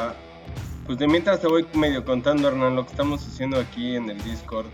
[0.00, 0.14] Va.
[0.86, 4.22] Pues de mientras te voy medio contando, Hernán, lo que estamos haciendo aquí en el
[4.24, 4.66] Discord.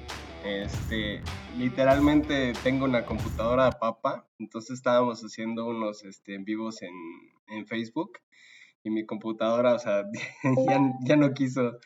[0.45, 1.21] Este,
[1.59, 6.95] literalmente tengo una computadora papa, entonces estábamos haciendo unos este, en vivos en,
[7.49, 8.21] en Facebook
[8.85, 10.05] y mi computadora, o sea,
[10.69, 11.81] ya, ya no quiso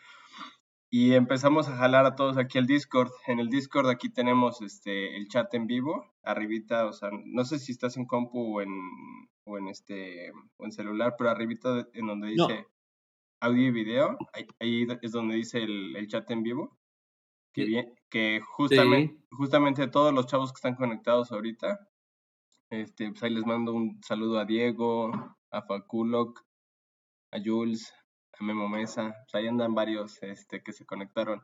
[0.90, 3.10] y empezamos a jalar a todos aquí al Discord.
[3.28, 7.60] En el Discord aquí tenemos este el chat en vivo, arribita, o sea, no sé
[7.60, 8.70] si estás en compu o en,
[9.44, 12.66] o en este o en celular, pero arribita en donde dice
[13.40, 14.18] audio y video,
[14.58, 16.78] ahí, es donde dice el, chat en vivo.
[17.52, 21.80] Que, bien, que justamente, justamente todos los chavos que están conectados ahorita,
[22.70, 25.10] este, pues ahí les mando un saludo a Diego,
[25.50, 26.40] a Faculoc,
[27.32, 27.92] a Jules,
[28.40, 31.42] Memo Mesa, pues, ahí andan varios este, que se conectaron.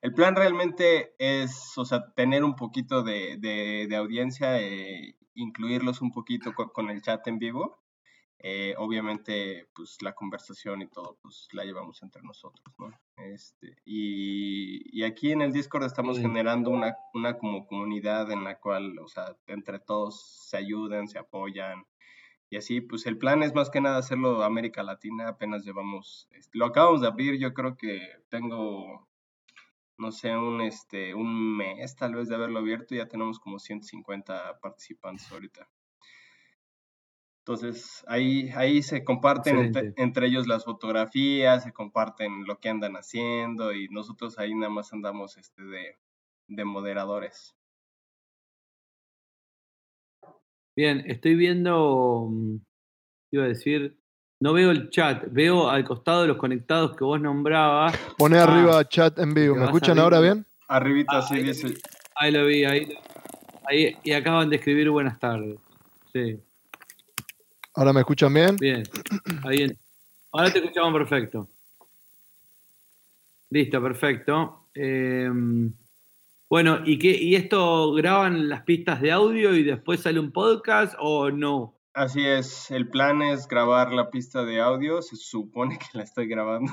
[0.00, 6.12] El plan realmente es, o sea, tener un poquito de, de, audiencia, eh, incluirlos un
[6.12, 7.82] poquito con, el chat en vivo.
[8.40, 12.92] Eh, obviamente, pues la conversación y todo, pues la llevamos entre nosotros, ¿no?
[13.16, 18.60] Este, y, y aquí en el Discord estamos generando una, una como comunidad en la
[18.60, 21.84] cual, o sea, entre todos se ayudan, se apoyan,
[22.50, 26.56] y así, pues el plan es más que nada hacerlo América Latina, apenas llevamos, este,
[26.56, 28.00] lo acabamos de abrir, yo creo que
[28.30, 29.06] tengo,
[29.98, 34.60] no sé, un, este, un mes tal vez de haberlo abierto, ya tenemos como 150
[34.60, 35.68] participantes ahorita.
[37.48, 43.72] Entonces, ahí, ahí se comparten entre, ellos las fotografías, se comparten lo que andan haciendo
[43.72, 45.96] y nosotros ahí nada más andamos este, de,
[46.46, 47.56] de moderadores.
[50.76, 52.56] Bien, estoy viendo, mm,
[53.30, 53.98] iba a decir,
[54.42, 57.96] no veo el chat, veo al costado de los conectados que vos nombrabas.
[58.18, 60.44] Pone ah, arriba chat en vivo, ¿me escuchan ahora bien?
[60.68, 61.78] Arribita, sí, dice.
[62.14, 62.94] Ahí lo vi, ahí,
[63.64, 65.58] ahí, y acaban de escribir buenas tardes.
[66.12, 66.42] Sí.
[67.78, 68.56] ¿Ahora me escuchan bien?
[68.56, 68.82] Bien,
[69.44, 69.72] ahí,
[70.32, 71.48] ahora te escuchamos perfecto.
[73.50, 74.68] Listo, perfecto.
[74.74, 75.30] Eh,
[76.50, 80.96] bueno, ¿y, qué, ¿y esto graban las pistas de audio y después sale un podcast
[80.98, 81.78] o no?
[81.94, 86.26] Así es, el plan es grabar la pista de audio, se supone que la estoy
[86.26, 86.72] grabando.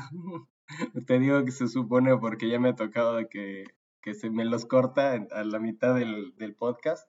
[1.06, 3.66] Te digo que se supone porque ya me ha tocado que,
[4.02, 7.08] que se me los corta a la mitad del, del podcast.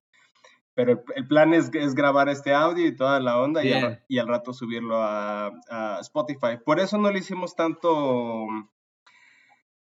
[0.77, 4.19] Pero el, plan es, es, grabar este audio y toda la onda y al, y
[4.19, 6.59] al, rato subirlo a, a Spotify.
[6.65, 8.47] Por eso no le hicimos tanto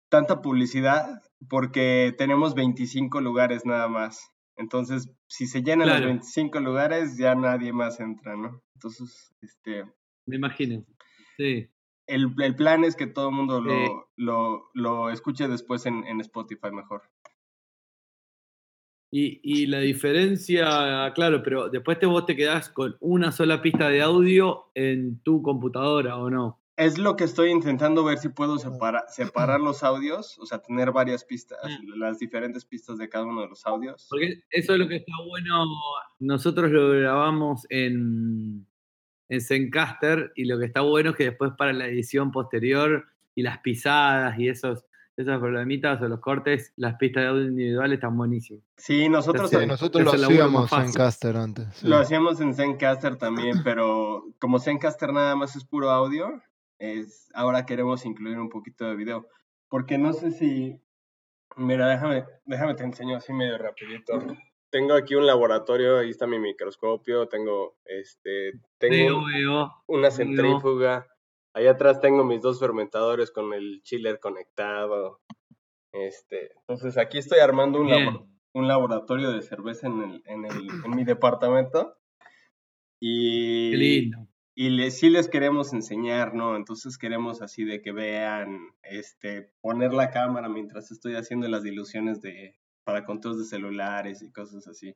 [0.09, 4.31] tanta publicidad porque tenemos 25 lugares nada más.
[4.55, 8.63] Entonces, si se llenan los 25 lugares, ya nadie más entra, ¿no?
[8.75, 9.83] Entonces, este...
[10.25, 10.85] Me imagino,
[11.35, 11.69] sí.
[12.07, 16.21] El, el plan es que todo el mundo lo, lo, lo, escuche después en, en
[16.21, 17.03] Spotify mejor.
[19.11, 23.87] Y, y, la diferencia, claro, pero después te, vos te quedás con una sola pista
[23.89, 26.59] de audio en tu computadora, ¿o no?
[26.75, 30.91] Es lo que estoy intentando ver si puedo separar, separar los audios, o sea, tener
[30.91, 31.97] varias pistas, mm.
[31.97, 34.07] las diferentes pistas de cada uno de los audios.
[34.09, 35.65] Porque eso es lo que está bueno.
[36.19, 38.67] Nosotros lo grabamos en,
[39.29, 43.05] en Zencaster y lo que está bueno es que después para la edición posterior
[43.35, 44.85] y las pisadas y esos,
[45.17, 48.63] esos problemitas o los cortes, las pistas de audio individuales están buenísimas.
[48.77, 51.83] Sí, nosotros, nosotros lo hacíamos en Zencaster antes.
[51.83, 56.41] Lo hacíamos en Zencaster también, pero como Zencaster nada más es puro audio,
[56.79, 59.27] es, ahora queremos incluir un poquito de video.
[59.69, 60.79] Porque no sé si,
[61.55, 64.21] mira, déjame, déjame te enseño así medio rapidito.
[64.69, 69.23] Tengo aquí un laboratorio, ahí está mi microscopio, tengo, este, tengo
[69.87, 71.07] una centrífuga.
[71.55, 75.21] Ahí atrás tengo mis dos fermentadores con el chiller conectado.
[75.91, 80.91] Este, entonces aquí estoy armando un, un laboratorio de cerveza en, el, en, el, en
[80.91, 81.97] mi departamento.
[82.99, 86.55] Y, Qué lindo y les, sí les queremos enseñar, ¿no?
[86.55, 92.21] Entonces queremos así de que vean, este, poner la cámara mientras estoy haciendo las diluciones
[92.21, 94.95] de, para controles de celulares y cosas así.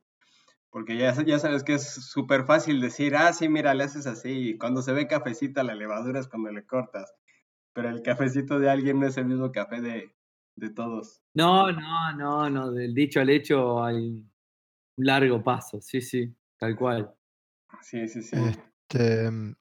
[0.72, 4.50] Porque ya, ya sabes que es súper fácil decir, ah, sí, mira, le haces así.
[4.50, 7.14] Y cuando se ve cafecita, la levadura es cuando le cortas.
[7.74, 10.16] Pero el cafecito de alguien no es el mismo café de,
[10.56, 11.22] de todos.
[11.34, 12.72] No, no, no, no.
[12.72, 14.26] Del dicho al hecho hay
[14.98, 15.82] un largo paso.
[15.82, 17.14] Sí, sí, tal cual.
[17.82, 18.36] Sí, sí, sí.
[18.36, 19.56] Este,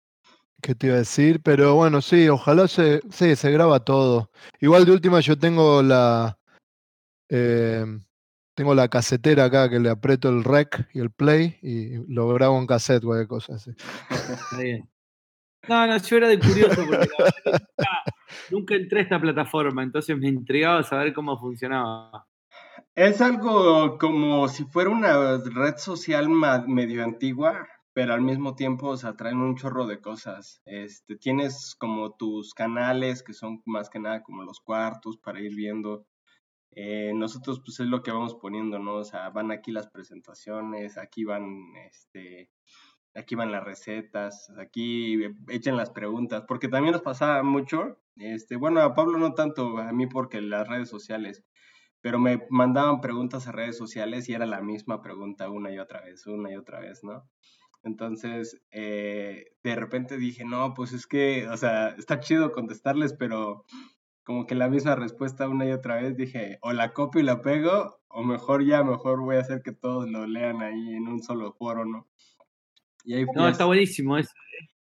[0.61, 1.41] ¿qué te iba a decir?
[1.43, 4.31] Pero bueno, sí, ojalá se, sí, se graba todo.
[4.61, 6.39] Igual de última yo tengo la,
[7.29, 8.05] em,
[8.59, 12.59] tengo la casetera acá que le aprieto el rec y el play y lo grabo
[12.59, 13.71] en cassette, cualquier cosa así.
[15.69, 17.09] No, no, yo era de curioso porque
[18.51, 22.27] nunca, entré a esta plataforma, entonces me intrigaba saber cómo funcionaba.
[22.97, 28.97] Es algo como si fuera una red social medio antigua, pero al mismo tiempo, o
[28.97, 30.63] sea, traen un chorro de cosas.
[30.65, 35.55] Este, tienes como tus canales, que son más que nada como los cuartos para ir
[35.55, 36.07] viendo.
[36.73, 38.97] Eh, nosotros, pues es lo que vamos poniendo, ¿no?
[38.97, 42.51] O sea, van aquí las presentaciones, aquí van, este,
[43.15, 45.19] aquí van las recetas, aquí
[45.49, 49.93] echen las preguntas, porque también nos pasaba mucho, este, bueno, a Pablo no tanto, a
[49.93, 51.45] mí porque las redes sociales,
[52.01, 56.03] pero me mandaban preguntas a redes sociales y era la misma pregunta una y otra
[56.03, 57.29] vez, una y otra vez, ¿no?
[57.83, 63.65] Entonces, eh, de repente dije, no, pues es que, o sea, está chido contestarles, pero
[64.29, 67.41] como que la misma respuesta una y otra vez, dije, o la copio y la
[67.41, 71.23] pego, o mejor ya, mejor voy a hacer que todos lo lean ahí en un
[71.23, 72.07] solo foro, ¿no?
[73.35, 74.29] no, está buenísimo, es,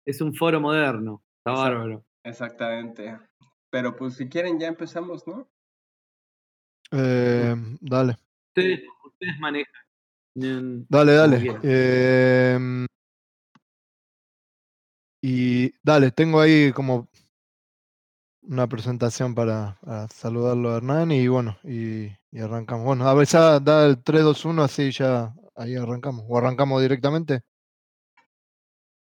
[0.05, 2.03] es un foro moderno, está bárbaro.
[2.23, 3.15] Exactamente.
[3.69, 5.47] Pero pues si quieren ya empezamos, ¿no?
[6.89, 8.17] Eh, dale.
[8.47, 8.85] Ustedes,
[9.39, 10.87] manejan.
[10.89, 11.59] Dale, dale.
[11.61, 12.87] Em,
[15.21, 17.07] y dale, tengo ahí como
[18.47, 19.77] una presentación para,
[20.09, 22.09] saludarlo a Hernán y bueno, y,
[22.39, 22.85] arrancamos.
[22.85, 26.25] Bueno, a ver, ya da el 3, 2, 1, así ya ahí arrancamos.
[26.27, 27.41] ¿O arrancamos directamente?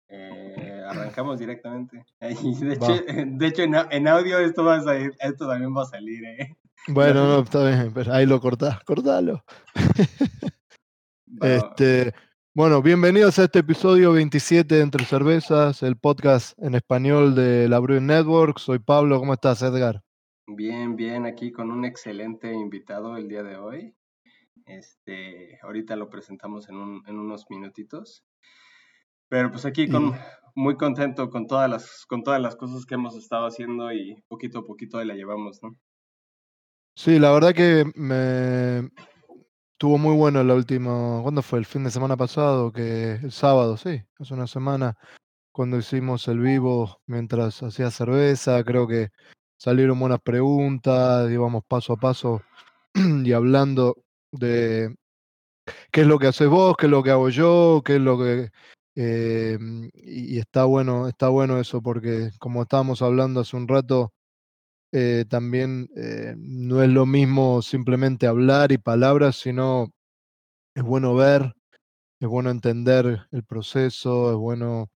[0.08, 2.04] Eh, arrancamos directamente.
[2.20, 6.24] De hecho, de hecho en, audio esto va a salir, esto también va a salir,
[6.24, 6.56] ¿eh?
[6.88, 9.44] Bueno, no, está bien, pero ahí lo cortás, cortalo.
[11.42, 12.14] este,
[12.54, 17.78] bueno, bienvenidos a este episodio 27 de Entre Cervezas, el podcast en español de la
[17.78, 18.58] Brewing Network.
[18.58, 20.02] Soy Pablo, ¿cómo estás, Edgar?
[20.46, 23.94] Bien, bien, aquí con un excelente invitado el día de hoy.
[24.66, 28.24] Este, ahorita lo presentamos en, en unos minutitos.
[29.28, 30.14] Pero pues aquí con,
[30.54, 34.60] muy contento con todas, las, con todas las cosas que hemos estado haciendo y poquito
[34.60, 35.76] a poquito ahí la llevamos, ¿no?
[36.96, 38.90] Sí, la verdad que me
[39.78, 41.58] tuvo muy bueno el último, ¿cuándo fue?
[41.58, 44.96] El fin de semana pasado, que el sábado, sí, hace una semana,
[45.52, 49.10] cuando hicimos el vivo mientras hacía cerveza, creo que
[49.58, 52.42] salieron buenas preguntas, íbamos paso a paso
[53.24, 53.96] y hablando
[54.32, 54.94] de
[55.92, 58.18] qué es lo que haces vos, qué es lo que hago yo, qué es lo
[58.18, 58.50] que
[59.00, 64.12] Em, y, está bueno, está bueno eso porque como estábamos hablando hace un rato,
[64.92, 69.92] eh, también eh, no es lo mismo simplemente hablar y palabras, sino
[70.74, 71.54] es bueno ver,
[72.20, 74.90] es bueno entender el proceso, es bueno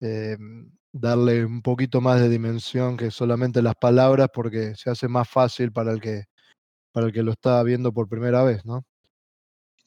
[0.00, 5.28] em, darle un poquito más de dimensión que solamente las palabras porque se hace más
[5.28, 6.24] fácil para el que,
[6.92, 8.84] para el que lo está viendo por primera vez, ¿no?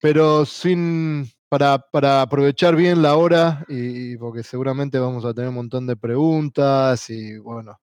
[0.02, 5.56] Pero sin, para, para, aprovechar bien la hora y, porque seguramente vamos a tener un
[5.56, 7.80] montón de preguntas y bueno,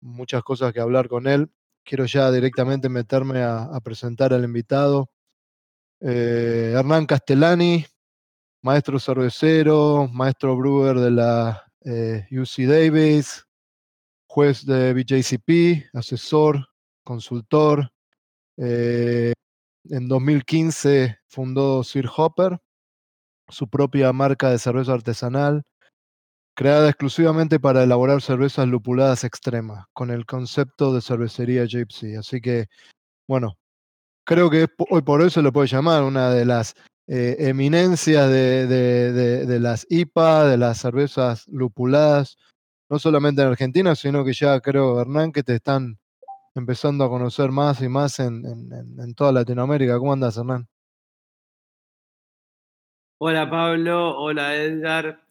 [0.00, 1.50] muchas cosas que hablar con él.
[1.84, 5.10] Quiero ya directamente meterme a, presentar al invitado.
[6.00, 7.84] Eh, Hernán Castellani,
[8.62, 13.46] maestro cervecero, maestro brewer de la eh, UC Davis,
[14.26, 16.68] juez de BJCP, asesor,
[17.04, 17.90] consultor.
[18.56, 19.32] Eh,
[19.90, 22.58] en 2015 fundó Sir Hopper,
[23.48, 25.64] su propia marca de cerveza artesanal,
[26.58, 32.16] creada exclusivamente para elaborar cervezas lupuladas extremas, con el concepto de cervecería Gypsy.
[32.16, 32.66] Así que,
[33.28, 33.56] bueno,
[34.24, 36.74] creo que hoy por hoy se lo puede llamar una de las
[37.06, 42.36] eh, eminencias de, de, las IPA, de las cervezas lupuladas,
[42.90, 46.00] no solamente en Argentina, sino que ya creo, Hernán, que te están
[46.56, 49.96] empezando a conocer más y más en, en, en toda Latinoamérica.
[49.96, 50.66] ¿Cómo andas, Hernán?
[53.20, 55.27] Hola Pablo, hola Edgar.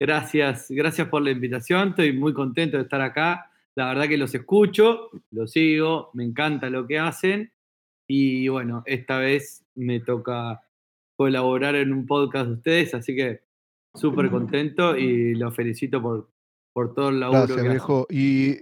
[0.00, 1.90] Gracias, gracias por la invitación.
[1.90, 3.50] Estoy muy contento de estar acá.
[3.74, 7.52] La verdad que los escucho, los sigo, me encanta lo que hacen.
[8.06, 10.62] Y bueno, esta vez me toca
[11.16, 13.42] colaborar en un podcast de ustedes, así que
[13.94, 16.30] súper contento y los felicito por,
[16.72, 18.06] por todo el laburo Gracias, viejo.
[18.08, 18.56] Y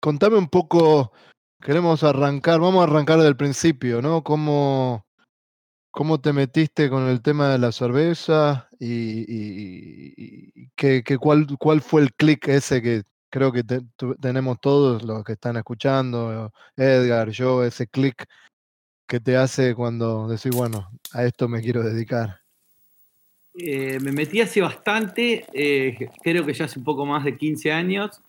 [0.00, 1.12] contame un poco,
[1.60, 4.24] queremos arrancar, vamos a arrancar del principio, ¿no?
[4.24, 5.05] ¿Cómo,
[5.96, 12.12] ¿Cómo te metiste con el tema de la cerveza y, qué, cuál, cuál, fue el
[12.12, 13.64] clic ese que creo que
[14.20, 18.26] tenemos todos los que están escuchando, Edgar, yo, ese clic
[19.06, 22.40] que te hace cuando decís, bueno, a esto me quiero dedicar?
[23.54, 27.72] Eh, me metí hace bastante, eh, creo que ya hace un poco más de 15
[27.72, 28.20] años,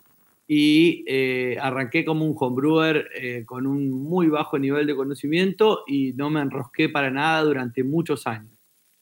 [0.50, 6.14] y eh, arranqué como un homebrewer eh, con un muy bajo nivel de conocimiento y
[6.14, 8.52] no me enrosqué para nada durante muchos años.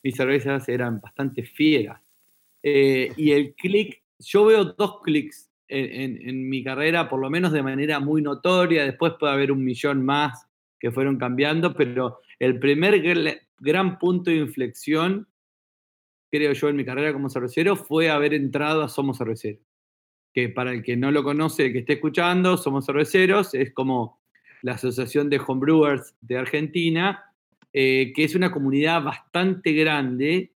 [0.02, 2.02] Mis cervezas eran bastante fieras.
[2.64, 7.52] Eh, y el clic, yo veo dos clics en, en, mi carrera, por lo menos
[7.52, 10.46] de manera muy notoria, después puede haber un millón más
[10.78, 13.02] que fueron cambiando, pero el primer
[13.58, 15.28] gran punto de inflexión
[16.30, 19.65] creo yo, en mi carrera como cervecero fue haber entrado a Somos Cerveceros.
[20.36, 24.20] Que para el que no lo conoce, el que esté escuchando, Somos Cerveceros es como
[24.60, 27.24] la Asociación de Homebrewers de Argentina,
[27.72, 30.52] eh, que es una comunidad bastante grande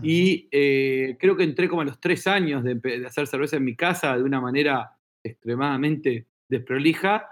[0.00, 3.64] y eh, creo que entré como a los tres años de, de, hacer cerveza en
[3.64, 4.92] mi casa de una manera
[5.22, 7.28] extremadamente desprolija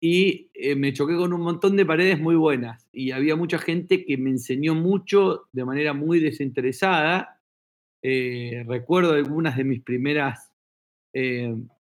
[0.00, 4.04] y eh, me choqué con un montón de paredes muy buenas y había mucha gente
[4.04, 7.40] que me enseñó mucho de manera muy desinteresada.
[8.02, 10.49] Recuerdo algunas de mis primeras
[11.12, 11.54] eh,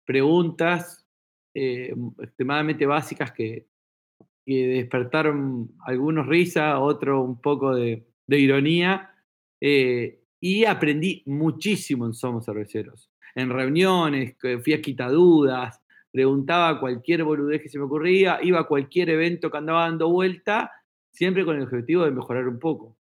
[0.05, 1.07] preguntas
[1.53, 3.67] extremadamente básicas que,
[4.47, 9.11] que, despertaron algunos risa, otro un poco de, ironía
[9.61, 13.11] y aprendí muchísimo en Somos Cerveceros.
[13.35, 19.11] En reuniones, fui a quitadudas, preguntaba cualquier boludez que se me ocurría, iba a cualquier
[19.11, 20.71] evento que andaba dando vuelta,
[21.13, 22.97] siempre con el objetivo de mejorar un poco.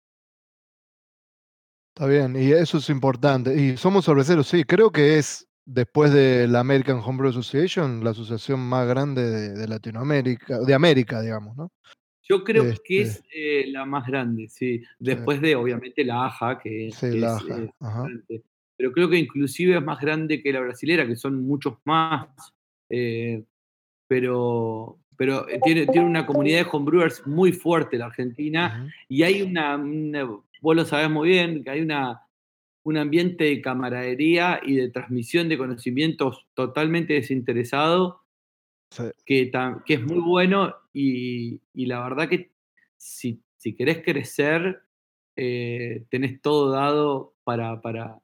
[1.95, 3.55] Está bien, y eso es importante.
[3.61, 8.61] Y somos cerveceros, sí, creo que es después de la American Homebrew Association, la asociación
[8.61, 11.71] más grande de, de Latinoamérica, de América, digamos, ¿no?
[12.23, 14.83] Yo creo este, que es eh, la más grande, sí.
[14.99, 17.59] Después de, obviamente, la AJA, que, sí, que la es, AJA.
[17.59, 18.43] Eh, grande.
[18.77, 22.29] Pero creo que inclusive es más grande que la brasilera, que son muchos más.
[22.91, 23.45] Eh,
[24.07, 28.93] pero pero tiene, tiene una comunidad de homebrewers muy fuerte la Argentina uh -huh.
[29.09, 32.23] y hay una, una, vos lo sabés muy bien, que hay una,
[32.85, 38.23] un ambiente de camaradería y de transmisión de conocimientos totalmente desinteresado
[38.91, 39.05] sí.
[39.27, 39.51] que,
[39.85, 42.53] que, es muy bueno y, y, la verdad que
[42.97, 44.83] si, si querés crecer
[45.37, 48.19] eh, tenés todo dado para, para,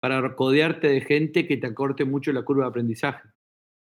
[0.00, 3.22] para codearte de gente que te acorte mucho la curva de aprendizaje.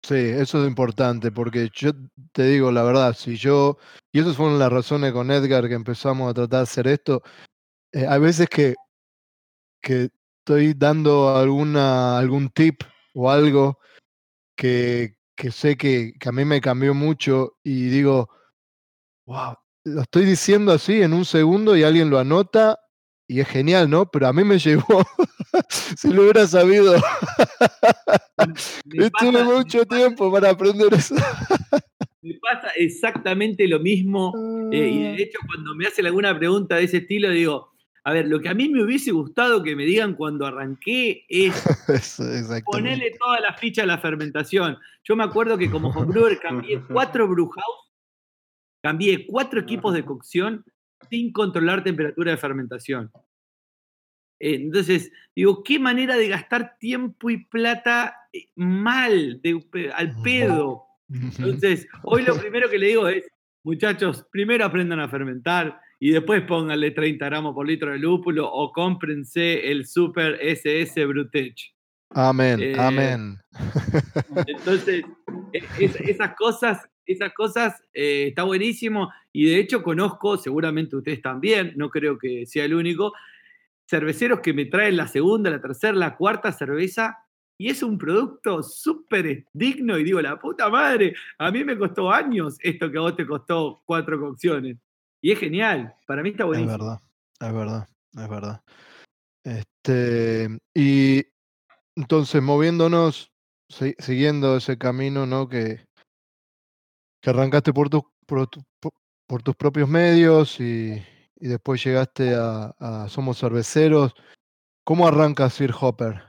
[0.04, 1.92] Sí, eso es importante, porque yo
[2.32, 3.78] te digo la verdad, si yo,
[4.14, 7.24] y esas fueron las razones con Edgar que empezamos a tratar de hacer esto,
[7.92, 8.76] eh, hay veces que,
[9.82, 10.10] que
[10.48, 12.82] estoy dando alguna, algún tip
[13.13, 13.80] o algo
[14.56, 18.30] que, que sé que, que, a mí me cambió mucho y digo,
[19.25, 22.80] wow, lo estoy diciendo así en un segundo y alguien lo anota
[23.27, 24.10] y es genial, ¿no?
[24.10, 25.06] Pero a mí me llevó,
[25.98, 26.94] si lo hubiera sabido,
[28.86, 31.16] me tuve pasa, mucho tiempo pasa, para aprender eso.
[32.22, 34.32] me pasa exactamente lo mismo,
[34.72, 35.16] eh, y de Ah.
[35.18, 37.74] hecho cuando me hacen alguna pregunta de ese estilo, digo,
[38.08, 41.54] a ver, lo que a mí me hubiese gustado que me digan cuando arranqué es
[42.66, 44.78] ponerle toda la ficha a la fermentación.
[45.04, 47.92] Yo me acuerdo que como homebrewer cambié cuatro brewhouse,
[48.82, 50.64] cambié cuatro equipos de cocción
[51.10, 53.12] sin controlar temperatura de fermentación.
[54.40, 60.86] Entonces, digo, qué manera de gastar tiempo y plata eh, mal, de, al pedo.
[61.10, 63.30] Entonces, hoy lo primero que le digo es,
[63.64, 68.72] muchachos, primero aprendan a fermentar y después pónganle 30 gramos por litro de lúpulo o
[68.72, 71.74] cómprense el Super SS Brutech.
[72.12, 73.38] Amén, eh, amén.
[74.48, 75.04] Entonces,
[75.51, 81.74] es, esas cosas, esas cosas eh, está buenísimo y de hecho conozco, seguramente ustedes también,
[81.75, 83.13] no creo que sea el único,
[83.89, 87.18] cerveceros que me traen la segunda, la tercera, la cuarta cerveza
[87.58, 92.12] y es un producto súper digno y digo, la puta madre, a mí me costó
[92.12, 94.77] años esto que a vos te costó cuatro cocciones.
[95.22, 96.74] Y es genial, para mí está buenísimo.
[96.74, 97.00] Es verdad,
[97.40, 98.62] es verdad, es verdad.
[99.44, 101.26] Este, y
[101.96, 103.32] entonces, moviéndonos,
[103.70, 105.50] siguiendo ese camino, ¿no?
[105.50, 105.86] Que,
[107.22, 108.62] que arrancaste por, tu, por, tu,
[109.26, 111.02] por, tus propios medios y,
[111.40, 114.14] y después llegaste a, a, Somos Cerveceros.
[114.84, 116.22] ¿Cómo arranca Sir Hopper?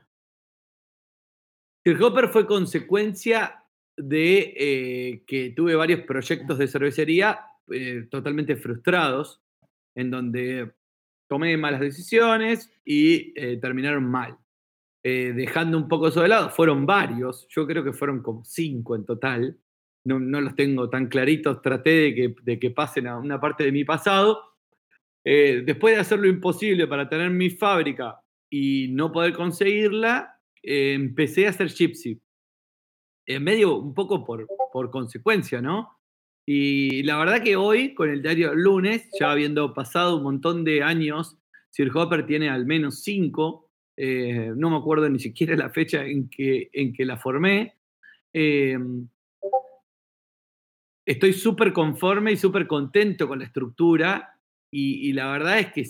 [1.85, 3.65] Sir Hopper fue consecuencia
[3.97, 9.43] de eh, que tuve varios proyectos de cervecería eh, totalmente frustrados,
[9.95, 10.73] en donde
[11.29, 14.39] tomé malas decisiones y eh, terminaron mal.
[15.05, 18.97] Eh, dejando un poco eso de lado, fueron varios, yo creo que fueron como cinco
[18.97, 19.57] en total,
[20.05, 23.65] no, no los tengo tan claritos, traté de que, de que, pasen a una parte
[23.65, 24.43] de mi pasado.
[25.25, 28.21] Eh, después de hacer lo imposible para tener mi fábrica
[28.51, 32.21] y no poder conseguirla, eh, empecé a hacer Gypsy.
[33.41, 35.98] Medio, un poco por, por consecuencia, ¿no?
[36.51, 40.83] Y la verdad que hoy, con el diario lunes, ya habiendo pasado un montón de
[40.83, 41.37] años,
[41.69, 46.31] Sir Hopper tiene al menos cinco, eh, no me acuerdo ni siquiera la fecha en
[46.31, 47.75] que, en que la formé.
[48.33, 48.79] Eh,
[51.05, 54.41] estoy súper conforme y súper contento con la estructura
[54.71, 55.87] y, y, la verdad es que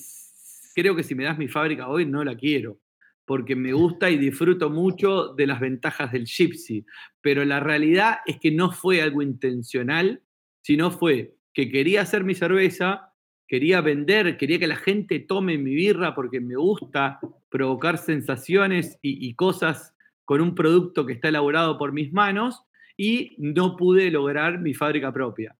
[0.74, 2.80] creo que si me das mi fábrica hoy no la quiero
[3.24, 6.84] porque me gusta y disfruto mucho de las ventajas del Gypsy,
[7.20, 10.22] pero la realidad es que no fue algo intencional,
[10.62, 13.08] sino fue que quería hacer mi cerveza
[13.48, 19.34] quería vender, quería que la gente tome mi birra porque me gusta provocar sensaciones y,
[19.34, 19.96] cosas
[20.26, 22.62] con un producto que está elaborado por mis manos
[22.96, 25.56] y no pude lograr mi fábrica propia.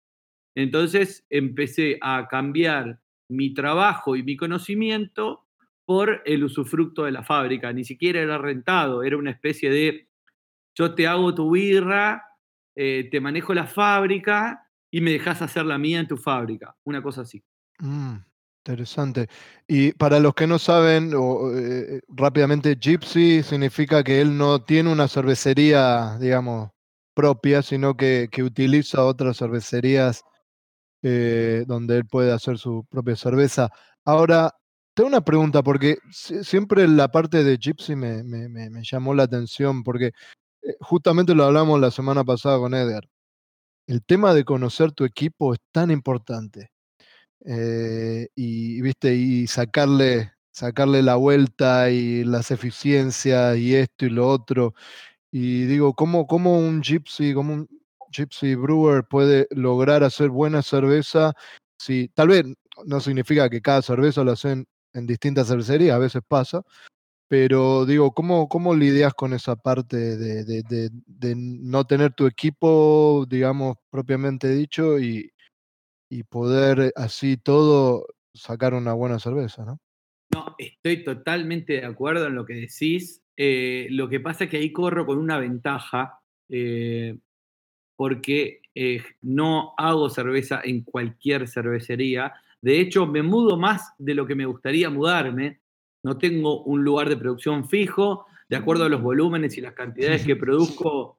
[0.55, 3.01] Entonces empecé a cambiar
[3.31, 5.47] mi trabajo y mi conocimiento
[5.87, 7.73] por el usufructo de la fábrica.
[7.73, 10.09] Ni siquiera era rentado, era una especie de
[10.77, 12.25] yo te hago tu birra,
[12.77, 16.75] eh, te manejo la fábrica y me dejas hacer la mía en tu fábrica.
[16.85, 17.43] Una cosa así.
[17.79, 18.17] Mm,
[18.65, 19.29] interesante.
[19.67, 24.93] Y para los que no saben, o, eh, rápidamente, Gypsy significa que él no tiene
[24.93, 26.71] una cervecería, digamos,
[27.15, 30.23] propia, sino que, utiliza otras cervecerías
[31.03, 33.71] eh, donde él puede hacer su propia cerveza.
[34.05, 34.53] Ahora,
[34.95, 40.13] tengo una pregunta, porque siempre la parte de Gypsy me, me llamó la atención, porque
[40.63, 43.05] eh, justamente lo hablamos la semana pasada con Edgar.
[43.89, 46.73] El tema de conocer tu equipo es tan importante.
[47.47, 54.29] Eh, y, viste, y sacarle, sacarle la vuelta y las eficiencias y esto y lo
[54.29, 54.75] otro.
[55.33, 57.69] Y digo, ¿cómo, cómo un gypsy, como un
[58.13, 61.33] gypsy brewer puede lograr hacer buena cerveza?
[61.79, 62.45] Si, tal vez
[62.87, 66.63] no significa que cada cerveza lo hacen en distintas cervecerías, a veces pasa,
[67.29, 73.77] pero digo, ¿cómo, cómo lidias con esa parte de, de, no tener tu equipo, digamos,
[73.91, 75.31] propiamente dicho, y,
[76.11, 79.79] y poder así todo sacar una buena cerveza, ¿no?
[80.35, 83.23] No, estoy totalmente de acuerdo en lo que decís.
[83.37, 87.19] Eh, lo que pasa es que ahí corro con una ventaja, eh,
[87.97, 92.33] porque eh, no hago cerveza en cualquier cervecería.
[92.63, 95.61] De hecho, me mudo más de lo que me gustaría mudarme
[96.09, 100.25] no tengo un lugar de producción fijo, de acuerdo a los volúmenes y las cantidades
[100.25, 101.19] que produzco,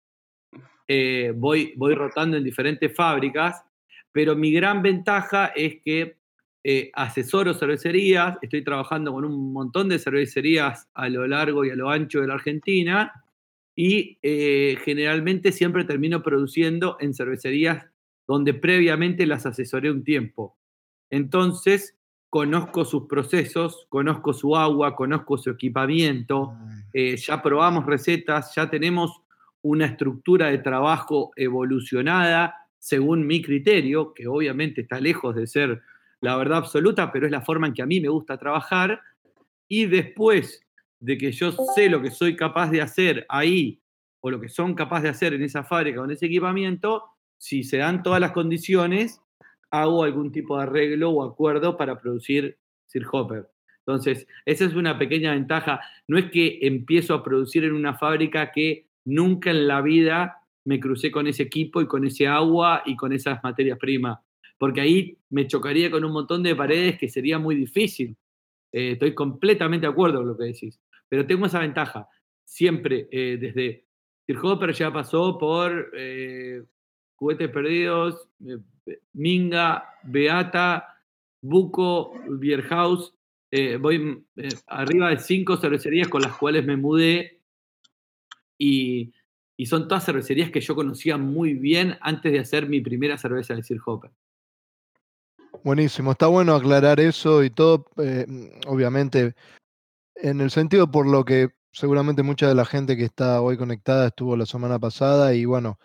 [0.88, 3.64] eh, voy, voy rotando en diferentes fábricas,
[4.12, 6.18] pero mi gran ventaja es que
[6.64, 11.76] eh, asesoro cervecerías, estoy trabajando con un montón de cervecerías a lo largo y a
[11.76, 13.24] lo ancho de la Argentina
[13.76, 17.86] y eh, generalmente siempre termino produciendo en cervecerías
[18.28, 20.58] donde previamente las asesoré un tiempo.
[21.12, 21.99] Entonces,
[22.30, 26.54] conozco sus procesos, conozco su agua, conozco su equipamiento,
[26.94, 29.22] eh, ya probamos recetas, ya tenemos
[29.62, 35.82] una estructura de trabajo evolucionada según mi criterio, que obviamente está lejos de ser
[36.22, 39.02] la verdad absoluta, pero es la forma en que a mí me gusta trabajar.
[39.68, 40.62] Y después
[41.00, 43.82] de que yo sé lo que soy capaz de hacer ahí,
[44.22, 47.04] o lo que son capaces de hacer en esa fábrica con ese equipamiento,
[47.38, 49.22] si se dan todas las condiciones,
[49.72, 53.50] hago algún tipo de arreglo o acuerdo para producir Sir Hopper.
[53.80, 55.80] Entonces, esa es una pequeña ventaja.
[56.08, 60.80] No es que empiezo a producir en una fábrica que nunca en la vida me
[60.80, 64.20] crucé con ese equipo y con ese agua y con esas materias primas,
[64.58, 68.16] porque ahí me chocaría con un montón de paredes que sería muy difícil.
[68.72, 72.08] Eh, estoy completamente de acuerdo con lo que decís, pero tengo esa ventaja.
[72.44, 73.86] Siempre, eh, desde
[74.28, 76.64] Sir Hopper ya pasó por eh,
[77.16, 78.30] Juguetes Perdidos,
[79.14, 81.04] Minga, Beata,
[81.42, 83.14] Buco, Bierhaus.
[83.52, 87.42] Eh, voy eh, arriba de cinco cervecerías con las cuales me mudé
[88.58, 89.14] y,
[89.66, 93.64] son todas cervecerías que yo conocía muy bien antes de hacer mi primera cerveza de
[93.64, 94.12] Sir Hopper.
[95.64, 98.26] Buenísimo, está bueno aclarar eso y todo, eh,
[98.68, 99.34] obviamente,
[100.16, 104.08] en el sentido por lo que seguramente mucha de la gente que está hoy conectada
[104.08, 105.78] estuvo la semana pasada y bueno,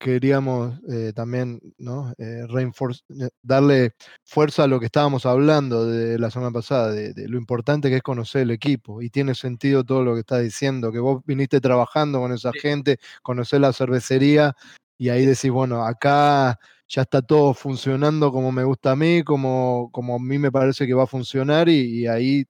[0.00, 2.12] queríamos eh, también ¿no?
[2.18, 7.36] Eh, eh, darle fuerza a lo que estábamos hablando de la semana pasada, de, lo
[7.38, 9.02] importante que es conocer el equipo.
[9.02, 12.98] Y tiene sentido todo lo que estás diciendo, que vos viniste trabajando con esa gente,
[13.22, 14.54] conocer la cervecería
[14.98, 16.58] y ahí decís, bueno, acá
[16.88, 20.86] ya está todo funcionando como me gusta a mí, como, como a mí me parece
[20.86, 22.44] que va a funcionar y, y ahí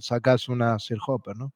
[0.00, 1.52] sacás una Sir Hopper, ¿no?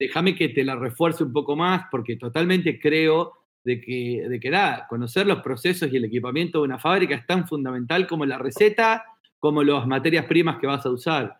[0.00, 4.50] Déjame que te la refuerce un poco más, porque totalmente creo de que, de que
[4.50, 8.38] nada, conocer los procesos y el equipamiento de una fábrica es tan fundamental como la
[8.38, 9.04] receta,
[9.38, 11.36] como las materias primas que vas a usar.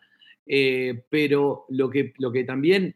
[0.47, 2.95] Eh, pero lo que, lo que también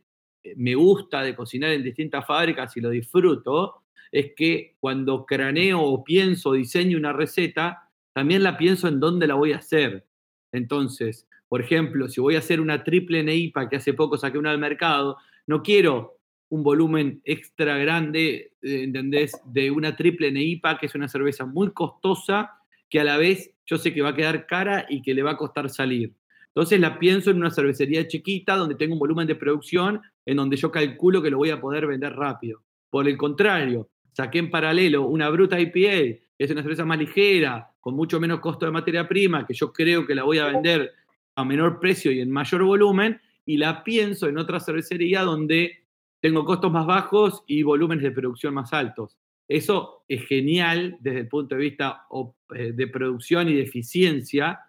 [0.57, 6.05] me gusta de cocinar en distintas fábricas y lo disfruto, es que cuando craneo o
[6.05, 10.07] pienso, diseño una receta, también la pienso en dónde la voy a hacer.
[10.53, 14.51] Entonces, por ejemplo, si voy a hacer una triple NEIPA que hace poco saqué una
[14.51, 19.33] al mercado, no quiero un volumen extra grande, eh, ¿entendés?
[19.45, 22.53] De una triple Neipa, que es una cerveza muy costosa,
[22.89, 25.33] que a la vez yo sé que va a quedar cara y que le va
[25.33, 26.15] a costar salir.
[26.49, 30.57] Entonces la pienso en una cervecería chiquita donde tengo un volumen de producción en donde
[30.57, 32.63] yo calculo que lo voy a poder vender rápido.
[32.91, 37.71] Por el contrario, saqué en paralelo una Bruta IPA, que es una cerveza más ligera,
[37.81, 40.93] con mucho menos costo de materia prima, que yo creo que la voy a vender
[41.35, 45.85] a menor precio y en mayor volumen, y la pienso en otra cervecería donde
[46.21, 49.19] tengo costos más bajos y volúmenes de producción más altos.
[49.47, 52.07] Eso es genial desde el punto de vista
[52.55, 54.61] eh, de producción y de eficiencia,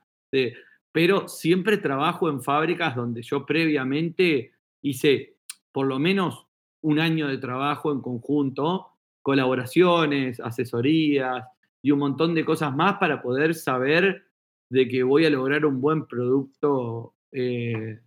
[0.91, 5.38] pero siempre trabajo en fábricas donde yo previamente hice
[5.71, 6.45] por lo menos
[6.81, 8.88] un año de trabajo en conjunto,
[9.21, 11.45] colaboraciones, asesorías
[11.81, 14.25] y un montón de cosas más para poder saber
[14.69, 17.99] de que voy a lograr un buen producto eh,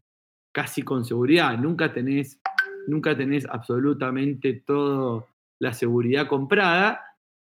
[0.58, 1.56] casi con seguridad.
[1.56, 2.40] Nunca tenés,
[2.88, 5.24] nunca tenés absolutamente toda
[5.60, 7.00] la seguridad comprada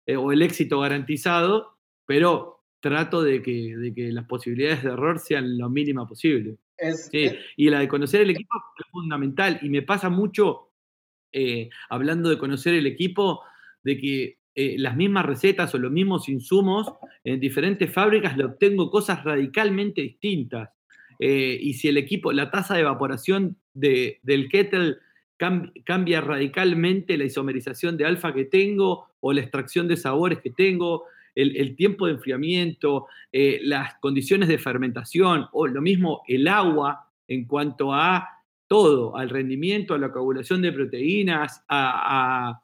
[0.06, 5.20] eh, o el éxito garantizado, pero trato de que, de que las posibilidades de error
[5.20, 6.56] sean lo mínima posible.
[7.58, 9.60] Y la de conocer el equipo es fundamental.
[9.62, 10.70] Y me pasa mucho,
[11.34, 13.42] eh, hablando de conocer el equipo,
[13.84, 16.94] de que eh, las mismas recetas o los mismos insumos
[17.26, 20.70] en diferentes fábricas le obtengo cosas radicalmente distintas.
[21.24, 24.98] Eh, y si el equipo, la tasa de evaporación de, del kettle
[25.86, 31.06] cambia radicalmente la isomerización de alfa que tengo o la extracción de sabores que tengo,
[31.36, 37.46] el, tiempo de enfriamiento, eh, las condiciones de fermentación o lo mismo el agua en
[37.46, 38.28] cuanto a
[38.68, 42.62] todo, al rendimiento, a la coagulación de proteínas, a,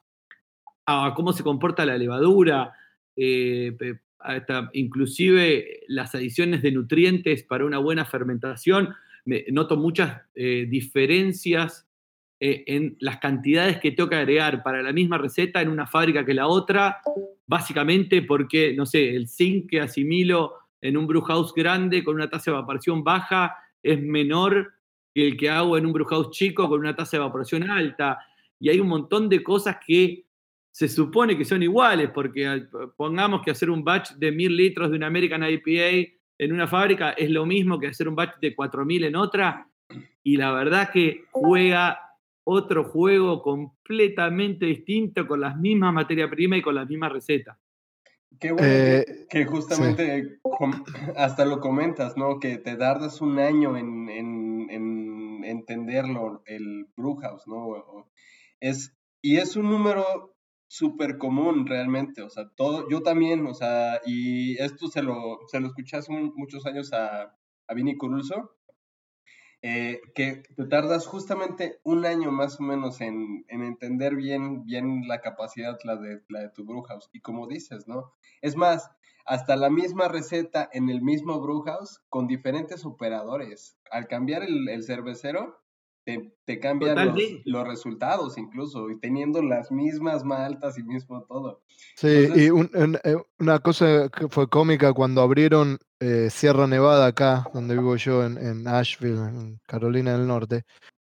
[1.14, 2.72] cómo se comporta la levadura,
[3.16, 3.76] eh,
[4.72, 8.94] inclusive las adiciones de nutrientes para una buena fermentación.
[9.50, 11.86] noto muchas eh, diferencias
[12.40, 16.34] en las cantidades que tengo que agregar para la misma receta en una fábrica que
[16.34, 16.98] la otra,
[17.46, 22.30] básicamente porque, no sé, el zinc que asimilo en un brew house grande con una
[22.30, 24.72] tasa de evaporación baja es menor
[25.14, 28.18] que el que hago en un brew house chico con una tasa de evaporación alta.
[28.60, 30.24] Y hay un montón de cosas que
[30.70, 34.96] se supone que son iguales, porque pongamos que hacer un batch de mil litros de
[34.96, 39.04] una American IPA en una fábrica es lo mismo que hacer un batch de 4000
[39.04, 39.68] en otra,
[40.22, 41.98] y la verdad que juega
[42.44, 47.58] otro juego completamente distinto con las mismas materia prima y con las mismas recetas.
[48.40, 48.68] Qué bueno
[49.28, 50.38] que, eh, justamente
[51.16, 52.38] hasta lo comentas, ¿no?
[52.38, 54.08] Que te tardas un año en,
[55.44, 58.08] entenderlo, el Brewhouse, ¿no?
[58.60, 60.36] Es, y es un número
[60.68, 65.60] súper común realmente, o sea, todo, yo también, o sea, y esto se lo, se
[65.60, 67.34] lo escuché hace muchos años a,
[67.66, 68.58] a Vini Curulso,
[69.60, 75.20] eh, que te tardas justamente un año más o menos en, entender bien, bien la
[75.20, 77.10] capacidad, la de, la de tu brewhouse.
[77.12, 78.12] Y como dices, ¿no?
[78.40, 78.88] Es más,
[79.26, 83.76] hasta la misma receta en el mismo brewhouse con diferentes operadores.
[83.90, 85.58] Al cambiar el, cervecero,
[86.08, 91.60] te, te cambian los, resultados incluso, y teniendo las mismas maltas y mismo todo.
[91.96, 97.74] Sí, y eh, una cosa que fue cómica cuando abrieron eh, Sierra Nevada acá, donde
[97.74, 100.64] vivo yo, en, Asheville, en Carolina del Norte.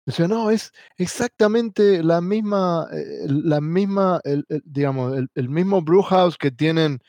[0.06, 6.38] Decía, no, es exactamente la misma, eh, la misma, el, digamos, el, mismo brew house
[6.38, 7.00] que tienen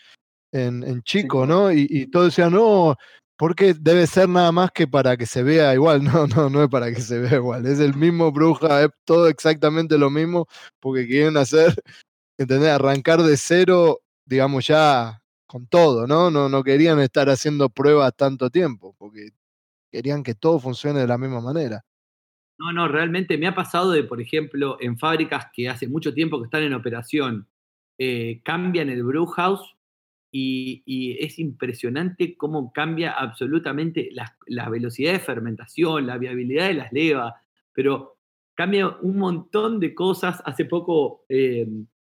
[0.52, 1.70] en, Chico, ¿no?
[1.70, 2.96] Y, y todos decían, no,
[3.36, 6.02] porque debe ser nada más que para que se vea igual.
[6.14, 7.66] No, no, no es para que se vea igual.
[7.66, 10.46] Es el mismo bruja, es todo exactamente lo mismo,
[10.80, 11.74] porque quieren hacer,
[12.38, 12.70] ¿entendés?
[12.70, 16.30] Arrancar de cero, digamos, ya con todo, ¿no?
[16.30, 19.30] No, no querían estar haciendo pruebas tanto tiempo, porque
[19.90, 21.84] querían que todo funcione de la misma manera.
[22.58, 26.38] No, no, realmente me ha pasado de, por ejemplo, en fábricas que hace mucho tiempo
[26.38, 27.48] que están en operación,
[27.98, 29.26] eh, cambian el brew
[30.36, 37.34] y, es impresionante cómo cambia absolutamente la, velocidad de fermentación, la viabilidad de las levas,
[37.72, 38.16] pero
[38.54, 40.42] cambia un montón de cosas.
[40.44, 41.68] Hace poco eh,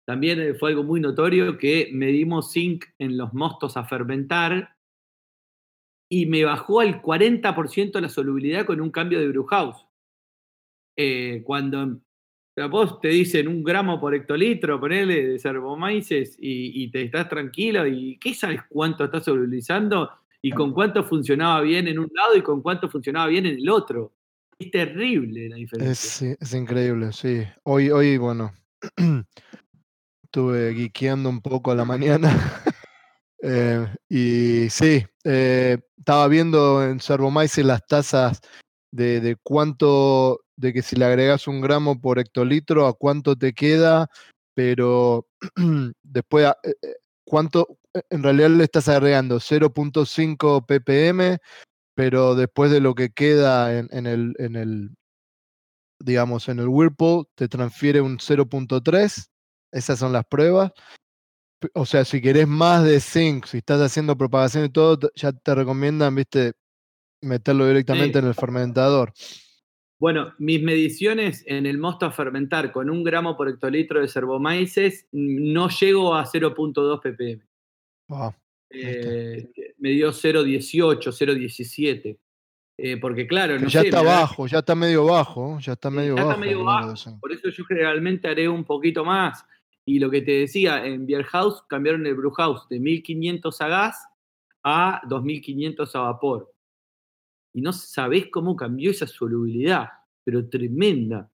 [0.04, 4.76] también eh, fue algo muy notorio que medimos zinc en los mostos a fermentar
[6.08, 9.86] y me bajó al 40% la solubilidad con un cambio de Brewhouse.
[10.96, 12.00] Eh, cuando
[12.70, 17.86] vos te dicen un gramo por hectolitro, ponele de servomaices y, y te estás tranquilo
[17.86, 20.10] y ¿qué sabes cuánto estás solubilizando?
[20.40, 23.68] Y con cuánto funcionaba bien en un lado y con cuánto funcionaba bien en el
[23.70, 24.12] otro.
[24.58, 25.90] Es terrible la diferencia.
[25.90, 27.42] Es, es increíble, sí.
[27.64, 28.52] Hoy, hoy, bueno,
[30.22, 32.28] estuve guiqueando un poco a la mañana.
[33.46, 38.40] Eh, y sí, eh, estaba viendo en Servomaice las tasas
[38.90, 44.08] de, cuánto, de que si le agregas un gramo por hectolitro, a cuánto te queda,
[44.54, 45.26] pero
[46.02, 46.74] después, eh,
[47.24, 47.78] cuánto,
[48.10, 51.38] en realidad le estás agregando 0.5 ppm,
[51.94, 54.90] pero después de lo que queda en, el, en el,
[56.00, 59.30] digamos, en el Whirlpool, te transfiere un 0.3
[59.74, 60.72] esas son las pruebas.
[61.74, 65.54] o sea, si querés más de zinc, si estás haciendo propagación y todo, ya te
[65.54, 66.52] recomiendan, viste,
[67.20, 69.12] meterlo directamente en el fermentador.
[69.98, 75.06] Bueno, mis mediciones en el mosto a fermentar con un gramo por hectolitro de cervomaices
[75.12, 77.42] no llego a 0.2 ppm.
[78.70, 82.18] Eh, me dio 0.18, 0.17.
[82.76, 86.24] Eh, porque claro, no ya está bajo, ya está medio bajo, ya está medio ya
[86.24, 86.30] bajo.
[86.32, 89.44] Está medio bajo por eso yo generalmente haré un poquito más.
[89.86, 93.68] Y lo que te decía, en Beer House cambiaron el Brew House de 1500 a
[93.68, 94.08] gas
[94.64, 96.53] a 2500 a vapor.
[97.54, 99.88] Y no sabés cómo cambió esa solubilidad,
[100.24, 101.30] pero tremenda,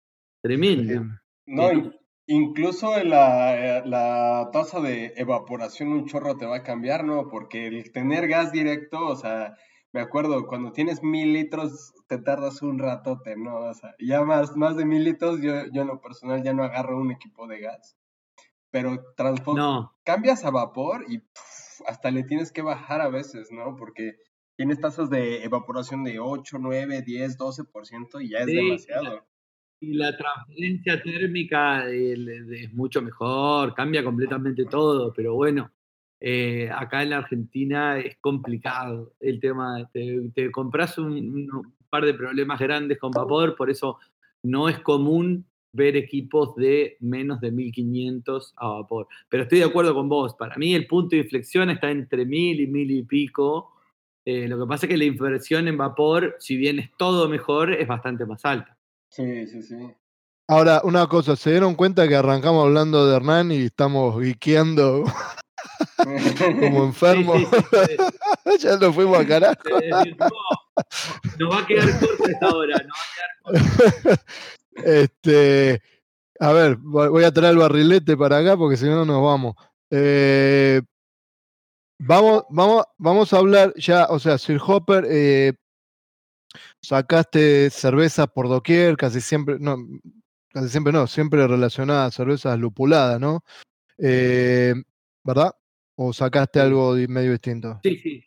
[0.42, 1.22] tremenda.
[1.46, 1.70] No,
[2.26, 7.28] incluso la, eh, la tasa de evaporación un chorro te va a cambiar, ¿no?
[7.28, 9.58] Porque el tener gas directo, o sea,
[9.92, 13.60] me acuerdo, cuando tienes mil litros te tardas un ratote, ¿no?
[13.60, 16.64] O sea, ya más, más de mil litros, yo, yo en lo personal ya no
[16.64, 17.98] agarro un equipo de gas.
[18.72, 19.02] Pero
[19.56, 19.96] no.
[20.04, 21.24] cambias a vapor y
[21.88, 23.78] hasta le tienes que bajar a veces, ¿no?
[23.78, 24.18] Porque
[24.56, 29.26] tienes tasas de evaporación de 8, 9, 10, 12% y ya es demasiado.
[29.80, 35.72] Y la transferencia térmica es mucho mejor, cambia completamente todo, pero bueno,
[36.20, 39.90] eh, acá en la Argentina es complicado el tema.
[39.92, 44.00] Te, te compras un, un, par de problemas grandes con vapor, por eso
[44.44, 49.08] no es común ver equipos de menos de 1500 a vapor.
[49.30, 52.62] Pero estoy de acuerdo con vos, para mí el punto de inflexión está entre 1000
[52.62, 53.75] y 1000 y pico
[54.26, 57.74] eh, lo que pasa es que la inversión en vapor, si bien es todo mejor,
[57.74, 58.76] es bastante más alta.
[59.10, 59.76] Sí, sí, sí.
[60.48, 65.04] Ahora, una cosa, ¿se dieron cuenta que arrancamos hablando de Hernán y estamos guiqueando
[66.60, 67.42] como enfermos?
[68.60, 69.56] ya nos fuimos a carajo.
[71.40, 74.24] nos va a quedar corto esta hora, nos va a quedar corto.
[74.76, 75.82] Este,
[76.38, 79.56] a ver, voy a traer el barrilete para acá porque si no nos vamos.
[79.90, 80.82] Eh,
[81.98, 85.54] Vamos, vamos, vamos a hablar ya, o sea, Sir Hopper, eh,
[86.82, 89.78] sacaste cervezas por doquier, casi siempre, no,
[90.50, 93.44] casi siempre no, siempre relacionadas a cervezas lupuladas, ¿no?
[93.98, 94.74] Eh,
[95.24, 95.52] ¿Verdad?
[95.96, 97.80] ¿O sacaste algo medio distinto?
[97.82, 98.24] Sí, sí,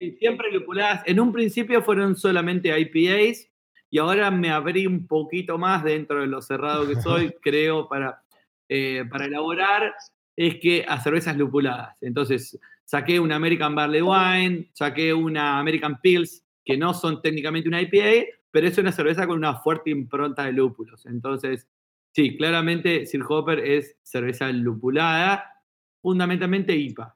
[0.00, 0.16] sí.
[0.18, 1.02] Siempre lupuladas.
[1.06, 3.48] En un principio fueron solamente IPAs
[3.90, 8.22] y ahora me abrí un poquito más dentro de lo cerrado que soy, creo, para,
[8.68, 9.94] eh, para elaborar,
[10.36, 11.96] es que a cervezas lupuladas.
[12.00, 17.82] Entonces, saqué una American Barley Wine, saqué una American Pills, que no son técnicamente una
[17.82, 21.04] IPA, pero es una cerveza con una fuerte impronta de lúpulos.
[21.04, 21.68] Entonces,
[22.14, 25.62] sí, claramente Sir Hopper es cerveza lupulada,
[26.00, 27.14] fundamentalmente IPA.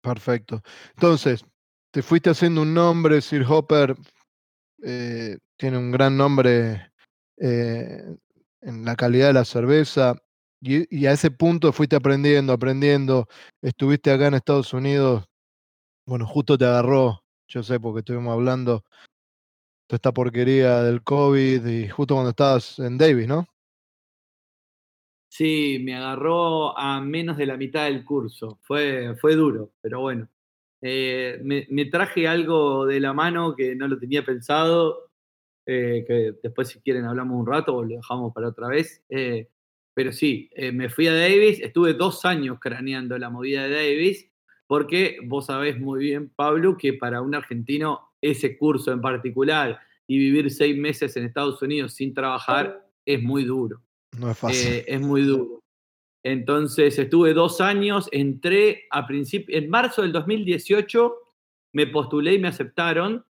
[0.00, 0.62] Perfecto.
[0.94, 1.44] Entonces,
[1.90, 3.96] te fuiste haciendo un nombre, Sir Hopper
[4.84, 6.92] eh, tiene un gran nombre
[7.38, 8.04] eh,
[8.60, 10.14] en la calidad de la cerveza.
[10.64, 13.26] Y, a ese punto fuiste aprendiendo, aprendiendo,
[13.60, 15.24] estuviste acá en Estados Unidos,
[16.06, 18.84] bueno, justo te agarró, yo sé, porque estuvimos hablando
[19.88, 23.44] de esta porquería del COVID y justo cuando estabas en Davis, ¿no?
[25.28, 30.28] Sí, me agarró a menos de la mitad del curso, fue, fue duro, pero bueno.
[30.84, 35.10] Eh, me, traje algo de la mano que no lo tenía pensado,
[35.64, 39.02] eh, que después si quieren hablamos un rato o lo dejamos para otra vez.
[39.08, 39.48] Eh,
[39.94, 44.30] pero sí, eh, me fui a Davis, estuve dos años craneando la movida de Davis,
[44.66, 50.18] porque vos sabés muy bien, Pablo, que para un argentino ese curso en particular y
[50.18, 53.82] vivir seis meses en Estados Unidos sin trabajar es muy duro.
[54.18, 54.72] No es fácil.
[54.72, 55.60] Eh, es muy duro.
[56.24, 61.16] Entonces estuve dos años, entré a principio, en marzo del 2018
[61.74, 63.24] me postulé y me aceptaron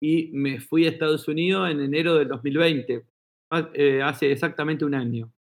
[0.00, 3.04] y me fui a Estados Unidos en enero del 2020,
[3.72, 5.33] eh, hace exactamente un año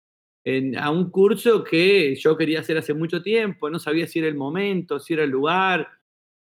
[0.78, 4.36] a un curso que yo quería hacer hace mucho tiempo, no sabía si era el
[4.36, 5.88] momento, si era el lugar,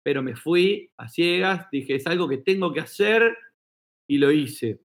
[0.03, 3.37] pero me fui a ciegas, dije, es algo que tengo que hacer
[4.07, 4.81] y lo hice.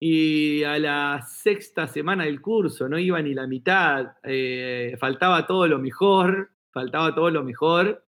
[0.00, 5.66] Y a la sexta semana del curso, no iba ni la mitad, eh, faltaba todo
[5.66, 8.04] lo mejor, faltaba todo lo mejor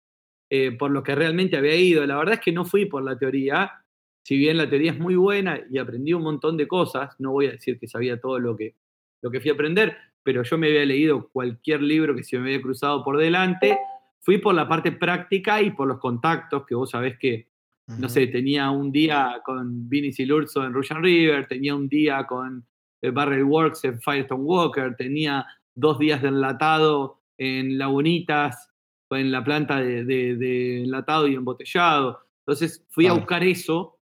[0.50, 2.04] eh, por lo que realmente había ido.
[2.06, 3.72] La verdad es que no fui por la teoría,
[4.22, 7.46] si bien la teoría es muy buena y aprendí un montón de cosas, no voy
[7.46, 8.74] a decir que sabía todo lo que
[9.24, 12.50] lo que fui a aprender, pero yo me había leído cualquier libro que se me
[12.50, 13.78] había cruzado por delante,
[14.20, 17.48] fui por la parte práctica y por los contactos, que vos sabés que,
[17.86, 22.66] no sé, tenía un día con Vinny Silurzo en Russian River, tenía un día con
[23.00, 28.68] eh, Barrel Works en Firestone Walker, tenía dos días de enlatado en Lagunitas,
[29.08, 32.26] en la planta de, enlatado y embotellado.
[32.40, 33.98] Entonces fui a buscar eso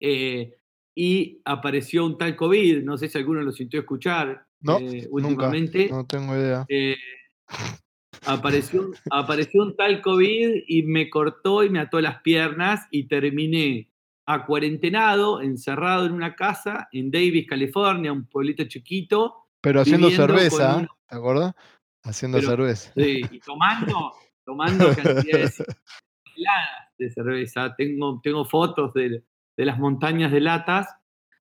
[0.00, 0.56] eh,
[0.98, 5.90] y apareció un tal COVID, no sé si alguno lo sintió escuchar no, eh, últimamente.
[5.90, 6.64] no tengo idea.
[6.70, 6.96] Eh,
[8.24, 13.90] apareció, apareció un tal COVID y me cortó y me ató las piernas y terminé
[14.24, 19.50] acuarentenado, encerrado en una casa en Davis, California, un pueblito chiquito.
[19.60, 21.54] Pero haciendo cerveza, ¿te acuerdas?
[22.04, 22.90] Haciendo cerveza.
[22.96, 24.14] Sí, y tomando,
[24.46, 25.62] tomando cantidades
[26.98, 27.74] de cerveza.
[27.76, 29.22] Tengo, tengo fotos de,
[29.64, 30.88] las montañas de latas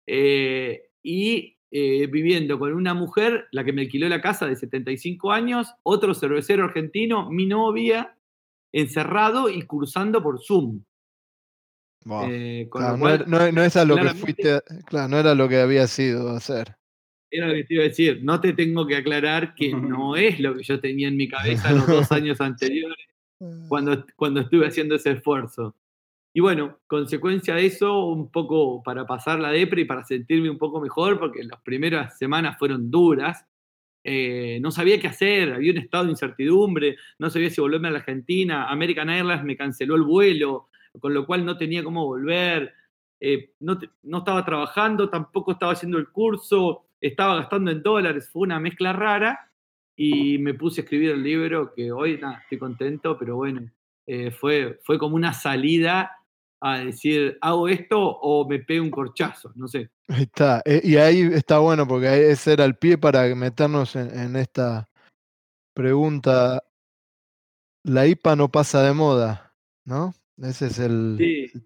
[0.05, 5.31] eh, y eh, viviendo con una mujer, la que me alquiló la casa de 75
[5.31, 8.17] años, otro cervecero argentino, mi novia,
[8.73, 10.83] encerrado y cursando por Zoom.
[12.23, 12.67] Eh,
[13.27, 16.75] no, es a lo que fuiste, claro, no era lo que había sido hacer.
[17.29, 20.39] Era lo que te iba a decir, no te tengo que aclarar que no es
[20.39, 23.07] lo que yo tenía en mi cabeza los dos años anteriores
[23.69, 25.75] cuando, cuando estuve haciendo ese esfuerzo.
[26.33, 30.57] Y bueno, consecuencia de eso, un poco para pasar la depre y para sentirme un
[30.57, 33.45] poco mejor, porque las primeras semanas fueron duras.
[34.03, 37.91] Eh, no sabía qué hacer, había un estado de incertidumbre, no sabía si volverme a
[37.91, 38.69] la Argentina.
[38.69, 42.73] American Airlines me canceló el vuelo, con lo cual no tenía cómo volver.
[43.19, 48.43] Eh, no, no, estaba trabajando, tampoco estaba haciendo el curso, estaba gastando en dólares, fue
[48.43, 49.51] una mezcla rara
[49.95, 53.69] y me puse a escribir el libro que hoy estoy contento, pero bueno,
[54.07, 56.20] eh, fue, fue como una salida
[56.61, 59.89] a decir, hago esto o me pego un corchazo, no sé.
[60.07, 64.35] Ahí está, eh, y ahí está bueno porque ese era el pie para meternos en,
[64.35, 64.87] esta
[65.73, 66.63] pregunta.
[67.83, 70.13] La IPA no pasa de moda, ¿no?
[70.37, 71.17] Ese es el,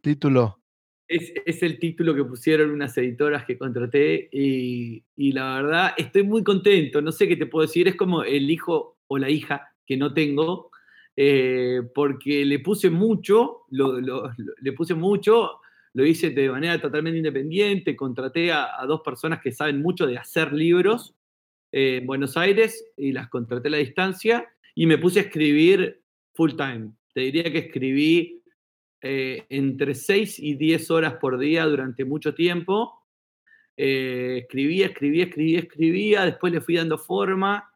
[0.02, 0.62] título.
[1.10, 6.24] Es, es, el título que pusieron unas editoras que contraté y, y, la verdad estoy
[6.24, 7.02] muy contento.
[7.02, 10.14] No sé qué te puedo decir, es como el hijo o la hija que no
[10.14, 10.72] tengo,
[11.18, 15.62] eh, porque le puse mucho, lo, le puse mucho,
[15.94, 20.52] lo hice de manera totalmente independiente, contraté a, dos personas que saben mucho de hacer
[20.52, 21.16] libros
[21.72, 26.02] eh, en Buenos Aires y las contraté a la distancia y me puse a escribir
[26.34, 26.92] full time.
[27.14, 28.44] Te diría que escribí
[29.02, 33.06] eh, entre 6 y 10 horas por día durante mucho tiempo.
[33.78, 37.70] escribía, escribía, escribía, escribía, después le fui dando forma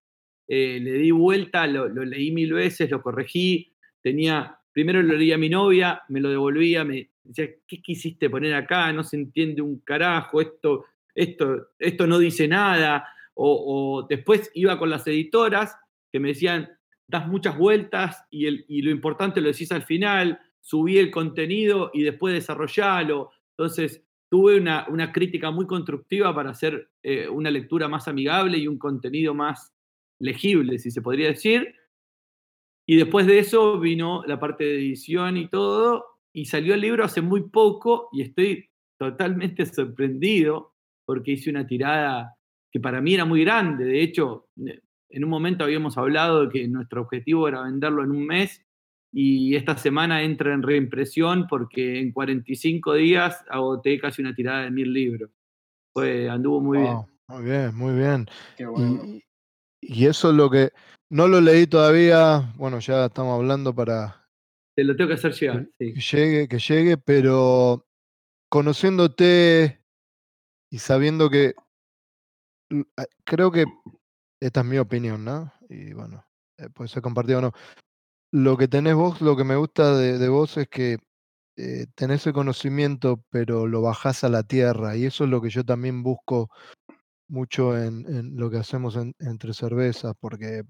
[0.51, 5.37] eh, le di vuelta, lo, leí mil veces, lo corregí, tenía, primero lo leía a
[5.37, 8.91] mi novia, me lo devolvía, me decía, ¿qué quisiste poner acá?
[8.91, 14.89] No se entiende un carajo, esto, esto, esto no dice nada, o, después iba con
[14.89, 15.77] las editoras
[16.11, 16.67] que me decían,
[17.07, 22.01] das muchas vueltas y, el, lo importante lo decís al final, subí el contenido y
[22.01, 23.29] después desarrollalo.
[23.51, 28.79] Entonces, tuve una, crítica muy constructiva para hacer eh, una lectura más amigable y un
[28.79, 29.71] contenido más,
[30.19, 31.75] legible, si se podría decir.
[32.85, 37.03] Y después de eso vino la parte de edición y todo, y salió el libro
[37.03, 40.73] hace muy poco y estoy totalmente sorprendido
[41.05, 42.35] porque hice una tirada
[42.71, 43.85] que para mí era muy grande.
[43.85, 48.25] De hecho, en un momento habíamos hablado de que nuestro objetivo era venderlo en un
[48.25, 48.63] mes
[49.11, 54.71] y esta semana entra en reimpresión porque en 45 días agoté casi una tirada de
[54.71, 55.31] mil libros.
[55.93, 56.97] Fue, anduvo muy bien.
[57.27, 58.27] Muy bien, muy bien.
[58.57, 59.23] Y
[59.81, 60.71] eso es lo que
[61.09, 62.53] no lo leí todavía.
[62.55, 64.27] Bueno, ya estamos hablando para.
[64.75, 65.93] Te lo tengo que hacer llegar, sí.
[65.93, 67.85] Que llegue, que llegue, pero
[68.49, 69.81] conociéndote
[70.69, 71.55] y sabiendo que.
[72.97, 73.65] Ah, creo que
[74.39, 75.51] esta es mi opinión, ¿no?
[75.69, 76.25] Y bueno,
[76.57, 77.51] eh, puede ser compartido o no.
[78.31, 80.99] Lo que tenés vos, lo que me gusta de, vos es que
[81.57, 84.95] eh, tenés el conocimiento, pero lo bajás a la tierra.
[84.95, 86.49] Y eso es lo que yo también busco
[87.29, 90.63] mucho en, lo que hacemos entre cervezas, porque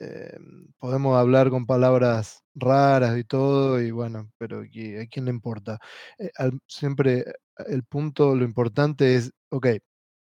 [0.00, 0.38] eh,
[0.78, 5.78] podemos hablar con palabras raras y todo, y bueno, pero ¿a quién le importa?
[6.18, 6.30] Eh,
[6.66, 7.24] siempre
[7.66, 9.66] el punto, lo importante es, ok,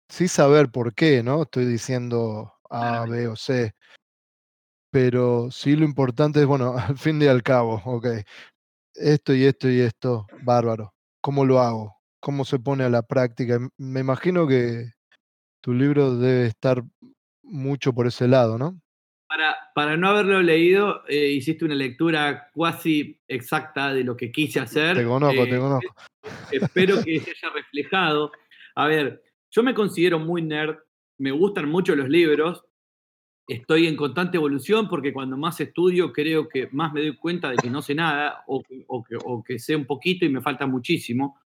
[0.10, 1.44] sí saber por qué, ¿no?
[1.44, 3.74] Estoy diciendo A, B o C,
[4.92, 8.08] pero sí lo importante es, bueno, al fin y al cabo, ok,
[8.96, 11.96] esto y esto y esto, bárbaro, ¿cómo lo hago?
[12.22, 13.60] ¿Cómo se pone a la práctica?
[13.78, 14.92] Me imagino que
[15.62, 16.84] tu libro debe estar
[17.44, 18.80] mucho por ese lado, ¿no?
[19.28, 24.60] Para, para no haberlo leído, eh, hiciste una lectura cuasi exacta de lo que quise
[24.60, 24.98] hacer.
[24.98, 25.96] Te conozco, te eh, conozco.
[26.52, 28.32] Espero que se haya reflejado.
[28.76, 30.78] A ver, yo me considero muy nerd,
[31.20, 32.64] me gustan mucho los libros,
[33.48, 37.58] estoy en constante evolución porque cuando más estudio creo que más me doy cuenta de
[37.58, 38.64] que no sé nada o,
[39.44, 41.40] que, sé un poquito y me falta muchísimo.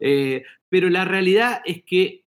[0.00, 2.24] Eh, pero la realidad es que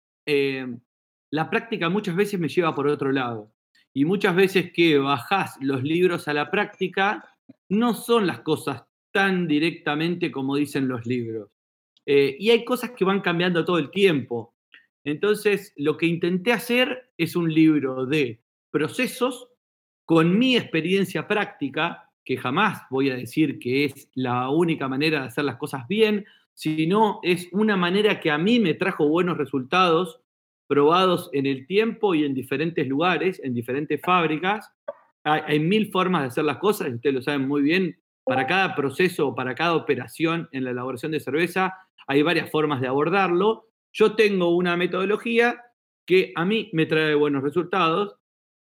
[1.31, 3.53] la práctica muchas veces me lleva por otro lado.
[3.93, 7.37] Y muchas veces que bajás los libros a la práctica,
[7.69, 11.51] no son las cosas tan directamente como dicen los libros.
[12.07, 14.55] Eh, y hay cosas que van cambiando todo el tiempo.
[15.05, 19.49] Entonces, lo que intenté hacer es un libro de procesos
[20.05, 25.27] con mi experiencia práctica, que jamás voy a decir que es la única manera de
[25.27, 30.21] hacer las cosas bien, sino es una manera que a mí me trajo buenos resultados
[30.69, 34.71] probados en el tiempo y en diferentes lugares, en diferentes fábricas.
[35.25, 37.99] Hay, mil formas de hacer las cosas, ustedes lo saben muy bien.
[38.25, 41.75] Para cada proceso, para cada operación en la elaboración de cerveza,
[42.07, 43.65] hay varias formas de abordarlo.
[43.93, 45.63] Yo tengo una metodología
[46.05, 48.17] que a mí me trae buenos resultados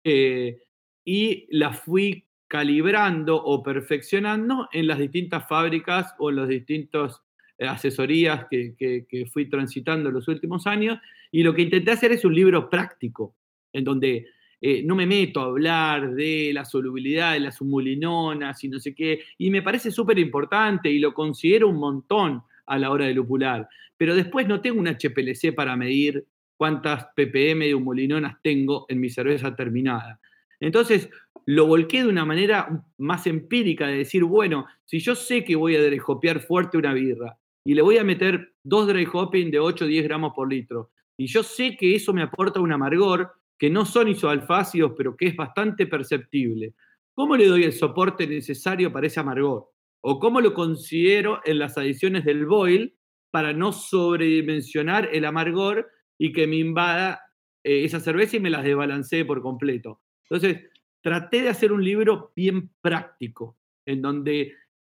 [0.05, 0.62] eh,
[1.05, 7.22] y la fui calibrando o perfeccionando en las distintas fábricas o en las distintas
[7.59, 10.98] eh, asesorías que, fui transitando en los últimos años.
[11.35, 13.35] Y lo que intenté hacer es un libro práctico,
[13.72, 14.28] en donde
[14.61, 18.95] eh, no me meto a hablar de la solubilidad de las humulinonas y no sé
[18.95, 23.14] qué, y me parece súper importante y lo considero un montón a la hora de
[23.14, 23.68] lupular.
[23.97, 26.24] Pero después no tengo un HPLC para medir
[26.57, 30.20] cuántas ppm de humulinonas tengo en mi cerveza terminada.
[30.61, 31.11] Entonces,
[31.47, 35.74] lo volqué de una manera más empírica de decir, bueno, si yo sé que voy
[35.74, 39.85] a dry fuerte una birra y le voy a meter dos dry hopping de 8
[39.85, 43.71] o 10 gramos por litro, y yo sé que eso me aporta un amargor que
[43.71, 46.75] no son isoalfácidos, pero que es bastante perceptible,
[47.15, 49.71] ¿cómo le doy el soporte necesario para ese amargor?
[50.01, 52.97] ¿O cómo lo considero en las adiciones del boil
[53.31, 55.89] para no sobredimensionar el amargor
[56.19, 57.21] y que me invada
[57.62, 60.03] eh, esa cerveza y me las desbalancee por completo?
[60.29, 60.65] Entonces,
[61.01, 63.57] traté de hacer un libro bien práctico,
[63.87, 64.55] en donde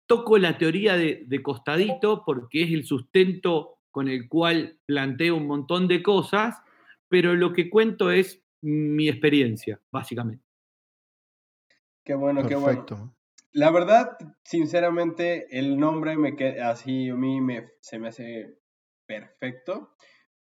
[0.07, 5.87] toco la teoría de, costadito porque es el sustento con el cual planteo un montón
[5.87, 6.61] de cosas,
[7.07, 10.45] pero lo que cuento es mi experiencia, básicamente.
[12.05, 13.15] Qué bueno, qué bueno.
[13.53, 18.59] La verdad, sinceramente, el nombre me queda así, a mí me, se me hace
[19.07, 19.95] perfecto,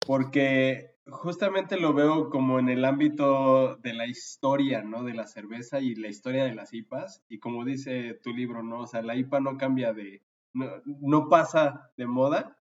[0.06, 5.02] porque justamente lo veo como en el ámbito de la historia, ¿no?
[5.02, 7.24] De la cerveza y la historia de las IPAs.
[7.30, 8.80] Y como dice tu libro, ¿no?
[8.80, 12.58] O sea, la IPA no cambia de, no, pasa de moda.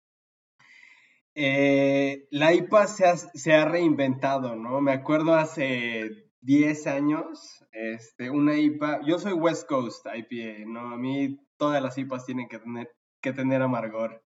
[1.41, 4.81] Eh, la IPA se ha, se ha, reinventado, ¿no?
[4.81, 10.93] Me acuerdo hace 10 años, este, una IPA, yo soy West Coast IPA, ¿no?
[10.93, 12.91] A mí todas las IPAs tienen que tener,
[13.23, 14.21] que tener amargor.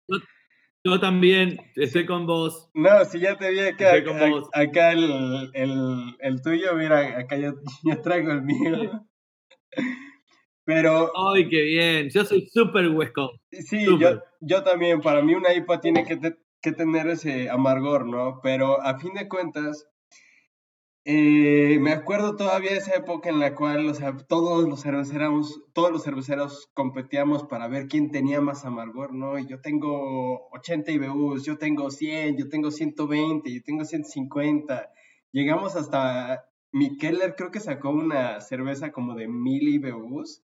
[0.84, 2.70] Yo también estoy con vos.
[2.72, 3.92] No, si ya te vi acá,
[4.54, 7.52] acá, el, el, el, tuyo, mira, acá yo,
[8.02, 9.06] traigo el mío.
[10.64, 11.12] Pero.
[11.14, 12.08] ¡Ay, qué bien!
[12.08, 13.32] Yo soy súper huesco.
[13.50, 15.02] Sí, yo, yo también.
[15.02, 16.16] Para mí, una IPA tiene que,
[16.62, 18.40] que tener ese amargor, ¿no?
[18.42, 19.86] Pero a fin de cuentas,
[21.04, 23.92] eh, me acuerdo todavía de esa época en la cual
[24.28, 29.36] todos, los cerveceros, todos los cerveceros competíamos para ver quién tenía más amargor, ¿no?
[29.38, 34.90] yo tengo 80 IBUs, yo tengo 100, yo tengo 120, yo tengo 150.
[35.32, 40.44] Llegamos hasta, Mikeller creo que sacó una cerveza como de 1000 IBUs.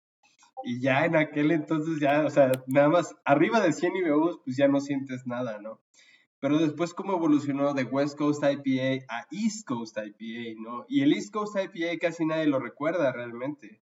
[0.64, 4.58] Y ya en aquel entonces ya, o sea, nada más arriba de 100 IBUs, pues
[4.58, 5.82] ya no sientes nada, ¿no?
[6.40, 10.86] Pero después cómo evolucionó de West Coast IPA a East Coast IPA, ¿no?
[10.88, 13.82] Y el East Coast IPA casi nadie lo recuerda realmente,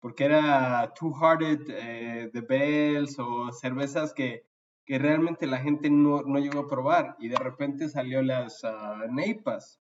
[0.00, 4.44] porque era Two Hearted, eh, The Bells o cervezas que,
[4.86, 9.12] que realmente la gente no, no, llegó a probar y de repente salió las uh,
[9.12, 9.80] NEIPAs,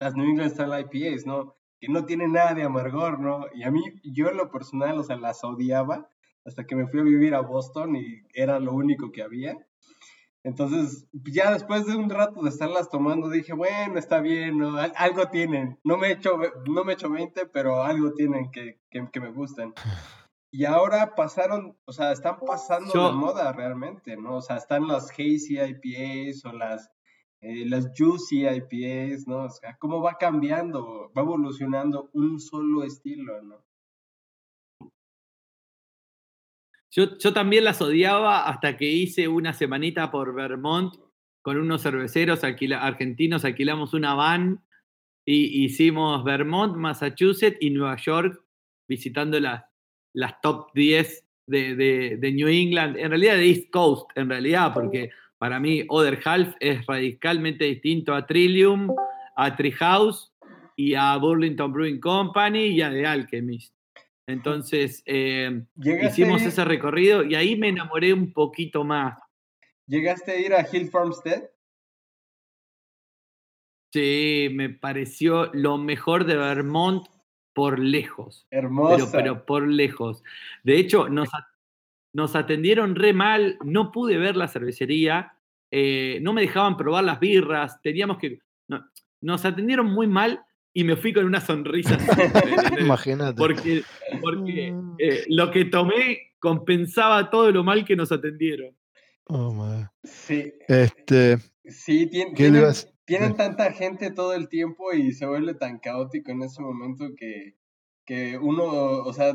[0.00, 1.56] las New England Style IPAs, ¿no?
[1.78, 3.46] Que no tienen nada de amargor, ¿no?
[3.54, 6.08] Y a mí, yo en lo personal, o sea, las odiaba
[6.44, 9.56] hasta que me fui a vivir a Boston y era lo único que había.
[10.44, 14.62] Entonces, ya después de un rato de estarlas tomando, dije, bueno, está bien,
[14.96, 15.80] algo tienen.
[15.84, 16.38] No me he hecho,
[16.68, 19.74] no me hecho 20, pero algo tienen que, que, me gustan.
[20.56, 24.36] Y ahora pasaron, o sea, están pasando de moda realmente, ¿no?
[24.36, 26.92] O sea, están las hazy IPAs o las,
[27.40, 29.46] eh, las juicy IPAs, ¿no?
[29.46, 33.64] O sea, cómo va cambiando, va evolucionando un solo estilo, ¿no?
[36.96, 40.94] Yo, también las odiaba hasta que hice una semanita por Vermont
[41.42, 44.62] con unos cerveceros argentinos, alquilamos una van
[45.26, 48.40] y hicimos Vermont, Massachusetts y Nueva York
[48.86, 49.64] visitando las,
[50.12, 55.10] las top 10 de, de, New England, en realidad de East Coast, en realidad, porque
[55.36, 58.94] para mí Other Half es radicalmente distinto a Trillium,
[59.34, 60.32] a Treehouse
[60.76, 63.73] y a Burlington Brewing Company y a The Alchemist.
[64.26, 69.18] Entonces, eh, hicimos ese recorrido y ahí me enamoré un poquito más.
[69.86, 71.44] ¿Llegaste a ir a Hill Farmstead?
[73.92, 77.06] Sí, me pareció lo mejor de Vermont
[77.52, 78.46] por lejos.
[78.50, 79.10] Hermoso.
[79.12, 80.24] Pero, por lejos.
[80.64, 81.28] De hecho, nos,
[82.12, 85.34] nos, atendieron re mal, no pude ver la cervecería,
[85.70, 88.40] eh, no me dejaban probar las birras, teníamos que...
[89.20, 90.44] nos atendieron muy mal
[90.74, 91.96] y me fui con una sonrisa.
[92.80, 93.38] Imagínate.
[93.38, 93.82] Porque,
[94.20, 94.96] porque Mm.
[94.98, 98.76] eh, lo que tomé compensaba todo lo mal que nos atendieron.
[99.26, 99.86] Oh, my.
[100.02, 102.74] Sí, Este, sí, tien- ¿Qué le tienen,
[103.06, 103.36] tienen sí.
[103.36, 107.54] tanta gente todo el tiempo y se vuelve tan caótico en ese momento que,
[108.04, 109.32] que uno, o sea,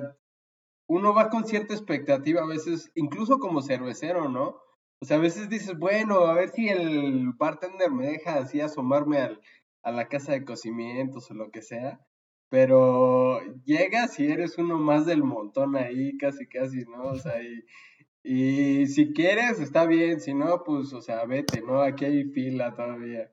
[0.87, 4.57] uno va con cierta expectativa a veces, incluso como cervecero, ¿no?
[5.01, 9.17] O sea, a veces dices, bueno, a ver si el bartender me deja así asomarme
[9.19, 9.39] al,
[9.83, 11.99] a la casa de cocimientos o lo que sea.
[12.49, 17.09] Pero llegas y eres uno más del montón ahí, casi, casi, ¿no?
[17.09, 17.63] O sea, y,
[18.23, 21.81] y si quieres, está bien, si no, pues, o sea, vete, ¿no?
[21.81, 23.31] Aquí hay fila todavía.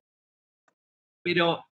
[1.23, 1.65] Pero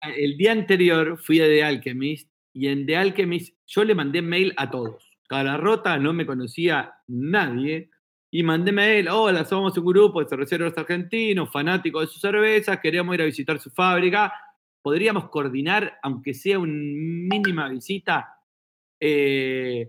[0.00, 4.52] el día anterior fui a The Alchemist y en The Alchemist yo le mandé mail
[4.56, 5.10] a todos.
[5.28, 7.90] Cara rota, no me conocía nadie.
[8.36, 13.14] Y mandé mail, hola, somos un grupo de cerveceros argentinos, fanáticos de sus cervezas, queremos
[13.14, 14.32] ir a visitar su fábrica.
[14.82, 18.36] ¿Podríamos coordinar, aunque sea una mínima visita?
[18.98, 19.88] Eh,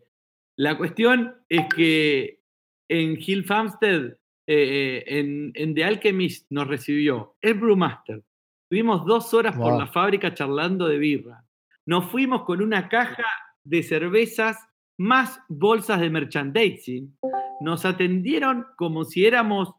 [0.57, 2.43] la cuestión es que
[2.87, 4.15] en Hill Farmstead,
[4.45, 8.21] eh, en, en The Alchemist, nos recibió el Brewmaster,
[8.65, 11.43] Estuvimos dos horas por la fábrica charlando de birra.
[11.87, 13.25] Nos fuimos con una caja
[13.63, 14.59] de cervezas
[14.97, 17.17] más bolsas de merchandising.
[17.61, 19.73] Nos atendieron como si éramos,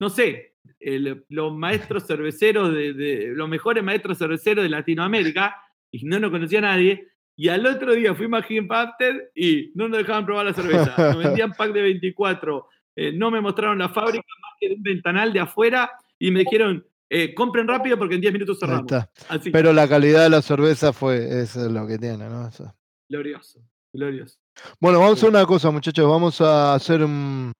[0.00, 5.56] no sé, el- los maestros cerveceros de, de- los mejores maestros cerveceros de Latinoamérica
[5.90, 7.08] y no nos conocía nadie.
[7.36, 10.94] Y al otro día fuimos a Jim Pafter y no nos dejaban probar la cerveza.
[10.96, 12.66] Nos vendían pack de 24.
[12.96, 16.84] eh, no me mostraron la fábrica más que un ventanal de afuera y me dijeron,
[17.10, 18.90] eh, compren rápido porque en 10 minutos cerramos.
[19.28, 22.48] Así, Pero la calidad de la cerveza fue, eso es lo que tiene, ¿no?
[22.48, 22.74] Eso.
[23.08, 23.60] glorioso,
[23.92, 24.38] glorioso.
[24.80, 26.08] Bueno, vamos a hacer una cosa, muchachos.
[26.08, 27.52] Vamos a hacer un,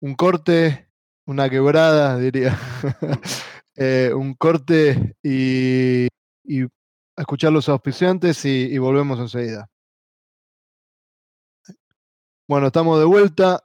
[0.00, 0.88] un corte,
[1.26, 2.58] una quebrada, diría.
[3.74, 6.06] Eh, un corte y,
[6.44, 6.66] y
[7.16, 9.66] escuchar los auspiciantes y, y volvemos enseguida.
[12.46, 13.64] Bueno, estamos de vuelta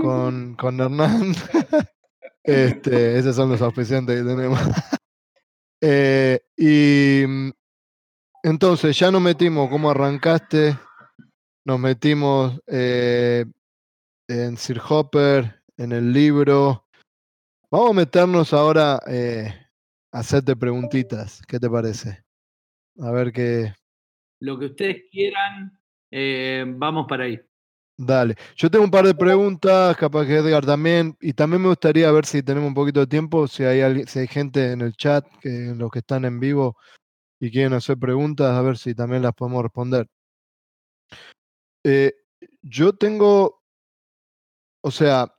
[0.00, 1.34] con, con Hernán.
[2.42, 4.60] Este, esos son los auspiciantes que tenemos.
[5.80, 7.50] Eh, y mm,
[8.44, 10.78] entonces ya nos metimos, ¿cómo arrancaste?
[11.66, 13.44] Nos metimos eh,
[14.28, 16.86] en Sir Hopper, en el libro.
[17.72, 19.52] Vamos a meternos ahora eh,
[20.12, 21.42] a hacerte preguntitas.
[21.48, 22.22] ¿Qué te parece?
[23.00, 23.74] A ver qué.
[24.38, 25.76] Lo que ustedes quieran,
[26.12, 27.40] eh, vamos para ahí.
[27.98, 28.36] Dale.
[28.54, 32.26] Yo tengo un par de preguntas, capaz que Edgar también, y también me gustaría ver
[32.26, 35.26] si tenemos un poquito de tiempo, si hay alguien, si hay gente en el chat,
[35.40, 36.76] que los que están en vivo
[37.40, 40.06] y quieren hacer preguntas, a ver si también las podemos responder.
[41.88, 42.12] Eh,
[42.62, 43.62] yo tengo,
[44.82, 45.32] o sea,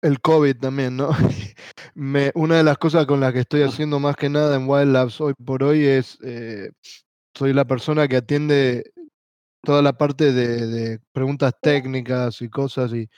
[0.00, 1.10] el COVID también, ¿no?
[1.94, 4.92] Me, una de las cosas con las que estoy haciendo más que nada en Wild
[4.92, 6.70] Labs hoy por hoy es, eh,
[7.34, 8.94] soy la persona que atiende
[9.62, 13.10] toda la parte de, de preguntas técnicas y cosas y,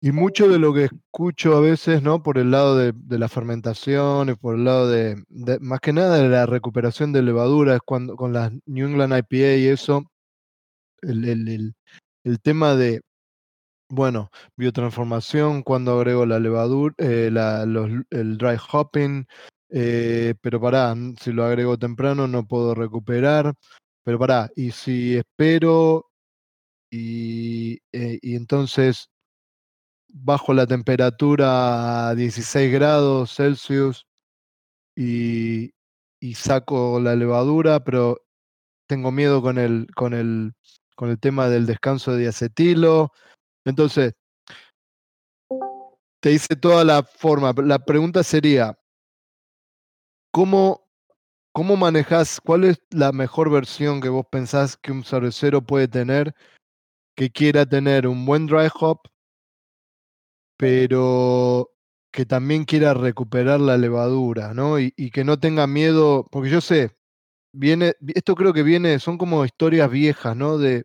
[0.00, 2.22] y mucho de lo que escucho a veces, ¿no?
[2.22, 5.22] Por el lado de, de la fermentación y por el lado de,
[5.60, 9.56] más que nada de la recuperación de levadura, es cuando con las New England IPA
[9.56, 10.04] y eso,
[11.02, 11.74] el, el-
[12.24, 13.02] el- tema de,
[13.90, 19.26] bueno, biotransformación, cuando agrego la levadura, eh, la- los- el dry hopping,
[19.70, 23.54] eh, pero pará, si lo agrego temprano no puedo recuperar.
[24.04, 26.06] Pero pará, y si espero
[26.90, 29.08] y, eh, y entonces
[30.12, 34.06] bajo la temperatura a 16 grados Celsius
[34.96, 35.72] y,
[36.34, 38.20] saco la levadura, pero
[38.86, 40.52] tengo miedo con el, con el,
[40.96, 43.12] con el tema del descanso de diacetilo.
[43.64, 44.14] Entonces,
[46.20, 47.54] te hice toda la forma.
[47.64, 48.78] La pregunta sería,
[50.30, 50.86] ¿cómo,
[51.52, 56.34] cómo manejas, cuál es la mejor versión que vos pensás que un cervecero puede tener
[57.20, 59.00] que quiera tener un buen dry hop,
[60.60, 61.70] pero
[62.12, 64.78] que también quiera recuperar la levadura, ¿no?
[64.78, 66.90] Y, que no tenga miedo, porque yo sé,
[67.52, 70.58] viene, esto creo que viene, son como historias viejas, ¿no?
[70.58, 70.84] De,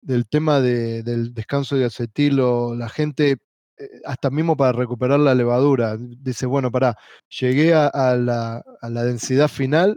[0.00, 3.38] del tema de- del descanso de acetilo, la gente,
[3.78, 6.96] eh, hasta mismo para recuperar la levadura, dice, bueno, pará,
[7.40, 9.96] llegué a la, a la densidad final,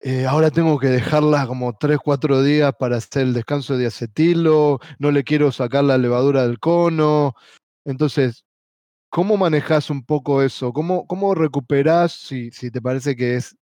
[0.00, 4.78] eh, ahora tengo que dejarla como 3, 4 días para hacer el descanso de acetilo,
[4.98, 7.34] no le quiero sacar la levadura del cono.
[7.84, 8.44] Entonces,
[9.10, 10.72] ¿cómo manejas un poco eso?
[10.72, 13.56] ¿Cómo, cómo recuperás si, si te parece que es...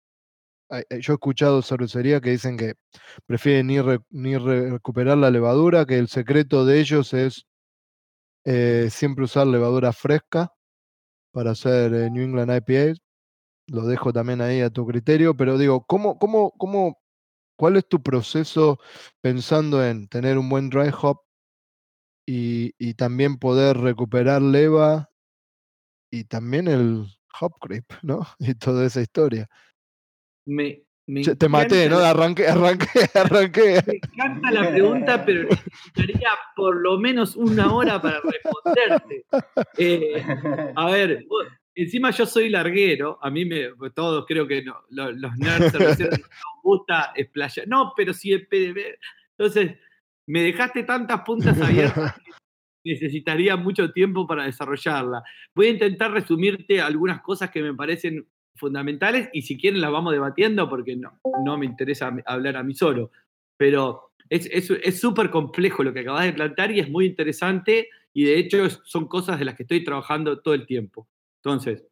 [0.70, 2.76] ay, ay, Yo he escuchado cervecería que dicen que
[3.28, 3.78] prefieren ni,
[4.12, 7.46] ni re- recuperar la levadura, que el secreto de ellos es
[8.46, 10.52] eh, siempre usar levadura fresca
[11.32, 13.00] para hacer eh, New England IPA.
[13.68, 17.02] Lo dejo también ahí a tu criterio, pero digo, ¿cómo, cómo, cómo,
[17.58, 18.80] ¿cuál es tu proceso
[19.22, 21.22] pensando en tener un buen dry hop
[22.28, 25.10] y, y también poder recuperar leva
[26.12, 27.06] y también el
[27.42, 28.26] hop creep, ¿no?
[28.40, 29.50] Y toda esa historia.
[30.48, 31.98] Me, me Che, Te maté, ¿no?
[31.98, 33.84] Arranqué, arranqué, arranqué.
[33.88, 39.26] Me encanta la pregunta, pero necesitaría por lo menos una hora para responderte.
[39.78, 40.24] Eh,
[40.76, 45.12] a ver, vos- encima yo soy larguero, a mí me, todos creo que no, lo-
[45.12, 47.68] los nerds nos gusta explayar.
[47.68, 48.98] No, pero sí el PDB.
[49.38, 49.78] Entonces,
[50.28, 52.16] me dejaste tantas puntas abiertas
[52.84, 55.24] que necesitaría mucho tiempo para desarrollarla.
[55.54, 60.14] Voy a intentar resumirte algunas cosas que me parecen fundamentales y si quieren las vamos
[60.14, 63.12] debatiendo porque no, no me interesa hablar a mí solo.
[63.58, 67.90] Pero es es- es súper complejo lo que acabas de plantear y es muy interesante
[68.14, 71.08] y de hecho son cosas de las que estoy trabajando todo el tiempo.
[71.46, 71.86] Entonces,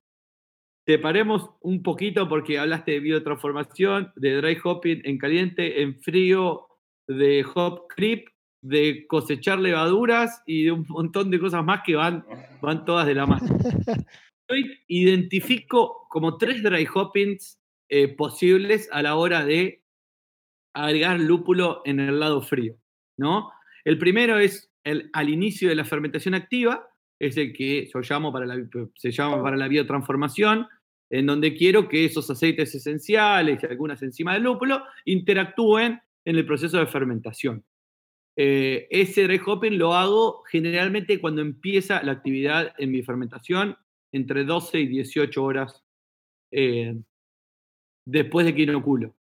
[0.84, 6.68] te paremos un poquito porque hablaste de biotransformación, de dry hopping en caliente, en frío,
[7.08, 8.30] de hop creep,
[8.64, 12.26] de cosechar levaduras y de un montón de cosas más que van,
[12.62, 13.45] van todas de la mano.
[14.49, 14.56] Yo
[14.88, 19.84] identifico como tres dry hoppings eh, posibles a la hora de
[20.74, 22.76] agregar lúpulo en el lado frío,
[23.18, 23.51] ¿no?
[23.86, 26.89] El primero es el, al inicio de la fermentación activa,
[27.28, 28.57] es el que yo llamo para la,
[28.95, 30.67] se llama para la biotransformación,
[31.09, 36.45] en donde quiero que esos aceites esenciales y algunas enzimas del lúpulo interactúen en el
[36.45, 37.63] proceso de fermentación.
[38.36, 43.78] Eh, ese dry hopping lo hago generalmente cuando empieza la actividad en mi fermentación,
[44.11, 45.84] entre 12 y 18 horas
[46.51, 46.95] eh,
[48.05, 49.15] después de que inoculo.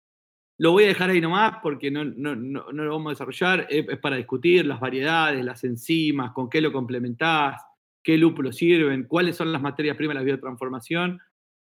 [0.61, 3.67] Lo voy a dejar ahí nomás porque no, no, no, no lo vamos a desarrollar.
[3.71, 7.63] Es, es para discutir las variedades, las enzimas, con qué lo complementás,
[8.03, 11.21] qué lúpulos sirven, cuáles son las materias primas de la biotransformación.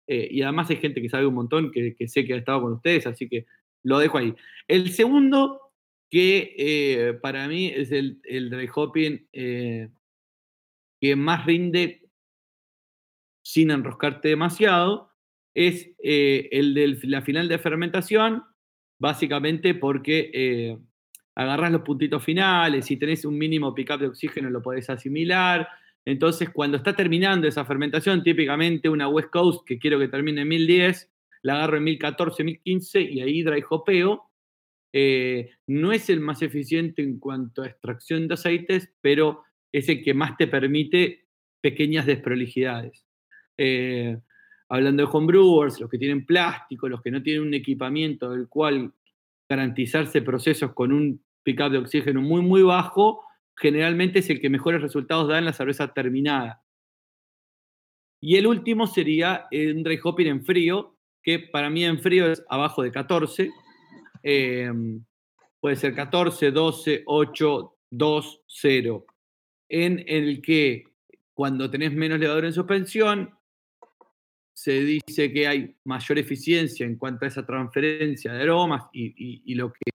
[0.07, 2.72] Eh, y además hay gente que sabe un montón, que, sé que ha estado con
[2.72, 3.47] ustedes, así que
[3.83, 4.35] lo dejo ahí.
[4.66, 5.61] El segundo,
[6.11, 9.91] que eh, para mí es el, el dry hopping eh,
[11.01, 12.09] que más rinde
[13.43, 15.12] sin enroscarte demasiado,
[15.55, 18.45] es el de la final de fermentación,
[19.01, 20.79] básicamente porque
[21.35, 25.68] agarras los puntitos finales, si tenés un mínimo pickup de oxígeno lo podés asimilar.
[26.09, 30.49] Entonces, cuando está terminando esa fermentación, típicamente una West Coast que quiero que termine en
[30.49, 34.23] 1010, la agarro en 1014, 1015 y ahí dry hopeo.
[34.91, 40.03] Eh, no es el más eficiente en cuanto a extracción de aceites, pero es el
[40.03, 41.27] que más te permite
[41.61, 43.05] pequeñas desprolijidades.
[43.59, 44.17] Eh,
[44.71, 48.95] hablando de homebrewers, los que tienen plástico, los que no tienen un equipamiento del cual
[49.47, 53.28] garantizarse procesos con un pickup de oxígeno muy, muy bajo,
[53.61, 56.63] generalmente es el que mejores resultados da en la cerveza terminada.
[58.21, 62.45] Y el último sería un dry hopping en frío, que para mí en frío es
[62.49, 63.51] abajo de 14.
[64.23, 64.73] Eh,
[65.61, 69.07] puede ser 14, 12, 8, 2, 0.
[69.69, 70.85] En el que
[71.35, 73.35] cuando tenés menos levadura en suspensión,
[74.53, 79.73] se dice que hay mayor eficiencia en cuanto a esa transferencia de aromas y lo
[79.73, 79.93] que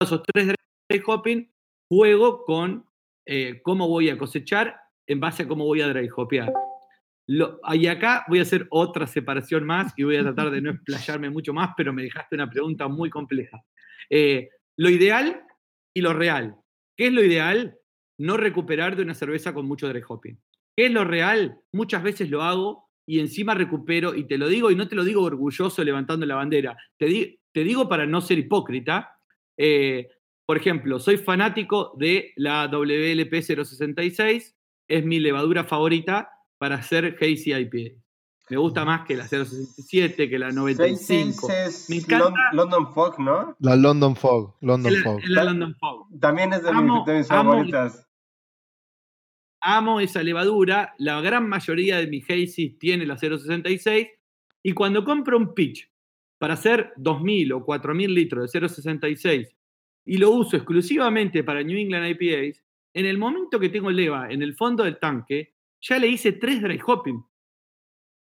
[0.00, 0.54] esos tres
[0.88, 1.50] dry hopping,
[1.88, 2.86] juego con
[3.26, 4.76] eh, cómo voy a cosechar
[5.06, 6.52] en base a cómo voy a dry hopear.
[7.28, 10.70] Lo, y acá voy a hacer otra separación más y voy a tratar de no
[10.70, 13.62] explayarme mucho más, pero me dejaste una pregunta muy compleja.
[14.10, 15.42] Eh, lo ideal
[15.94, 16.56] y lo real.
[16.96, 17.76] ¿Qué es lo ideal?
[18.18, 20.38] No recuperar de una cerveza con mucho dry hopping.
[20.76, 21.58] ¿Qué es lo real?
[21.72, 25.04] Muchas veces lo hago y encima recupero, y te lo digo, y no te lo
[25.04, 29.15] digo orgulloso levantando la bandera, te, di, te digo para no ser hipócrita.
[29.56, 30.08] Eh,
[30.46, 34.56] por ejemplo, soy fanático de la WLP 066,
[34.88, 37.96] es mi levadura favorita para hacer Hazy IPA.
[38.48, 41.48] Me gusta más que la 067, que la 95.
[41.50, 42.52] Es Me encanta.
[42.52, 43.56] London Fog, ¿no?
[43.58, 44.54] La London Fog.
[44.60, 45.18] London la, Fog.
[45.20, 46.06] es la London Fog.
[46.20, 48.06] También es de, Amo- mis, de mis amo- favoritas.
[49.60, 50.94] amo esa levadura.
[50.98, 54.06] La gran mayoría de mis Hazy tiene la 066.
[54.62, 55.90] Y cuando compro un pitch
[56.38, 59.56] para hacer 2.000 o 4.000 litros de 066
[60.06, 62.62] y lo uso exclusivamente para New England IPAs,
[62.94, 66.62] en el momento que tengo leva en el fondo del tanque, ya le hice tres
[66.62, 67.22] dry hopping.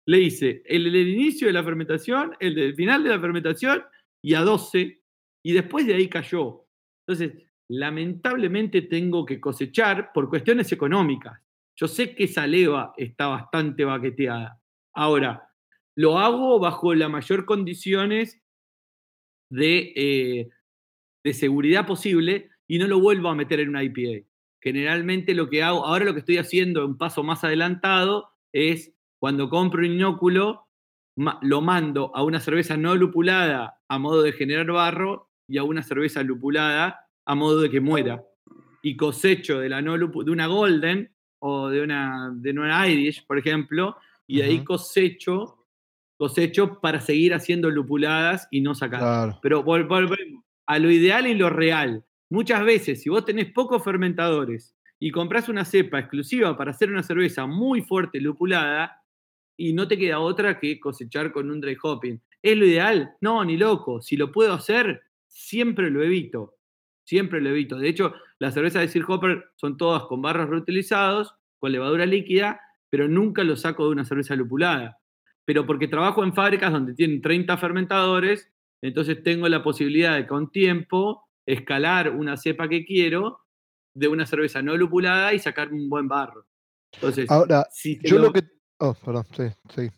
[0.06, 3.84] Le hice el del inicio de la fermentación, el del final de la fermentación
[4.22, 5.02] y a 12,
[5.44, 6.66] y después de ahí cayó.
[7.06, 11.38] Entonces, lamentablemente tengo que cosechar por cuestiones económicas.
[11.76, 14.60] Yo sé que esa leva está bastante baqueteada.
[14.94, 15.53] Ahora,
[15.96, 18.42] lo hago bajo las mayor condiciones
[19.50, 20.48] de, eh,
[21.22, 24.26] de seguridad posible y no lo vuelvo a meter en una IPA.
[24.62, 29.48] Generalmente lo que hago, ahora lo que estoy haciendo un paso más adelantado es cuando
[29.48, 30.68] compro un inóculo,
[31.16, 35.82] lo mando a una cerveza no lupulada a modo de generar barro y a una
[35.82, 38.24] cerveza lupulada a modo de que muera.
[38.82, 43.38] Y cosecho de, la no de una Golden o de una, de una Irish, por
[43.38, 45.63] ejemplo, y de ahí cosecho,
[46.16, 49.38] cosecho para seguir haciendo lupuladas y no sacar.
[49.42, 50.16] Pero volvemos
[50.66, 52.04] a lo ideal y lo real.
[52.30, 57.02] Muchas veces, si vos tenés pocos fermentadores y compras una cepa exclusiva para hacer una
[57.02, 59.02] cerveza muy fuerte, lupulada,
[59.56, 62.20] y no te queda otra que cosechar con un dry hopping.
[62.42, 63.14] ¿Es lo ideal?
[63.20, 64.02] No, ni loco.
[64.02, 66.56] Si lo puedo hacer, siempre lo evito.
[67.04, 67.78] Siempre lo evito.
[67.78, 72.60] De hecho, las cervezas de Sir Hopper son todas con barros reutilizados, con levadura líquida,
[72.90, 74.98] pero nunca lo saco de una cerveza lupulada.
[75.44, 78.50] Pero porque trabajo en fábricas donde tienen 30 fermentadores,
[78.82, 83.40] entonces tengo la posibilidad de con tiempo escalar una cepa que quiero
[83.94, 86.46] de una cerveza no lupulada y sacar un buen barro.
[86.94, 87.66] Entonces, ahora,
[88.02, 88.32] yo lo...
[88.32, 88.42] que.
[88.78, 89.90] Oh, perdón, sí, sí.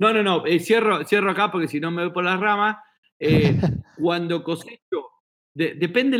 [0.00, 2.76] No, no, no, eh, cierro, cierro acá porque si no me voy por las ramas.
[3.18, 3.56] Eh,
[3.98, 5.10] cuando cosecho,
[5.54, 6.18] depende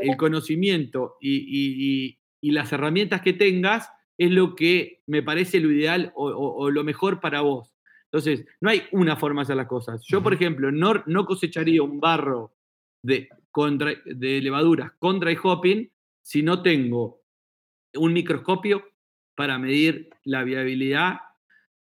[0.00, 3.90] el conocimiento y, las herramientas que tengas,
[4.20, 7.74] es lo que me parece lo ideal o, lo mejor para vos.
[8.04, 10.04] Entonces, no hay una forma de hacer las cosas.
[10.06, 12.52] Yo, por ejemplo, no, no cosecharía un barro
[13.02, 13.30] de,
[14.04, 15.90] de levaduras con dry hopping
[16.20, 17.22] si no tengo
[17.94, 18.84] un microscopio
[19.34, 21.20] para medir la viabilidad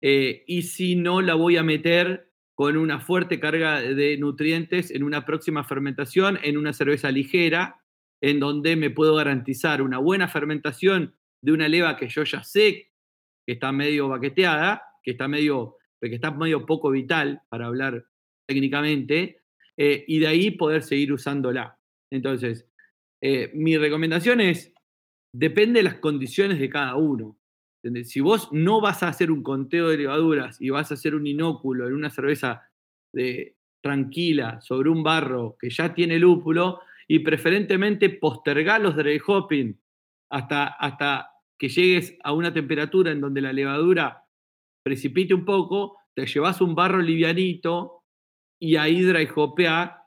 [0.02, 5.02] eh, y si no la voy a meter con una fuerte carga de nutrientes en
[5.02, 7.80] una próxima fermentación, en una cerveza ligera,
[8.20, 12.90] en donde me puedo garantizar una buena fermentación de una leva que yo ya sé
[13.46, 18.04] que está medio baqueteada, que está medio, que está medio poco vital para hablar
[18.46, 19.42] técnicamente,
[19.76, 21.78] eh, y de ahí poder seguir usándola.
[22.10, 22.68] Entonces,
[23.22, 24.72] eh, mi recomendación es,
[25.32, 27.38] depende de las condiciones de cada uno.
[28.04, 31.26] Si vos no vas a hacer un conteo de levaduras y vas a hacer un
[31.26, 32.68] inóculo en una cerveza
[33.14, 39.78] de, tranquila sobre un barro que ya tiene lúpulo y preferentemente postergar los dry hopping
[40.30, 44.24] hasta, hasta que llegues a una temperatura en donde la levadura
[44.82, 48.04] precipite un poco, te llevas un barro livianito
[48.60, 50.02] y ahí dry hopea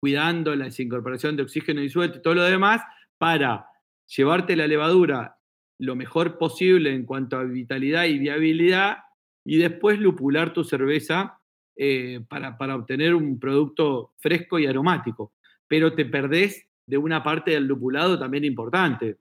[0.00, 2.82] cuidando la desincorporación de oxígeno disuelto y todo lo demás
[3.18, 3.66] para
[4.06, 5.36] llevarte la levadura
[5.78, 8.98] lo mejor posible en cuanto a vitalidad y viabilidad
[9.44, 11.40] y después lupular tu cerveza
[11.76, 15.32] eh, para, para, obtener un producto fresco y aromático.
[15.66, 19.18] Pero te perdés de una parte del lupulado también importante.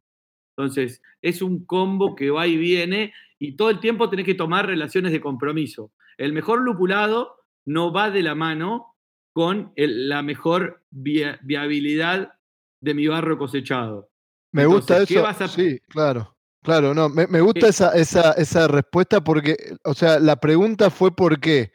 [0.64, 4.68] Entonces, es un combo que va y viene y todo el tiempo tenés que tomar
[4.68, 5.92] relaciones de compromiso.
[6.18, 8.96] El mejor lupulado no va de la mano
[9.34, 12.34] con la mejor viabilidad
[12.82, 14.10] de mi barro cosechado.
[14.52, 15.48] Me gusta eso.
[15.48, 16.36] Sí, claro.
[16.64, 21.16] Claro, no, me, me gusta esa, esa, esa, respuesta porque, o sea, la pregunta fue
[21.16, 21.72] por qué.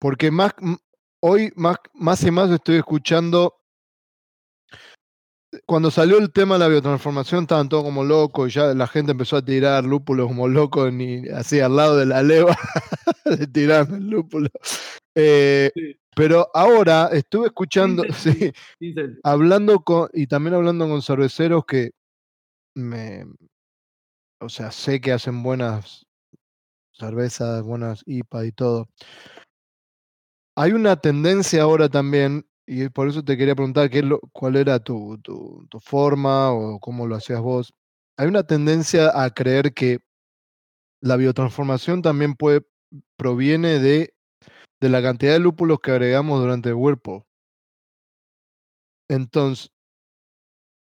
[0.00, 0.52] Porque más,
[1.20, 3.54] hoy más, más y más estoy escuchando
[5.66, 9.12] cuando salió el tema de la biotransformación estaban todos como locos y ya la gente
[9.12, 12.56] empezó a tirar lúpulos como locos ni así al lado de la leva
[13.52, 14.48] tirar el lúpulo.
[15.16, 15.70] Eh,
[16.14, 18.52] pero ahora estuve escuchando, sí,
[19.24, 21.90] hablando con, y también hablando con cerveceros que
[22.74, 23.24] me,
[24.40, 26.06] o sea, sé que hacen buenas
[26.92, 28.88] cervezas, buenas IPA y todo.
[30.56, 34.80] Hay una tendencia ahora también y por eso te quería preguntar qué lo, cuál era
[34.80, 37.72] tu, tu, tu, forma o cómo lo hacías vos.
[38.18, 40.00] Hay una tendencia a creer que
[41.00, 42.62] la biotransformación también puede,
[43.16, 44.14] proviene de,
[44.80, 47.22] de la cantidad de lúpulos que agregamos durante el whirlpool.
[49.08, 49.70] Entonces,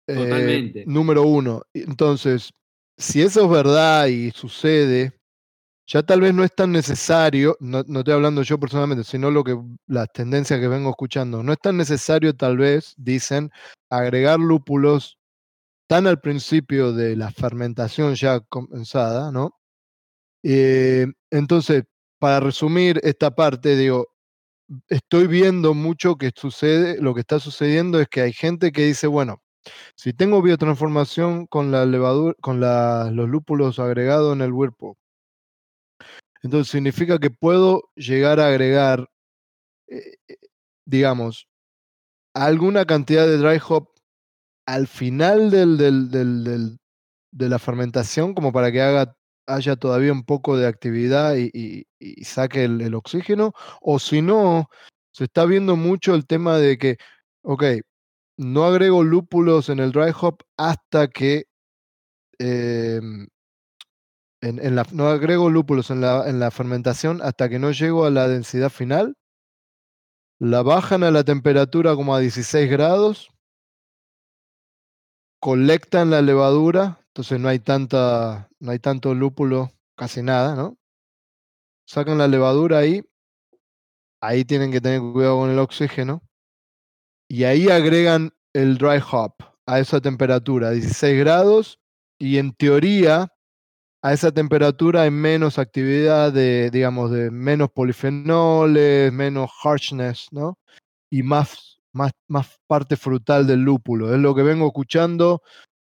[0.08, 1.64] eh, número uno.
[1.74, 2.52] Entonces,
[2.98, 5.15] si eso es verdad y sucede,
[5.88, 9.58] ya tal vez no es tan necesario, no, estoy hablando yo personalmente, sino lo que
[9.88, 13.52] las tendencias que vengo escuchando, no es tan necesario tal vez, dicen,
[13.90, 15.18] agregar lúpulos
[15.88, 19.56] tan al principio de la fermentación ya comenzada, ¿no?
[20.44, 21.84] Eh, entonces,
[22.20, 24.08] para resumir esta parte, digo,
[24.90, 29.08] estoy viendo mucho que sucede, lo que está sucediendo es que hay gente que dice,
[29.08, 29.42] bueno,
[29.96, 31.86] si tengo biotransformación con la
[32.42, 34.96] con los lúpulos agregados en el whirlpool,
[36.44, 39.10] entonces significa que puedo llegar a agregar,
[39.88, 40.38] eh, eh,
[40.86, 41.48] digamos,
[42.34, 43.90] alguna cantidad de dry hop
[44.66, 49.16] al final de la fermentación como para que haga,
[49.48, 51.86] haya todavía un poco de actividad y,
[52.24, 54.70] saque el, oxígeno, o si no,
[55.12, 56.98] se está viendo mucho el tema de que
[57.46, 57.64] ok,
[58.38, 61.46] no agrego lúpulos en el dry hop hasta que
[62.40, 63.28] em,
[64.42, 68.12] en, la, no agrego lúpulos en la, en la fermentación hasta que no llego a
[68.12, 69.16] la densidad final.
[70.40, 73.30] La bajan a la temperatura como a 16 grados.
[75.40, 80.78] Colectan la levadura, entonces no hay tanta, no hay tanto lúpulo, casi nada, ¿no?
[81.88, 83.04] Sacan la levadura ahí.
[84.22, 86.24] Ahí tienen que tener cuidado con el oxígeno.
[87.30, 91.80] Y ahí agregan el dry hop a esa temperatura, 16 grados.
[92.20, 93.35] Y en teoría,
[94.06, 100.60] a esa temperatura hay menos actividad de, digamos, de menos polifenoles, menos harshness, ¿no?
[101.10, 104.14] Y más, más, más parte frutal del lúpulo.
[104.14, 105.42] Es lo que vengo escuchando.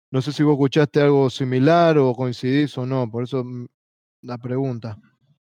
[0.09, 3.67] No sé si vos escuchaste algo similar o coincidís o no, por eso mm,
[4.23, 4.97] la pregunta.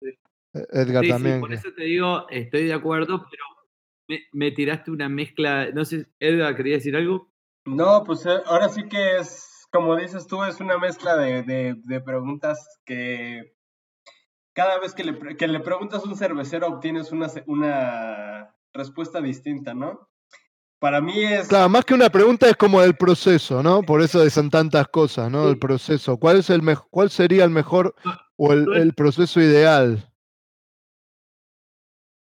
[0.01, 1.41] E, Edgar también.
[1.41, 5.69] por eso te digo, estoy de acuerdo, pero me, tiraste una mezcla.
[5.71, 7.29] No sé, Edgar, ¿quería decir algo?
[7.65, 12.79] No, pues eh, ahora sí que es como dices tú, es una mezcla de, preguntas
[12.85, 13.55] que
[14.53, 20.07] cada vez que le, le, preguntas a un cervecero obtienes una, una respuesta distinta, ¿no?
[20.77, 21.47] Para mí es...
[21.47, 23.81] Claro, más que una pregunta es como el proceso, ¿no?
[23.81, 25.49] Por eso son tantas cosas, ¿no?
[25.49, 26.17] El proceso.
[26.17, 26.61] ¿Cuál, es el
[26.91, 27.95] ¿Cuál sería el mejor
[28.35, 30.12] o el, el proceso ideal?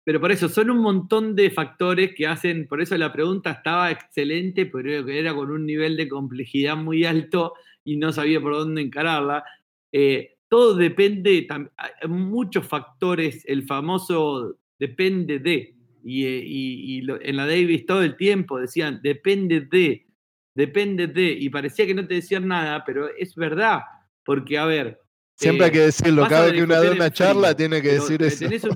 [0.04, 3.90] Pero por eso, son un montón de factores que hacen, por eso la pregunta estaba
[3.90, 8.82] excelente, pero era con un nivel de complejidad muy alto y no sabía por dónde
[8.82, 9.44] encararla.
[9.92, 11.46] Eh, todo depende,
[11.76, 18.58] hay muchos factores, el famoso depende de, y, eh, en la Davis todo el tiempo
[18.58, 20.06] decían depende de,
[20.54, 23.80] depende de, y parecía que no te decían nada, pero es verdad,
[24.24, 25.00] porque a ver.
[25.36, 28.22] Siempre hay eh, que decirlo, cada vez que una da una charla tiene que decir
[28.22, 28.68] eso.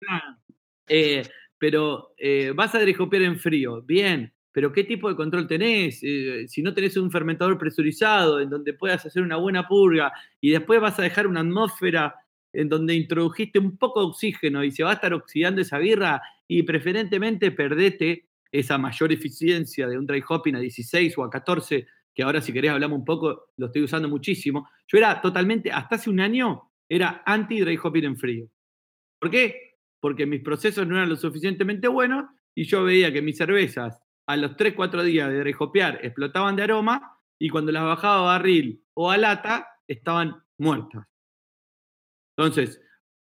[0.88, 1.22] Eh,
[1.58, 6.00] pero eh, vas a drejopear en frío, bien, pero ¿qué tipo de control tenés?
[6.02, 10.50] Eh, si no tenés un fermentador presurizado en donde puedas hacer una buena purga y
[10.50, 12.14] después vas a dejar una atmósfera
[12.52, 16.22] en donde introdujiste un poco de oxígeno y se va a estar oxidando esa birra
[16.48, 21.86] y preferentemente perdete esa mayor eficiencia de un dry hopping a 16 o a 14,
[22.14, 24.70] que ahora si querés hablamos un poco, lo estoy usando muchísimo.
[24.88, 28.48] Yo era totalmente, hasta hace un año, era anti dry hopping en frío.
[29.18, 29.65] ¿Por qué?
[30.00, 34.36] Porque mis procesos no eran lo suficientemente buenos y yo veía que mis cervezas a
[34.36, 38.82] los 3, 4 días de rejopear explotaban de aroma y cuando las bajaba a barril
[38.94, 41.06] o a lata estaban muertas.
[42.36, 42.80] Entonces,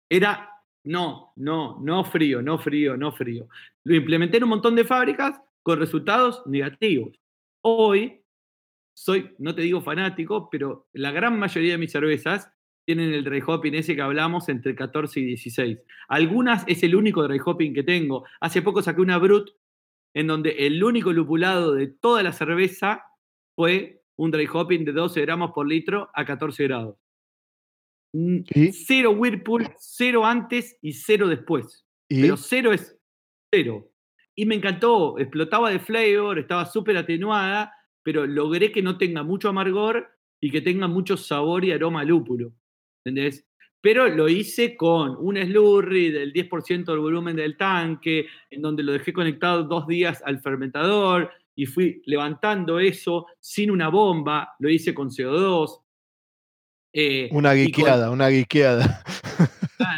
[0.09, 0.49] era
[0.84, 3.47] no, no, no frío, no frío, no frío.
[3.84, 7.20] Lo implementé en un montón de fábricas con resultados negativos.
[7.61, 8.24] Hoy
[8.93, 12.51] soy, no te digo fanático, pero la gran mayoría de mis cervezas
[12.90, 15.78] tienen el dry hopping ese que hablamos entre 14 y 16.
[16.08, 18.26] Algunas es el único dry hopping que tengo.
[18.42, 19.52] Hace poco saqué una Brut
[20.16, 23.04] en donde el único lupulado de toda la cerveza
[23.56, 26.98] fue un dry hopping de 12 gramos por litro a 14 grados.
[28.72, 31.86] Cero Whirlpool, cero antes y cero después.
[32.08, 32.98] Pero cero es
[33.54, 33.92] cero.
[34.34, 37.72] Y me encantó, explotaba de flavor, estaba súper atenuada,
[38.02, 40.10] pero logré que no tenga mucho amargor
[40.42, 42.56] y que tenga mucho sabor y aroma lúpulo.
[43.10, 43.45] ¿Entendés?
[43.82, 48.91] Pero lo hice con un slurry del 10% del volumen del tanque, en donde lo
[48.91, 54.93] dejé conectado dos días al fermentador y fui levantando eso sin una bomba, lo hice
[54.93, 55.82] con CO2.
[56.93, 59.03] Eh, una guiqueada, una guiqueada.
[59.80, 59.97] Ah,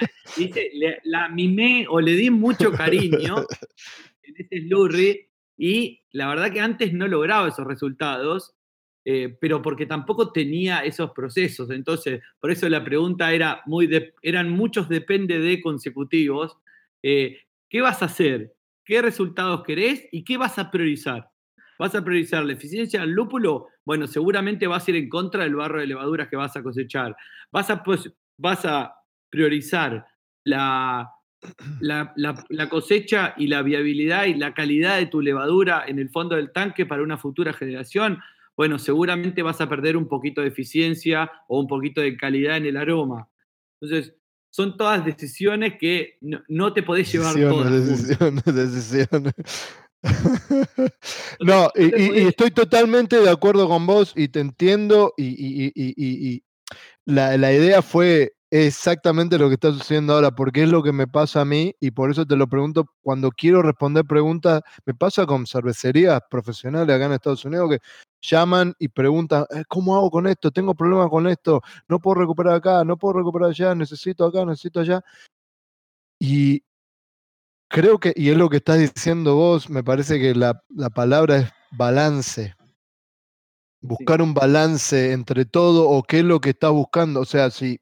[1.04, 3.38] la mimé o le di mucho cariño
[4.24, 8.54] en ese slurry y la verdad que antes no lograba esos resultados
[9.04, 11.72] eh, pero porque tampoco tenía esos procesos.
[11.72, 13.90] Entonces, por eso la pregunta era muy,
[14.22, 16.58] eran muchos depende de consecutivos.
[17.02, 17.40] Eh,
[17.70, 18.54] ¿Qué vas a hacer?
[18.86, 20.08] ¿Qué resultados querés?
[20.12, 21.30] ¿Y qué vas a priorizar?
[21.80, 23.68] ¿Vas a priorizar la eficiencia del lúpulo?
[23.86, 27.16] Bueno, seguramente vas a ir en contra del barro de levaduras que vas a cosechar.
[27.52, 28.94] Vas a, pues, vas a
[29.32, 30.06] priorizar
[30.44, 31.10] la,
[31.80, 36.36] la, la, cosecha y la viabilidad y la calidad de tu levadura en el fondo
[36.36, 38.20] del tanque para una futura generación
[38.56, 42.66] bueno, seguramente vas a perder un poquito de eficiencia o un poquito de calidad en
[42.66, 43.30] el aroma.
[43.80, 44.14] Entonces,
[44.52, 47.88] son todas decisiones que no, te podés llevar todas.
[47.88, 49.34] Decisiones, decisiones.
[51.40, 56.44] no, y, estoy totalmente de acuerdo con vos y te entiendo y,
[57.06, 61.08] la, la, idea fue exactamente lo que está sucediendo ahora, porque es lo que me
[61.08, 65.26] pasa a mí y por eso te lo pregunto cuando quiero responder preguntas, me pasa
[65.26, 67.80] con cervecerías profesionales acá en Estados Unidos que
[68.22, 70.52] llaman y preguntan, eh, ¿cómo hago con esto?
[70.52, 74.80] Tengo problemas con esto, no puedo recuperar acá, no puedo recuperar allá, necesito acá, necesito
[74.80, 75.04] allá.
[76.20, 76.64] Y
[77.68, 81.38] creo que, y es lo que estás diciendo vos, me parece que la, la palabra
[81.38, 82.54] es balance.
[83.84, 87.22] Buscar un balance entre todo o qué es lo que estás buscando.
[87.22, 87.80] O sea, sí,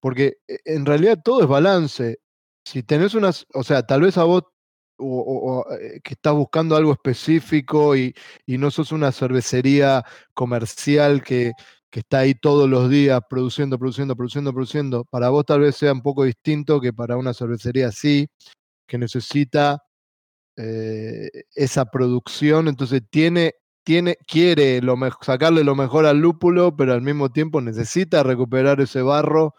[0.00, 2.20] porque eh, en realidad todo es balance.
[2.64, 4.44] Si tenés unas, o sea, tal vez a vos
[5.02, 8.14] o, eh, que estás buscando algo específico y,
[8.46, 11.52] y, no sos una cervecería comercial que,
[11.90, 15.92] que, está ahí todos los días produciendo, produciendo, produciendo, produciendo, para vos tal vez sea
[15.92, 18.28] un poco distinto que para una cervecería así,
[18.86, 19.82] que necesita
[20.56, 27.00] eh, esa producción, entonces tiene, tiene, quiere lo sacarle lo mejor al lúpulo, pero al
[27.02, 29.54] mismo tiempo necesita recuperar ese barro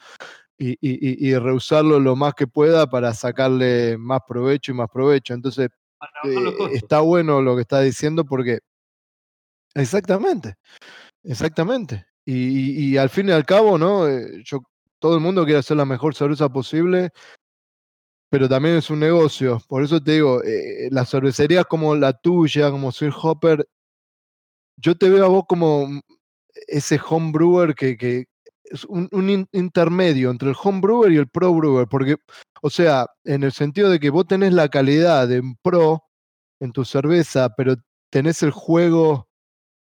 [0.57, 5.33] y, y, y, reusarlo lo más que pueda para sacarle más provecho y más provecho.
[5.33, 5.69] Entonces,
[6.23, 8.59] eh, está bueno lo que está diciendo porque...
[9.75, 10.55] Exactamente,
[11.23, 12.05] exactamente.
[12.25, 14.07] Y, y, al fin y al cabo, ¿no?
[14.07, 14.61] Eh, yo,
[14.99, 17.09] todo el mundo quiere hacer la mejor cerveza posible,
[18.29, 19.59] pero también es un negocio.
[19.67, 23.67] Por eso te digo, eh, las cervecerías como la tuya, como Sir Hopper,
[24.77, 25.87] yo te veo a vos como
[26.67, 28.25] ese home brewer que, que,
[28.63, 32.17] es un, un, intermedio entre el home brewer y el pro brewer, porque,
[32.61, 36.03] o sea, en el sentido de que vos tenés la calidad de un pro
[36.59, 37.75] en tu cerveza, pero
[38.09, 39.27] tenés el juego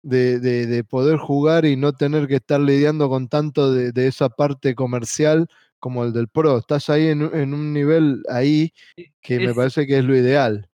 [0.03, 4.07] de, de, de poder jugar y no tener que estar lidiando con tanto de, de,
[4.07, 5.49] esa parte comercial
[5.79, 6.59] como el del pro.
[6.59, 8.73] Estás ahí en, en un nivel ahí
[9.21, 10.69] que es, me parece que es lo ideal.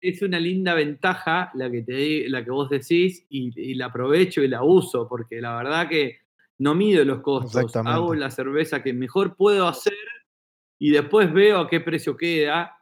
[0.00, 4.42] Es una linda ventaja la que, te, la que vos decís y, y la aprovecho
[4.42, 6.25] y la uso, porque la verdad que
[6.58, 9.94] no mido los costos, hago la cerveza que mejor puedo hacer
[10.78, 12.78] y después veo a qué precio queda.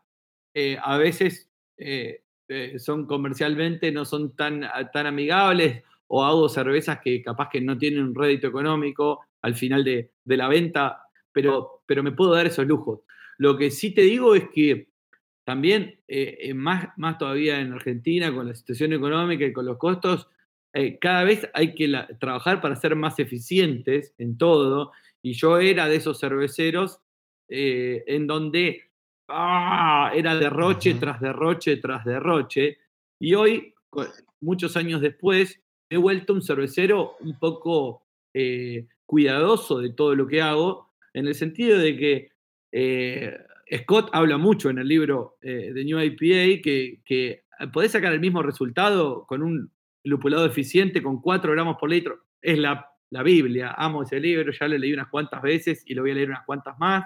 [0.55, 7.01] Eh, a veces eh, eh, son comercialmente, no son tan, tan amigables o hago cervezas
[7.03, 11.03] que capaz que no tienen un rédito económico al final de, de la venta,
[11.33, 13.01] pero, pero me puedo dar esos lujos.
[13.39, 14.89] Lo que sí te digo es que
[15.45, 16.01] también,
[16.55, 20.29] más, más todavía en Argentina, con la situación económica y con los costos,
[20.75, 24.93] eh, cada vez hay que la, trabajar para ser más eficientes en todo.
[25.23, 27.01] Y yo era de esos cerveceros
[27.49, 28.83] eh, en donde
[29.29, 30.13] ¡ah!
[30.15, 31.01] era derroche uh -huh.
[31.01, 32.79] tras derroche tras derroche.
[33.19, 33.75] Y hoy,
[34.41, 38.03] muchos años después, he vuelto un cervecero un poco
[38.35, 42.33] eh, cuidadoso de todo lo que hago, en el sentido de que
[42.73, 43.39] eh,
[43.83, 48.21] Scott habla mucho en el libro eh, de New IPA que, que podés sacar el
[48.21, 49.71] mismo resultado con un
[50.05, 52.27] lupulado eficiente con 4 gramos por litro.
[52.41, 56.03] Es la, la, Biblia, amo ese libro, ya lo leí unas cuantas veces y lo
[56.03, 57.05] voy a leer unas cuantas más.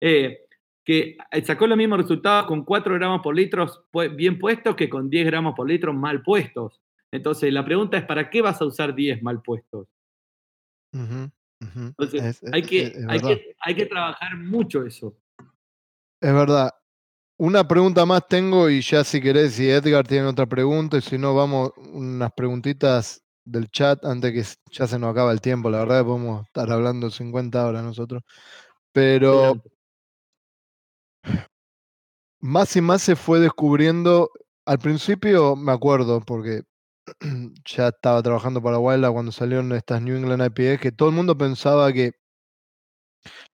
[0.00, 0.40] Eh,
[0.84, 3.86] que sacó los mismos resultados con 4 gramos por litro
[4.16, 6.80] bien puestos que con 10 gramos por litro mal puestos.
[7.12, 9.86] Entonces, la pregunta es, ¿para qué vas a usar 10 mal puestos?
[10.92, 11.88] Uh -huh, uh -huh.
[11.88, 15.16] Entonces, es, hay, que, es, es hay, que, hay que trabajar mucho eso.
[16.20, 16.70] Es verdad.
[17.38, 21.18] Una pregunta más tengo y ya si querés, si Edgar tiene otra pregunta, y si
[21.18, 25.70] no, vamos unas preguntitas del chat antes que ya se nos acaba el tiempo.
[25.70, 28.22] La verdad podemos estar hablando 50 horas nosotros.
[28.92, 29.62] Pero
[32.40, 34.30] más y más se fue descubriendo.
[34.66, 36.62] Al principio me acuerdo, porque
[37.64, 41.36] ya estaba trabajando para Wildla cuando salieron estas New England IPA, que todo el mundo
[41.36, 42.12] pensaba que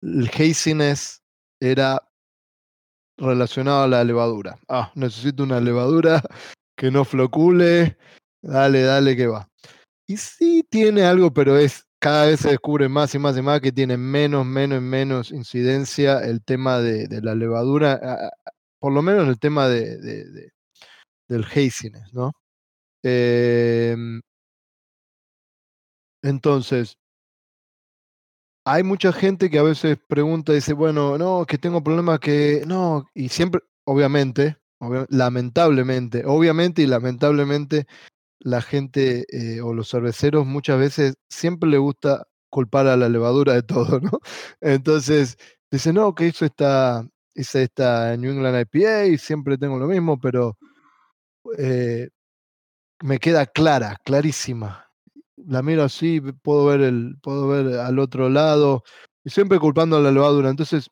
[0.02, 1.22] el haziness
[1.60, 2.02] era
[3.18, 4.58] relacionado a la levadura.
[4.68, 6.22] Ah, necesito una levadura
[6.78, 7.98] que no flocule.
[8.42, 9.50] Dale, dale, que va.
[10.08, 13.62] Y sí tiene algo, pero es cada vez se descubre más y más y más
[13.62, 18.30] que tiene menos, menos, menos incidencia el tema de, la levadura,
[18.80, 20.52] por lo menos el tema de, de, de
[21.28, 22.34] del haziness, ¿no?
[23.04, 23.96] Eh,
[26.22, 26.98] entonces,
[28.66, 33.06] hay mucha gente que a veces pregunta, dice, bueno, no, que tengo problemas que, no,
[33.14, 37.88] y siempre, obviamente, obvi lamentablemente, obviamente y lamentablemente,
[38.40, 43.54] la gente eh, o los cerveceros muchas veces siempre le gusta culpar a la levadura
[43.54, 44.20] de todo, ¿no?
[44.62, 45.38] Entonces,
[45.72, 50.20] dice, no, que hizo esta, hice esta New England IPA y siempre tengo lo mismo,
[50.20, 50.58] pero
[51.58, 52.10] eh,
[53.02, 54.85] me queda clara, clarísima
[55.38, 58.84] la miro así, puedo ver, el, puedo ver al otro lado,
[59.24, 60.50] y siempre culpando a la levadura.
[60.50, 60.90] Entonces,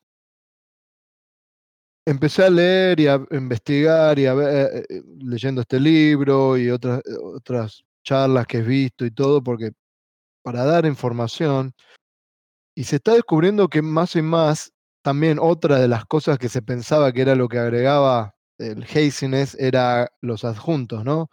[2.06, 7.00] empecé a leer y a investigar y a ver, eh, leyendo este libro y otras,
[7.22, 9.70] otras charlas que he visto y todo, porque
[10.42, 11.74] para dar información,
[12.76, 14.72] y se está descubriendo que más y más,
[15.02, 19.56] también otra de las cosas que se pensaba que era lo que agregaba el haziness
[19.58, 21.30] era los adjuntos, ¿no?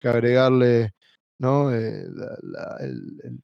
[0.00, 0.92] Que agregarle
[1.40, 1.72] ¿no?
[1.74, 3.40] Eh, la, la, el, el,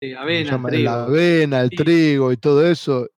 [0.00, 0.84] sí, avena, trigo.
[0.84, 1.76] la avena, el sí.
[1.76, 3.08] trigo y todo eso.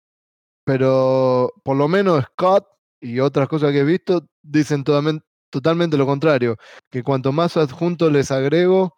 [0.65, 2.67] Pero por lo menos Scott
[3.01, 6.57] y otras cosas que he visto dicen totalmente lo contrario,
[6.89, 8.97] que cuanto más adjuntos les agrego,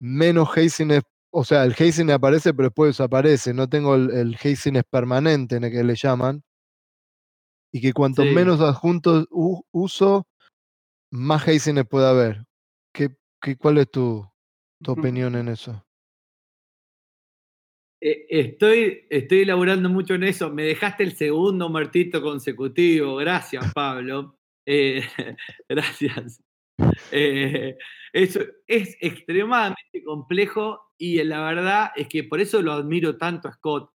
[0.00, 4.80] menos hazing o sea, el hazing aparece pero después desaparece, no tengo el, el hazing
[4.88, 6.42] permanente en el que le llaman,
[7.72, 10.26] y que cuanto menos adjuntos uso,
[11.10, 12.44] más hazing puede haber.
[12.94, 13.10] ¿Qué,
[13.40, 14.26] qué, ¿Cuál es tu,
[14.82, 15.84] tu opinión en eso?
[18.00, 20.50] Eh, estoy, estoy elaborando mucho en eso.
[20.50, 23.16] Me dejaste el segundo martito consecutivo.
[23.16, 24.38] Gracias, Pablo.
[24.66, 25.02] Eh,
[25.68, 26.42] gracias.
[27.10, 27.76] Eh,
[28.12, 33.52] eso es extremadamente complejo y la verdad es que por eso lo admiro tanto a
[33.52, 33.90] Scott.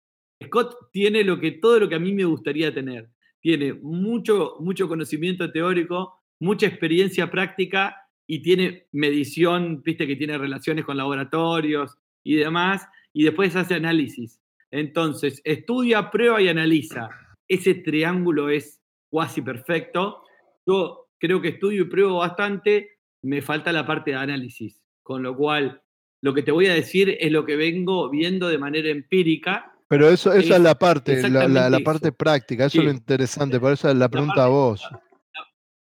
[0.44, 3.10] Scott tiene lo que, todo lo que a mí me gustaría tener.
[3.40, 10.84] Tiene mucho, mucho conocimiento teórico, mucha experiencia práctica y tiene medición, viste que tiene relaciones
[10.84, 14.38] con laboratorios y demás y después hace análisis.
[14.70, 17.08] Entonces, estudia, prueba y analiza.
[17.48, 20.22] Ese triángulo es cuasi perfecto.
[20.66, 25.34] Yo creo que estudio y pruebo bastante, me falta la parte de análisis, con lo
[25.34, 25.80] cual
[26.20, 29.72] lo que te voy a decir es lo que vengo viendo de manera empírica.
[29.88, 33.88] Pero eso, esa es, la parte, la, parte práctica, eso es lo interesante, por eso
[33.88, 34.86] es la pregunta a vos.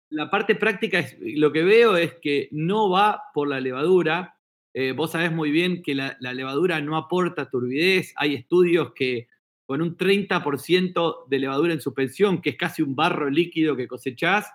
[0.10, 4.36] La, parte práctica es, lo que veo es que no va por la levadura,
[4.74, 8.14] eh, vos sabés muy bien que la, levadura no aporta turbidez.
[8.18, 9.30] Hay estudios que
[9.66, 14.52] con un 30% de levadura en suspensión, que es casi un barro líquido que cosechás,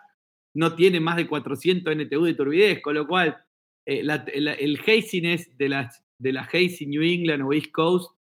[0.55, 3.39] no tiene más de 400 NTU de turbidez, con lo cual
[3.87, 8.15] eh, el haziness de la, de la Hazing New England o East Coast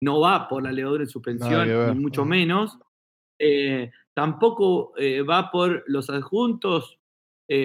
[0.00, 2.78] no va por la levadura en suspensión, ni mucho menos.
[3.38, 4.92] Eh, tampoco
[5.28, 6.98] va por los adjuntos,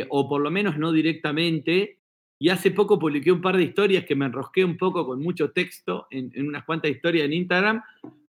[0.10, 2.00] o por lo menos no directamente,
[2.40, 5.52] y hace poco publiqué un par de historias que me enrosqué un poco con mucho
[5.52, 7.82] texto en, unas cuantas historias en Instagram,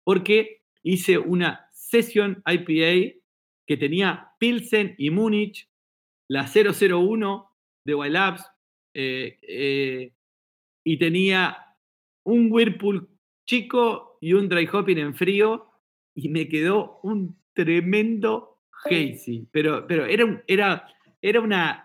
[0.04, 3.16] porque hice una sesión IPA
[3.66, 5.68] que tenía Pilsen y Múnich,
[6.28, 7.50] la 001
[7.84, 8.44] de Wild Labs,
[8.94, 10.12] eh, eh,
[10.84, 11.56] y tenía
[12.24, 13.08] un Whirlpool
[13.44, 15.66] chico y un dry hopping en frío,
[16.14, 19.48] y me quedó un tremendo hazy.
[19.50, 20.88] Pero, pero era, era,
[21.20, 21.82] era una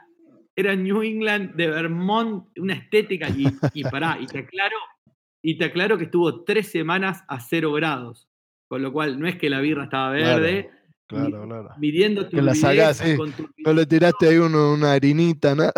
[0.56, 4.78] era New England de Vermont, una estética, y, y pará, y te aclaro,
[5.42, 8.28] y te aclaro que estuvo tres semanas a cero grados,
[8.68, 10.70] con lo cual no es que la birra estaba verde.
[11.08, 11.70] Claro, claro.
[11.78, 13.04] Midiendo tu que la sacás,
[13.58, 15.72] No le tiraste ahí una harinita, ¿no?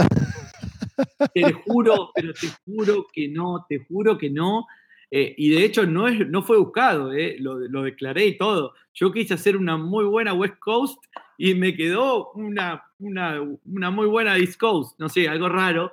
[1.33, 4.67] Te juro, pero te juro que no, te juro que no.
[5.15, 8.73] Eh, y de hecho no, es, no fue buscado, eh, lo, lo, declaré y todo.
[8.95, 10.97] Yo quise hacer una muy buena West Coast
[11.37, 15.91] y me quedó una, una, muy buena East Coast, no sé, algo raro.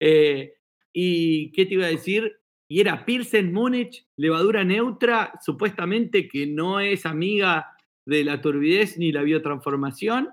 [0.00, 0.54] Eh,
[0.92, 2.40] ¿Y qué te iba a decir?
[2.66, 7.68] Y era Pilsen Múnich, levadura neutra, supuestamente que no es amiga
[8.04, 10.30] de la turbidez ni la biotransformación,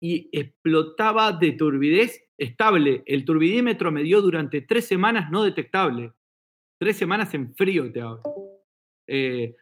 [0.00, 3.04] y explotaba de turbidez estable.
[3.06, 6.12] El turbidímetro me dio durante tres semanas no detectable.
[6.78, 8.22] Tres semanas en frío te hablo.
[9.06, 9.54] Eh,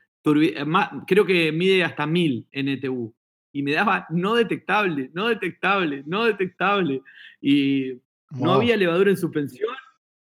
[1.07, 3.14] creo que mide hasta 1000 NTU
[3.53, 7.03] y me daba no detectable, no detectable, no detectable.
[7.41, 7.95] Y
[8.31, 9.75] no había levadura en suspensión,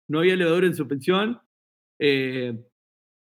[0.08, 1.40] no había levadura en suspensión
[1.98, 2.56] eh,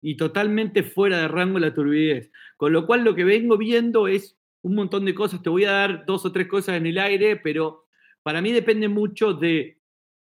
[0.01, 2.29] y totalmente fuera de rango la turbidez.
[2.57, 5.41] Con lo cual lo que vengo viendo es un montón de cosas.
[5.41, 7.85] Te voy a dar dos o tres cosas en el aire, pero
[8.21, 9.79] para mí depende mucho de...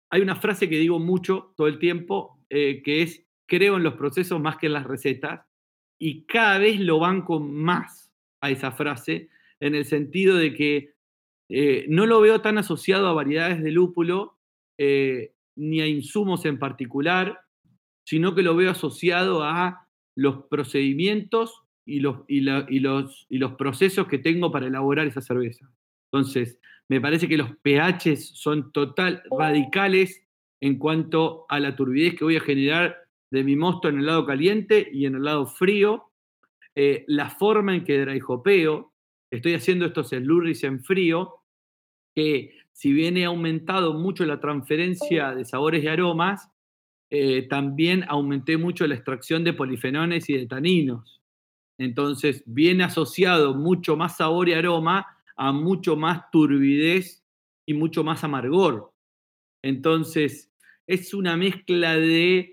[0.09, 3.95] Hay una frase que digo mucho todo el tiempo, eh, que es creo en los
[3.95, 5.45] procesos más que en las recetas,
[5.99, 8.11] y cada vez lo banco más
[8.41, 9.29] a esa frase,
[9.59, 10.93] en el sentido de que
[11.49, 14.37] eh, no lo veo tan asociado a variedades de lúpulo
[14.77, 17.41] eh, ni a insumos en particular,
[18.05, 24.07] sino que lo veo asociado a los procedimientos y los, y, los, y los procesos
[24.07, 25.69] que tengo para elaborar esa cerveza.
[26.11, 26.59] Entonces,
[26.89, 30.25] me parece que los pHs son total radicales
[30.61, 33.02] en cuanto a la turbidez que voy a generar
[33.33, 36.11] de mi mosto en el lado caliente y en el lado frío,
[36.75, 38.93] eh, la forma en que dry hopeo,
[39.31, 41.37] estoy haciendo estos slurries en frío,
[42.13, 46.47] que si bien aumentado mucho la transferencia de sabores y aromas,
[47.09, 51.19] eh, también aumenté mucho la extracción de polifenones y de taninos.
[51.79, 57.25] Entonces, viene asociado mucho más sabor y aroma a mucho más turbidez
[57.65, 58.93] y mucho más amargor.
[59.63, 60.51] Entonces,
[60.85, 62.52] es una mezcla de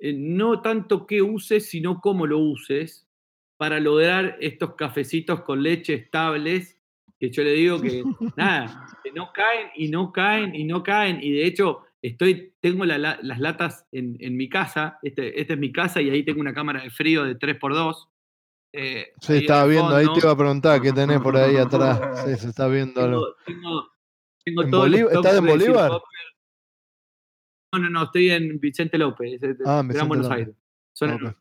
[0.00, 3.08] eh, no tanto qué uses, sino cómo lo uses
[3.56, 6.80] para lograr estos cafecitos con leche estables,
[7.18, 8.04] que yo le digo que
[8.36, 11.18] nada, que no caen y no caen y no caen.
[11.22, 16.00] Y de hecho, estoy, tengo las latas en, mi casa, este, esta es mi casa
[16.00, 18.08] y ahí tengo una cámara de frío de 3x2.
[18.72, 22.00] Eh, Sí, estaba viendo, ahí te iba a preguntar qué tenés por ahí atrás.
[22.26, 23.02] Sí, se está viendo.
[23.02, 23.34] algo.
[23.44, 23.88] Tengo,
[24.44, 25.90] ¿Estás en Bolívar?
[27.72, 30.38] No, no, no, estoy en Vicente López, Ah, Gran Vicente Buenos López.
[30.38, 30.56] Aires.
[31.22, 31.38] norte.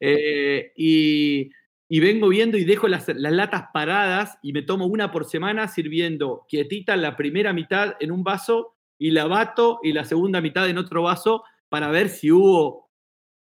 [0.00, 1.50] Eh, y,
[1.88, 5.68] y vengo viendo y dejo las, las latas paradas y me tomo una por semana
[5.68, 10.68] sirviendo quietita la primera mitad en un vaso y la bato y la segunda mitad
[10.68, 12.90] en otro vaso para ver si hubo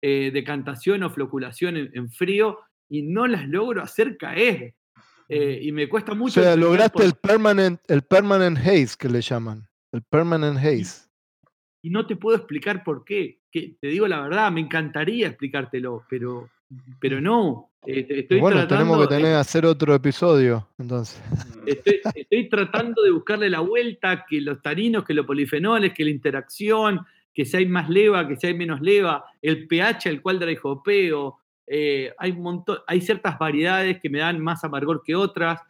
[0.02, 2.58] eh, decantación o floculación en, en frío
[2.88, 4.74] y no las logro hacer caer.
[5.28, 6.40] Eh, y me cuesta O mucho.
[6.40, 9.68] sea, entender lograste por- el permanent, el permanent haze que le llaman.
[9.92, 11.08] El permanent haze.
[11.82, 13.40] Y no te puedo explicar por qué.
[13.50, 16.50] Que, te digo la verdad, me encantaría explicártelo, pero,
[17.00, 17.70] pero no.
[17.86, 21.20] Eh, estoy bueno, tenemos que tratando- tener hacer otro episodio, entonces.
[21.66, 26.10] Estoy, estoy tratando de buscarle la vuelta, que los taninos, que los polifenoles, que la
[26.10, 30.38] interacción, que si hay más leva, que si hay menos leva, el pH al cual
[30.38, 35.14] dry hopeo, eh, hay, un montón, hay ciertas variedades que me dan más amargor que
[35.14, 35.60] otras,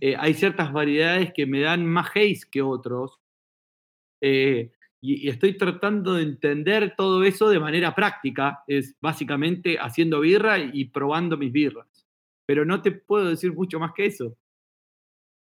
[0.00, 3.18] eh, hay ciertas variedades que me dan más haze que otros,
[4.20, 4.70] eh,
[5.00, 10.86] y, estoy tratando de entender todo eso de manera práctica, es básicamente haciendo birra y
[10.86, 11.86] probando mis birras.
[12.46, 14.36] Pero no te puedo decir mucho más que eso.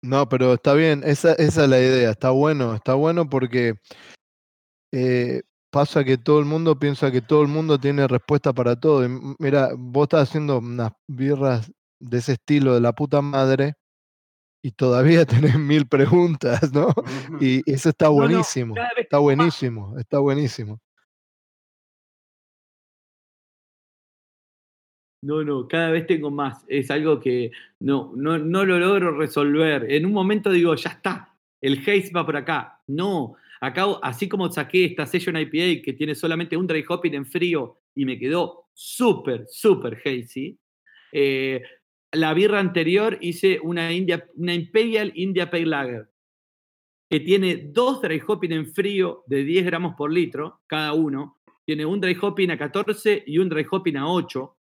[0.01, 3.75] No, pero está bien, esa, es la idea, está bueno, está bueno porque
[4.93, 5.41] eh,
[5.71, 9.05] pasa que todo el mundo piensa que todo el mundo tiene respuesta para todo.
[9.05, 9.09] Y
[9.39, 13.73] mira, vos estás haciendo unas birras de ese estilo de la puta madre
[14.67, 16.93] y todavía tenés mil preguntas, ¿no?
[17.39, 19.23] Y eso está No, no, buenísimo, está más.
[19.23, 20.81] buenísimo, está buenísimo.
[25.23, 26.63] No, no, cada vez tengo más.
[26.67, 29.91] Es algo que no, no, no lo logro resolver.
[29.91, 32.81] En un momento digo, ya está, el haze va por acá.
[32.87, 37.25] No, acá, así como saqué esta Session IPA que tiene solamente un dry hopping en
[37.25, 40.57] frío y me quedó súper, súper hazy.
[41.11, 41.63] eh,
[42.11, 46.09] la birra anterior hice una, India, Imperial India Pale Lager
[47.09, 51.37] que tiene dos dry hopping en frío de 10 gramos por litro, cada uno.
[51.65, 54.55] Tiene un dry hopping a 14 y un dry hopping a 8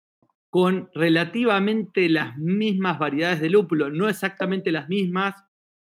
[0.51, 5.35] con relativamente las mismas variedades de lúpulo, no exactamente las mismas,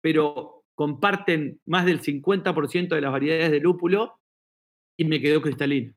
[0.00, 4.20] pero comparten más del 50% de las variedades de lúpulo
[4.96, 5.92] y me quedó cristalina.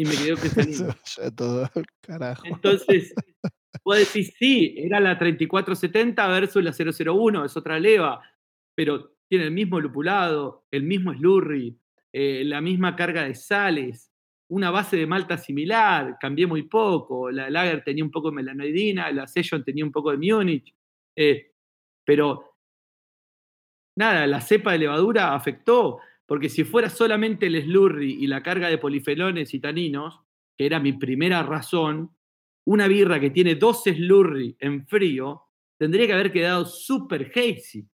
[0.00, 0.12] Y me
[1.04, 2.42] Se todo al carajo.
[2.46, 3.12] Entonces,
[3.84, 8.22] vos decís, sí, era la 3470 versus la 001, es otra leva,
[8.74, 11.78] pero tiene el mismo lupulado, el mismo slurry,
[12.14, 14.10] eh, la misma carga de sales,
[14.48, 19.12] una base de malta similar, cambié muy poco, la Lager tenía un poco de melanoidina,
[19.12, 20.74] la Session tenía un poco de Múnich,
[21.14, 21.52] eh,
[22.06, 22.56] pero
[23.98, 26.00] nada, la cepa de levadura afectó,
[26.30, 30.20] porque si fuera solamente el slurry y la carga de polifenoles y taninos,
[30.56, 32.14] que era mi primera razón,
[32.68, 35.42] una birra que tiene 12 slurry en frío
[35.76, 37.84] tendría que haber quedado súper hazy.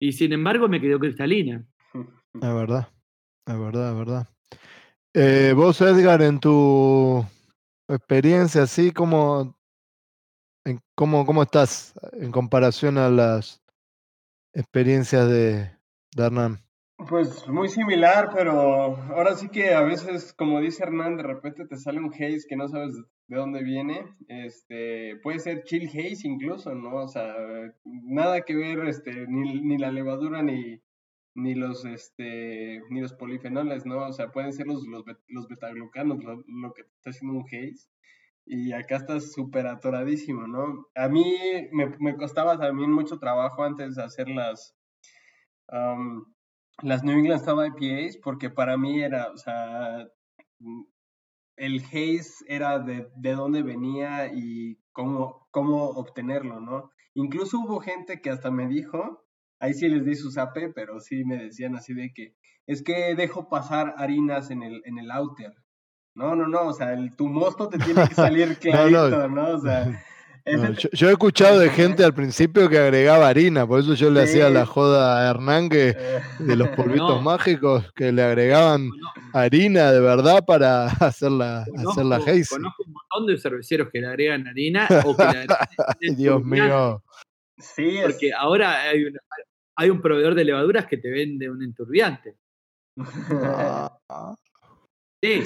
[0.00, 1.64] Y sin embargo me quedó cristalina.
[1.94, 2.88] Es verdad,
[3.46, 4.28] es verdad, es verdad.
[5.14, 7.24] Eh, vos, Edgar, en tu
[7.86, 9.56] experiencia, así como,
[10.96, 13.62] cómo, ¿cómo estás en comparación a las
[14.52, 15.70] experiencias de,
[16.16, 16.71] de Hernán?
[17.08, 18.52] Pues muy similar, pero
[18.96, 22.56] ahora sí que a veces, como dice Hernán, de repente te sale un haze que
[22.56, 22.94] no sabes
[23.28, 24.04] de dónde viene.
[24.28, 26.96] Este, puede ser chill haze incluso, ¿no?
[26.96, 27.34] O sea,
[27.84, 30.80] nada que ver, este, ni, ni la levadura ni,
[31.34, 34.06] ni los, este, ni los polifenoles, ¿no?
[34.06, 37.88] O sea, pueden ser los, los, los betaglucanos lo, lo que está haciendo un haze.
[38.44, 40.86] Y acá estás súper atoradísimo, ¿no?
[40.94, 41.24] A mí
[41.72, 44.76] me, me costaba también mucho trabajo antes hacer las,
[45.68, 46.26] am,
[46.82, 50.06] las New England Style IPAs porque para mí era, o sea,
[50.58, 50.82] mm,
[51.56, 56.90] el haze era de, de dónde venía y cómo, cómo obtenerlo, ¿no?
[57.14, 59.24] Incluso hubo gente que hasta me dijo,
[59.60, 62.34] ahí sí les di su zape, pero sí me decían así de que
[62.66, 65.54] es que dejo pasar harinas en el, en el outer.
[66.14, 69.54] No, no, no, o sea, el, tu mosto te tiene que salir clarito, no.
[69.54, 70.04] O sea,
[70.44, 74.10] No, yo, yo he escuchado de gente al principio que agregaba harina, por eso yo
[74.10, 77.22] le hacía la joda a Hernán que eh, de los polvitos No.
[77.22, 78.90] mágicos que le agregaban
[79.32, 84.00] harina de verdad para hacer la, hacer la Conozco, conozco un montón de cerveceros que
[84.00, 87.02] le agregan harina o que le agregan Dios mío.
[87.58, 89.20] sí, es- Porque ahora hay, una-
[89.76, 92.36] hay un proveedor de levaduras que te vende un enturbiante.
[92.98, 94.34] Ah.
[95.22, 95.44] Sí,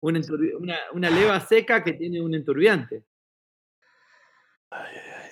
[0.00, 3.04] un enturbi- una, una leva seca que tiene un enturbiante.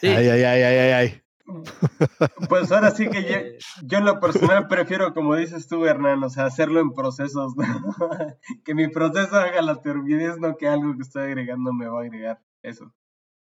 [0.00, 1.22] Sí, Ay, ay, ay, ay, ay, ay.
[2.48, 3.36] Pues ahora sí que yo,
[3.82, 7.54] yo en lo personal prefiero, como dices tú, Hernán, o sea, hacerlo en procesos,
[8.64, 12.02] que mi proceso haga la turbidez, no que algo que estoy agregando me va a
[12.02, 12.92] agregar eso.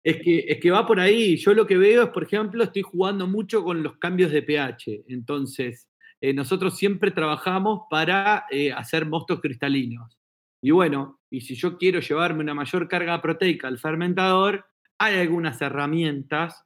[0.04, 1.38] Es que, es que va por ahí.
[1.38, 5.06] Yo lo que veo es, por ejemplo, estoy jugando mucho con los cambios de pH.
[5.08, 5.88] Entonces,
[6.20, 10.20] eh, nosotros siempre trabajamos para eh, hacer mostos cristalinos.
[10.62, 14.66] Y bueno, y si yo quiero llevarme una mayor carga proteica al fermentador,
[15.06, 16.66] hay algunas herramientas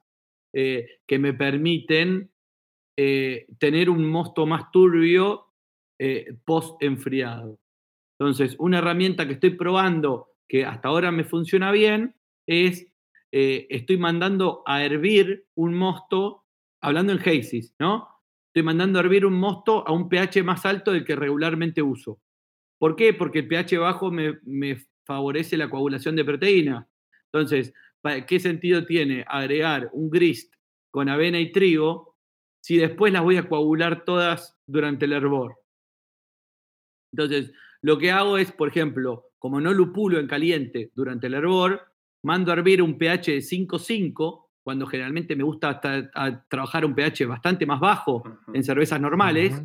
[0.52, 2.30] eh, que me permiten
[3.60, 5.52] tener un mosto más turbio
[6.44, 7.60] post enfriado.
[8.18, 12.88] Entonces, una herramienta que estoy probando que hasta ahora me funciona bien es
[13.30, 16.42] estoy mandando a hervir un mosto,
[16.80, 18.08] hablando en Hazy's, ¿no?
[18.48, 22.20] estoy mandando a hervir un mosto a un pH más alto del que regularmente uso.
[22.78, 23.14] ¿Por qué?
[23.14, 26.88] Porque el pH bajo me, favorece la coagulación de proteína.
[27.32, 27.72] Entonces,
[28.26, 30.54] ¿qué sentido tiene agregar un grist
[30.90, 32.16] con avena y trigo
[32.60, 35.56] si después las voy a coagular todas durante el hervor?
[37.12, 41.92] Entonces, lo que hago es, por ejemplo, como no lupulo en caliente durante el hervor,
[42.22, 45.80] mando a hervir un pH de 5,5 cuando generalmente me gusta
[46.50, 48.22] trabajar un pH bastante más bajo
[48.52, 49.62] en cervezas normales.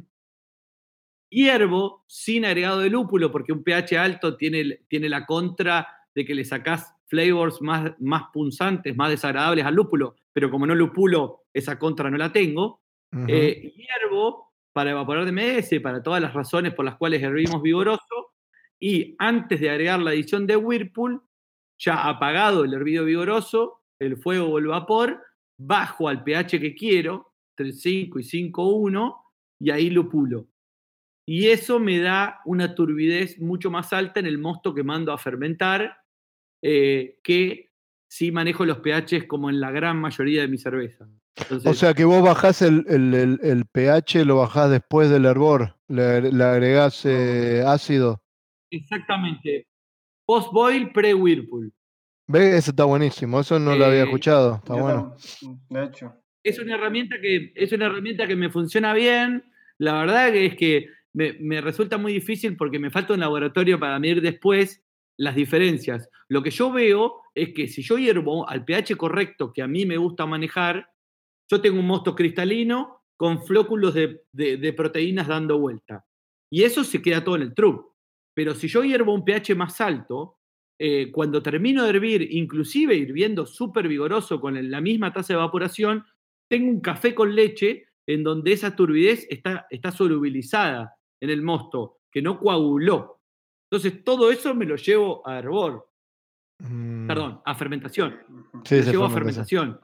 [1.30, 6.36] Hiervo sin agregado de lúpulo, porque un pH alto tiene, tiene la contra de que
[6.36, 11.77] le sacás flavors más, más punzantes, más desagradables al lúpulo, pero como no lúpulo, esa
[11.77, 12.81] contra no la tengo.
[13.27, 18.34] Eh, hiervo para evaporar de MS, para todas las razones por las cuales hervimos vigoroso,
[18.80, 21.22] y antes de agregar la adición de Whirlpool,
[21.77, 25.22] ya apagado el hervido vigoroso, el fuego o el vapor,
[25.60, 29.18] bajo al pH que quiero, entre 5 y 5,1,
[29.60, 30.48] y ahí lo pulo.
[31.27, 35.19] Y eso me da una turbidez mucho más alta en el mosto que mando a
[35.19, 36.03] fermentar,
[36.64, 37.72] eh, que
[38.07, 41.07] si manejo los pHs como en la gran mayoría de mi cerveza.
[41.65, 46.44] o sea que vos bajás el, el, pH, lo bajás después del hervor, le, le
[46.44, 48.23] agregás eh, ácido.
[48.72, 49.68] Exactamente.
[50.26, 51.73] Post-boil, pre-whirlpool.
[52.27, 55.15] Ve, eso está buenísimo, eso no lo había eh, escuchado, está bueno.
[55.69, 56.14] De hecho.
[56.44, 59.44] Es una herramienta que, es una herramienta que me funciona bien.
[59.77, 63.99] La verdad que es que me, resulta muy difícil porque me falta un laboratorio para
[63.99, 64.82] medir después
[65.18, 66.10] las diferencias.
[66.27, 69.85] Lo que yo veo es que si yo hiervo al pH correcto que a mí
[69.85, 70.90] me gusta manejar,
[71.49, 76.06] yo tengo un mosto cristalino con flóculos de, proteínas dando vuelta.
[76.52, 77.95] Y eso se queda todo en el truco.
[78.34, 80.38] Pero si yo hiervo un pH más alto,
[80.80, 86.03] eh, cuando termino de hervir, inclusive hirviendo súper vigoroso con la misma tasa de evaporación,
[86.49, 91.99] tengo un café con leche en donde esa turbidez está, está solubilizada en el mosto,
[92.11, 93.22] que no coaguló.
[93.74, 95.90] Entonces, todo eso me lo llevo a hervor.
[96.60, 97.08] Mm.
[97.08, 98.20] Perdón, a fermentación.
[98.66, 99.80] Sí, lo llevo a fermentación.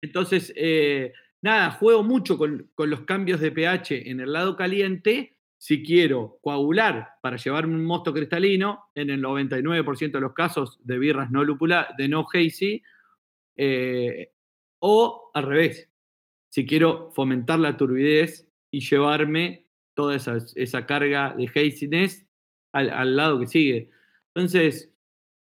[0.00, 1.12] Entonces, eh,
[1.42, 6.38] nada, juego mucho con, con, los cambios de pH en el lado caliente si quiero
[6.40, 11.42] coagular para llevarme un mosto cristalino, en el 99% de los casos de birras no
[11.42, 12.80] lupula, de no hazy,
[13.56, 14.30] eh,
[14.78, 15.90] o al revés,
[16.48, 22.25] si quiero fomentar la turbidez y llevarme toda esa, carga de haziness
[22.76, 23.90] al, lado que sigue.
[24.34, 24.90] Entonces,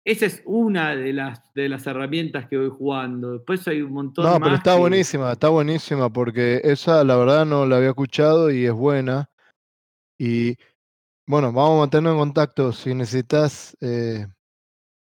[0.06, 3.34] esa es una de las, de las herramientas que voy jugando.
[3.34, 7.66] Después hay un montón No, pero está buenísima, está buenísima porque esa la verdad no
[7.66, 9.30] la había escuchado y es buena.
[10.18, 10.56] Y
[11.28, 12.72] bueno, vamos a mantenernos en contacto.
[12.72, 14.26] Si necesitas eh,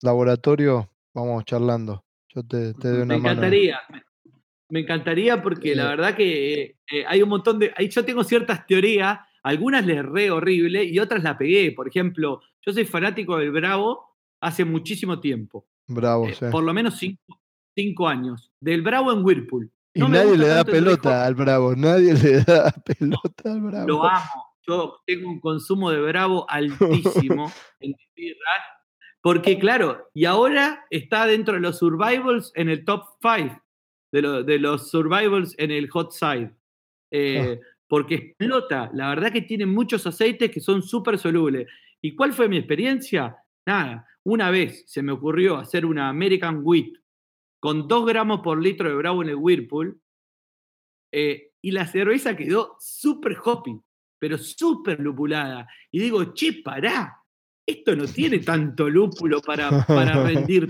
[0.03, 2.05] laboratorio, vamos charlando.
[2.35, 3.81] Yo te, doy una me encantaría,
[4.69, 7.73] Me encantaría porque la verdad que eh, hay un montón de.
[7.89, 11.73] Yo tengo ciertas teorías, algunas les re horrible y otras la pegué.
[11.73, 15.67] Por ejemplo, yo soy fanático del Bravo hace muchísimo tiempo.
[15.87, 16.99] Bravo, eh, Por lo menos
[17.75, 18.53] cinco, años.
[18.61, 19.71] Del Bravo en Whirlpool.
[19.95, 23.89] y nadie le da pelota al Bravo, nadie le da pelota al Bravo.
[23.89, 27.51] Lo amo, yo tengo un consumo de Bravo altísimo
[27.81, 27.95] en
[29.23, 33.61] porque claro, y ahora está dentro de los survivals en el top 5
[34.13, 36.55] de, de, los survivals en el hot side.
[37.11, 37.78] Eh, ah.
[37.89, 41.67] Porque explota, la verdad que tiene muchos aceites que son súper solubles.
[42.01, 43.37] ¿Y cuál fue mi experiencia?
[43.67, 46.93] Nada, una vez se me ocurrió hacer una American Wheat
[47.61, 50.01] con 2 gramos por litro de Bravo en el Whirlpool
[51.13, 53.81] eh, y la cerveza quedó súper hoppy
[54.19, 55.69] pero súper lupulada.
[55.91, 57.23] Y digo, che, pará,
[57.67, 60.69] esto no tiene tanto lúpulo para, para rendir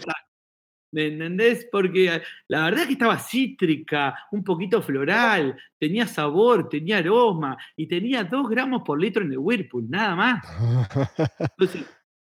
[0.91, 1.69] ¿Me entendés?
[1.71, 8.25] Porque la verdad que estaba cítrica, un poquito floral, tenía sabor, tenía aroma y tenía
[8.25, 10.45] dos gramos por litro en el Whirlpool, nada más.
[11.59, 11.85] Entonces,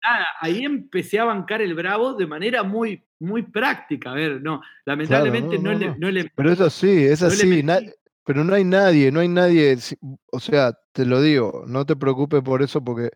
[0.04, 4.12] nada, ahí empecé a bancar el Bravo de manera muy, muy práctica.
[4.12, 6.12] A ver, no, lamentablemente Claro, no, no, no, le, no.
[6.12, 7.64] le- Pero es así, es así.
[8.26, 9.78] pero no hay nadie, no hay nadie.
[10.32, 13.12] O sea, te lo digo, no te preocupes por eso porque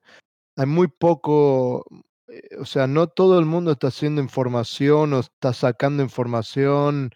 [0.56, 1.86] hay muy poco.
[2.38, 7.12] Eh, O sea, no todo el mundo está haciendo información o está sacando información.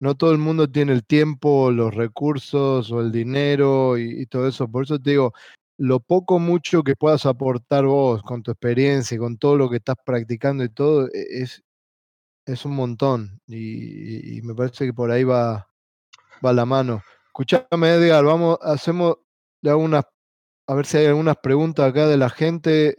[0.00, 4.68] No todo el mundo tiene el tiempo, los recursos o el dinero y, todo eso.
[4.68, 5.32] Por eso te digo,
[5.78, 9.96] lo poco mucho que puedas aportar vos con tu experiencia con todo lo que estás
[10.04, 11.62] practicando y todo, e- es,
[12.46, 13.40] es un montón.
[13.48, 15.68] Y me parece que por ahí va,
[16.44, 17.02] va la mano.
[17.26, 19.18] Escuchame, Edgar, vamos, hacemos,
[19.60, 20.04] le hago unas,
[20.66, 22.94] a ver si hay algunas preguntas acá de la gente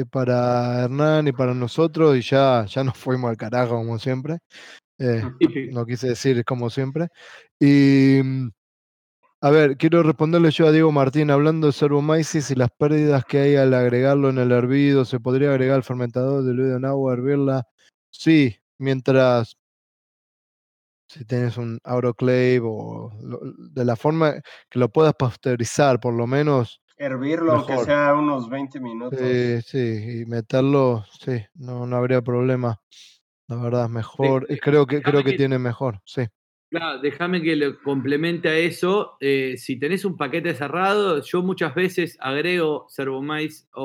[0.00, 4.38] eh, para Hernán y para nosotros, y ya, ya nos fuimos al carajo, como siempre.
[4.98, 5.22] Eh,
[5.72, 7.08] no quise decir como siempre.
[7.60, 8.50] Y mm,
[9.42, 13.40] a ver, quiero responderle yo a Diego Martín, hablando de Cervomyces y las pérdidas que
[13.40, 17.64] hay al agregarlo en el hervido, ¿se podría agregar el fermentador diluido en agua, hervirla?
[18.10, 19.56] Sí, mientras
[21.08, 23.10] si tienes un autoclave o
[23.58, 24.34] de la forma
[24.70, 26.81] que lo puedas pasteurizar, por lo menos.
[27.04, 27.84] Hervirlo, aunque Mejor.
[27.86, 29.18] sea unos 20 minutos.
[29.18, 32.80] Sí, sí, y meterlo, sí, no, no habría problema.
[33.48, 34.46] La verdad, mejor.
[34.48, 36.22] eh, creo que, creo que que- tiene mejor, sí.
[36.70, 39.16] Claro, déjame que le complemente a eso.
[39.20, 43.84] eh, si tenés un paquete cerrado, yo muchas veces agrego Servomais o,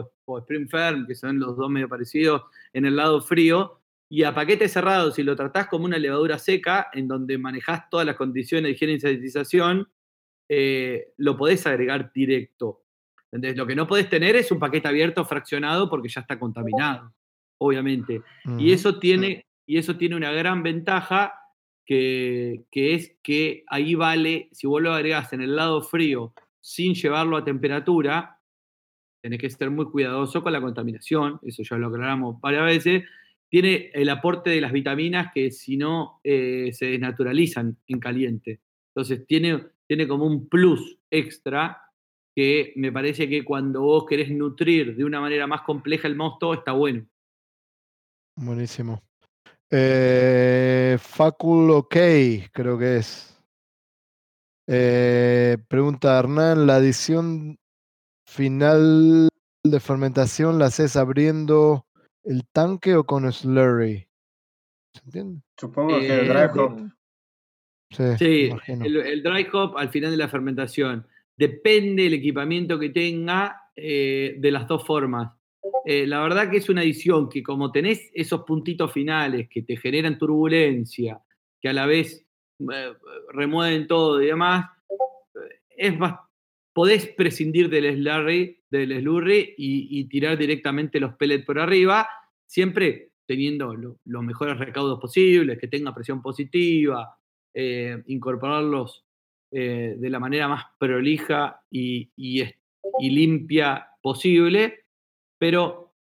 [0.00, 2.42] o, o Spring Firm, que son los dos medio parecidos,
[2.72, 3.80] en el lado frío.
[4.08, 8.06] Y a paquete cerrado, si lo tratás como una levadura seca, en donde manejás todas
[8.06, 9.88] las condiciones de higiene y sanitización,
[10.48, 12.82] eh, lo podés agregar directo.
[13.30, 17.12] Entonces, lo que no podés tener es un paquete abierto fraccionado porque ya está contaminado,
[17.58, 18.22] obviamente.
[18.58, 21.34] Y eso tiene, y eso tiene una gran ventaja
[21.84, 26.94] que, que es que ahí vale, si vos lo agregás en el lado frío sin
[26.94, 28.38] llevarlo a temperatura,
[29.22, 33.04] tenés que ser muy cuidadoso con la contaminación, eso ya lo aclaramos varias veces,
[33.48, 38.60] tiene el aporte de las vitaminas que si no eh, se desnaturalizan en caliente.
[38.94, 41.82] Entonces tiene, tiene como un plus extra
[42.36, 46.54] que me parece que cuando vos querés nutrir de una manera más compleja el mosto,
[46.54, 47.04] está bueno.
[48.36, 49.02] Buenísimo.
[49.70, 51.96] Eh, Facul OK,
[52.52, 53.42] creo que es.
[54.68, 57.58] Eh, pregunta Hernán, ¿la adición
[58.26, 59.28] final
[59.64, 61.86] de fermentación la haces abriendo
[62.22, 64.08] el tanque o con slurry?
[64.94, 65.42] ¿Se entiende?
[65.58, 66.92] Supongo que el Eh, dry hop.
[68.18, 68.50] Sí,
[68.84, 71.06] el, el dry hop al final de la fermentación.
[71.36, 75.32] Depende del equipamiento que tenga eh, de las dos formas.
[75.84, 79.76] Eh, la verdad que es una adición que como tenés esos puntitos finales que te
[79.76, 81.20] generan turbulencia,
[81.60, 82.26] que a la vez
[82.72, 82.92] eh,
[83.32, 84.66] remueven todo y demás,
[85.76, 86.16] es más,
[86.72, 92.08] podés prescindir del slurry, del slurry y, y tirar directamente los pellets por arriba,
[92.46, 97.16] siempre teniendo lo- los mejores recaudos posibles, que tenga presión positiva,
[97.60, 99.04] eh, incorporarlos
[99.50, 102.54] eh, de la manera más prolija y, y es-
[103.00, 104.84] y limpia posible,
[105.38, 105.94] pero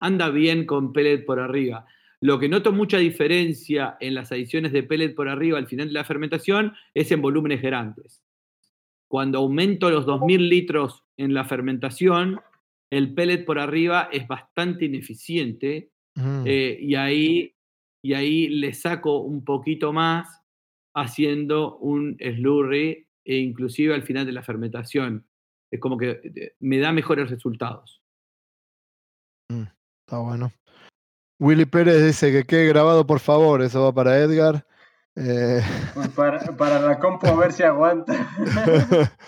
[0.00, 1.86] anda bien con pellet por arriba.
[2.20, 5.94] Lo que noto mucha diferencia en las adiciones de pellet por arriba al final de
[5.94, 8.24] la fermentación es en volúmenes grandes.
[9.08, 12.40] Cuando aumento los 2000 litros en la fermentación,
[12.90, 17.54] el pellet por arriba es bastante ineficiente Mm, eh, y, ahí,
[18.02, 20.26] y ahí le saco un poquito más
[20.94, 25.26] haciendo un slurry e inclusive al final de la fermentación.
[25.70, 28.02] Es como que eh, me da mejores resultados.
[29.50, 29.64] mm,
[30.06, 30.52] está bueno.
[31.40, 33.62] Willy Pérez dice que quede grabado, por favor.
[33.62, 34.66] Eso va para Edgar.
[35.14, 35.60] Eh,
[36.16, 38.12] para, para la compu a ver si aguanta.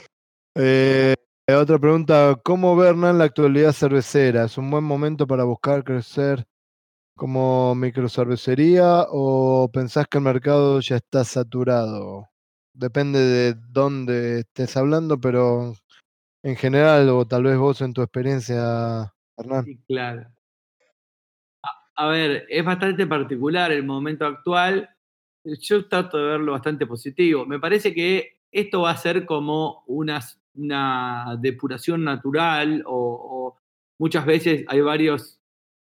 [0.56, 1.14] Eh,
[1.54, 4.44] otra pregunta, ¿cómo ve Hernán la actualidad cervecera?
[4.44, 6.44] ¿Es un buen momento para buscar crecer
[7.20, 12.30] como microcervecería o pensás que el mercado ya está saturado?
[12.72, 15.74] Depende de dónde estés hablando, pero
[16.42, 19.66] en general, o tal vez vos en tu experiencia, Hernán.
[19.66, 20.30] Sí, claro.
[21.94, 24.88] A, ver, es bastante particular el momento actual.
[25.44, 27.44] Yo trato de verlo bastante positivo.
[27.44, 30.24] Me parece que esto va a ser como una,
[31.38, 33.58] depuración natural o
[33.98, 35.39] muchas veces hay varios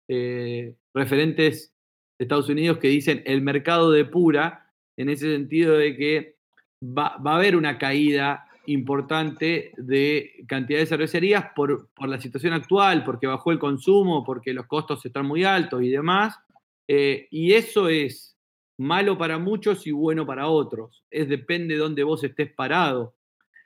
[0.08, 1.74] eh, referentes
[2.18, 6.36] de Estados Unidos que dicen el mercado depura en ese sentido de que
[6.82, 12.52] va, va a haber una caída importante de cantidad de cervecerías por, por, la situación
[12.52, 16.38] actual, porque bajó el consumo, porque los costos están muy altos y demás.
[16.86, 18.36] Eh, y eso es
[18.78, 21.02] malo para muchos y bueno para otros.
[21.10, 23.14] Es depende de dónde vos estés parado.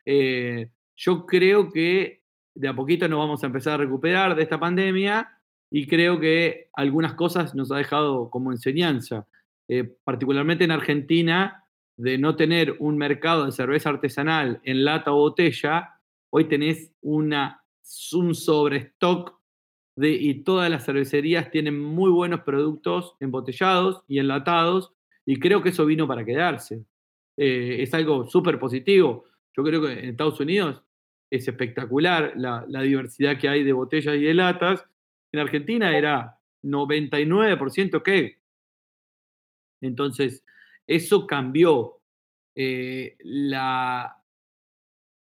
[0.07, 2.23] Eh, yo creo que
[2.55, 5.29] de a poquito nos vamos a empezar a recuperar de esta pandemia
[5.75, 9.27] y creo que algunas cosas nos ha dejado como enseñanza,
[9.69, 11.65] eh, particularmente en Argentina,
[11.97, 15.95] de no tener un mercado de cerveza artesanal en lata o botella,
[16.31, 17.65] hoy tenés una,
[18.13, 19.35] un sobrestock
[19.97, 24.93] de, y todas las cervecerías tienen muy buenos productos embotellados y enlatados,
[25.25, 26.85] y creo que eso vino para quedarse.
[27.39, 29.25] Eh, es algo súper positivo.
[29.57, 30.83] Yo creo que en Estados Unidos
[31.31, 34.85] es espectacular la, la, diversidad que hay de botellas y de latas.
[35.33, 38.39] En Argentina era 99% que.
[39.81, 40.45] Entonces,
[40.87, 41.99] eso cambió.
[42.55, 44.23] Eh, la,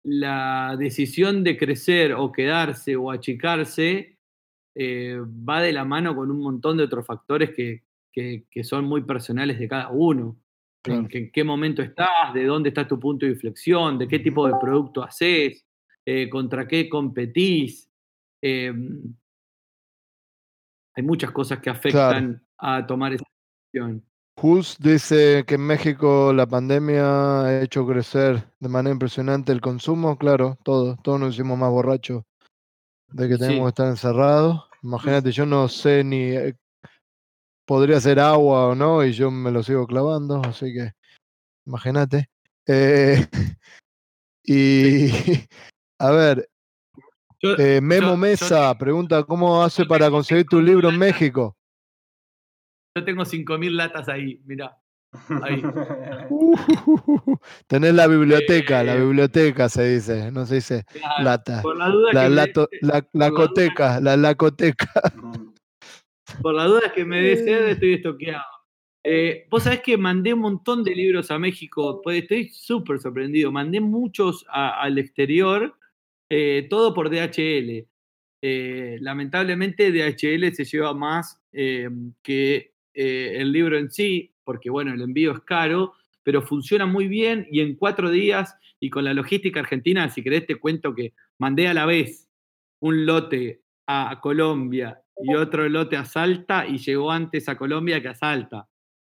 [0.03, 4.17] la decisión de crecer o quedarse o achicarse
[4.75, 8.85] eh, va de la mano con un montón de otros factores que, que, que son
[8.85, 10.37] muy personales de cada uno.
[10.83, 14.47] En, en, qué momento estás, de dónde está tu punto de inflexión, de qué tipo
[14.47, 15.63] de producto haces,
[16.05, 17.89] eh, contra qué competís.
[20.95, 22.81] Hay muchas cosas que afectan claro.
[22.81, 23.25] a tomar esa
[23.71, 24.03] decisión.
[24.41, 30.17] Hus dice que en México la pandemia ha hecho crecer de manera impresionante el consumo,
[30.17, 32.23] claro, todos, todos nos hicimos más borrachos
[33.09, 33.61] de que tenemos sí.
[33.61, 34.63] que estar encerrados.
[34.83, 36.55] Imagínate, yo no sé ni eh,
[37.65, 40.93] podría ser agua o no, y yo me lo sigo clavando, así que
[41.65, 42.29] imagínate.
[42.67, 43.27] Eh,
[44.43, 45.09] y
[45.99, 46.49] a ver,
[47.41, 51.57] yo, eh, Memo yo, Mesa yo, pregunta cómo hace para conseguir tu libro en México.
[52.95, 54.77] Yo tengo 5.000 latas ahí, mira.
[55.43, 55.61] Ahí.
[56.29, 56.55] Uh,
[57.67, 61.61] tenés la biblioteca, eh, la biblioteca se dice, no se dice claro, lata.
[61.61, 64.89] Por la duda la, que lato, me, la, la por coteca, la lacoteca.
[66.41, 68.45] Por la duda que me desee, estoy estoqueado.
[69.03, 73.51] Eh, Vos sabés que mandé un montón de libros a México, pues estoy súper sorprendido.
[73.51, 75.77] Mandé muchos a, al exterior,
[76.33, 77.85] eh, todo por DHL.
[78.41, 81.89] Eh, lamentablemente DHL se lleva más eh,
[82.23, 85.93] que el libro en sí, porque bueno, el envío es caro,
[86.23, 90.45] pero funciona muy bien y en cuatro días y con la logística argentina, si querés
[90.45, 92.29] te cuento que mandé a la vez
[92.79, 98.07] un lote a Colombia y otro lote a Salta y llegó antes a Colombia que
[98.07, 98.69] a Salta.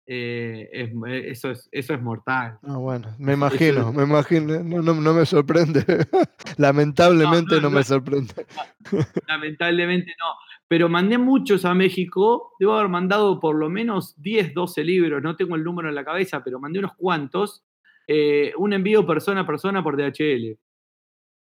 [0.06, 0.92] Eh, es,
[1.38, 2.60] eso, es, eso es mortal.
[2.64, 5.86] Ah, bueno, me imagino, es, me imagino, no, no, no, me sorprende.
[6.58, 8.46] Lamentablemente no, no, me sorprende.
[9.28, 10.26] Lamentablemente no.
[10.68, 15.36] Pero mandé muchos a México, debo haber mandado por lo menos 10, 12 libros, no
[15.36, 17.64] tengo el número en la cabeza, pero mandé unos cuantos.
[18.06, 20.58] Eh, un envío persona a persona por DHL.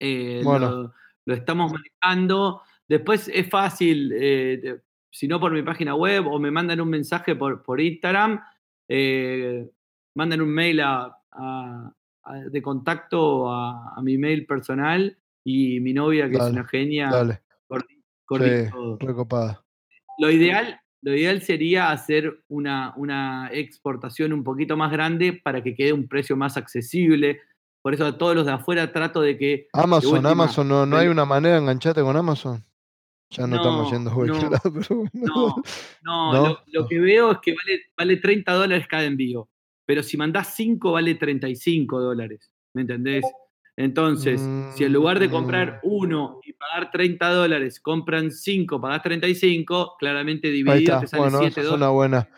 [0.00, 0.70] Eh, bueno.
[0.70, 2.62] lo, lo, estamos manejando.
[2.86, 4.80] Después es fácil, eh,
[5.10, 8.40] si no por mi página web o me mandan un mensaje por, por Instagram,
[8.88, 9.68] eh,
[10.14, 11.92] mandan un mail a, a,
[12.22, 17.10] a, de contacto a, mi mail personal y mi novia, que dale, es una genia,
[17.10, 17.40] dale.
[17.88, 18.98] sí, todo.
[19.00, 19.64] Recopada.
[20.18, 25.74] Lo ideal, lo ideal sería hacer una, una exportación un poquito más grande para que
[25.74, 27.40] quede un precio más accesible.
[27.82, 29.68] Por eso a todos los de afuera trato de que...
[29.72, 32.62] Amazon, de última, Amazon, no, no hay una manera de engancharte con Amazon.
[33.30, 35.62] Ya no, no estamos yendo a no, lado, pero no,
[36.02, 39.48] no, no, Lo, lo, que veo es que vale, vale 30 dólares cada envío.
[39.86, 42.50] Pero si mandás 5 vale 35 dólares.
[42.74, 43.24] ¿Me entendés?
[43.76, 49.02] Entonces, mm, si en lugar de comprar uno y pagar 30 dólares, compran 5, pagás
[49.02, 51.72] 35, claramente dividido te sale bueno, 7 dólares.
[51.72, 52.28] Es una buena.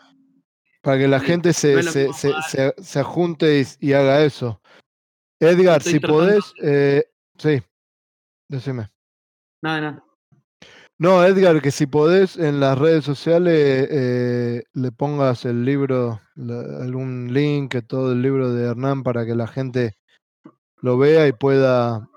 [0.81, 4.61] Para que la gente se, se, se, se, se, ajunte y, y, haga eso.
[5.39, 6.53] Edgar, si podés.
[6.61, 7.05] Eh,
[7.37, 7.61] sí,
[8.47, 8.89] decime.
[9.61, 10.03] Nada, nada.
[11.03, 16.61] No, Edgar, que si podés en las redes sociales eh, le pongas el libro, la,
[16.81, 19.97] algún link, todo el libro de Hernán para que la gente
[20.77, 22.09] lo vea y pueda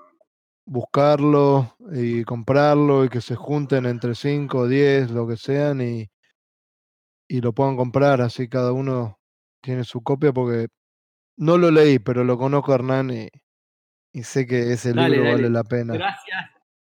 [0.65, 6.09] buscarlo y comprarlo y que se junten entre 5 o 10, lo que sean, y,
[7.27, 9.19] y lo puedan comprar, así cada uno
[9.61, 10.69] tiene su copia porque
[11.35, 13.27] no lo leí, pero lo conozco a Hernán y,
[14.13, 15.41] y sé que ese dale, libro dale.
[15.41, 15.93] vale la pena.
[15.93, 16.56] Gracias.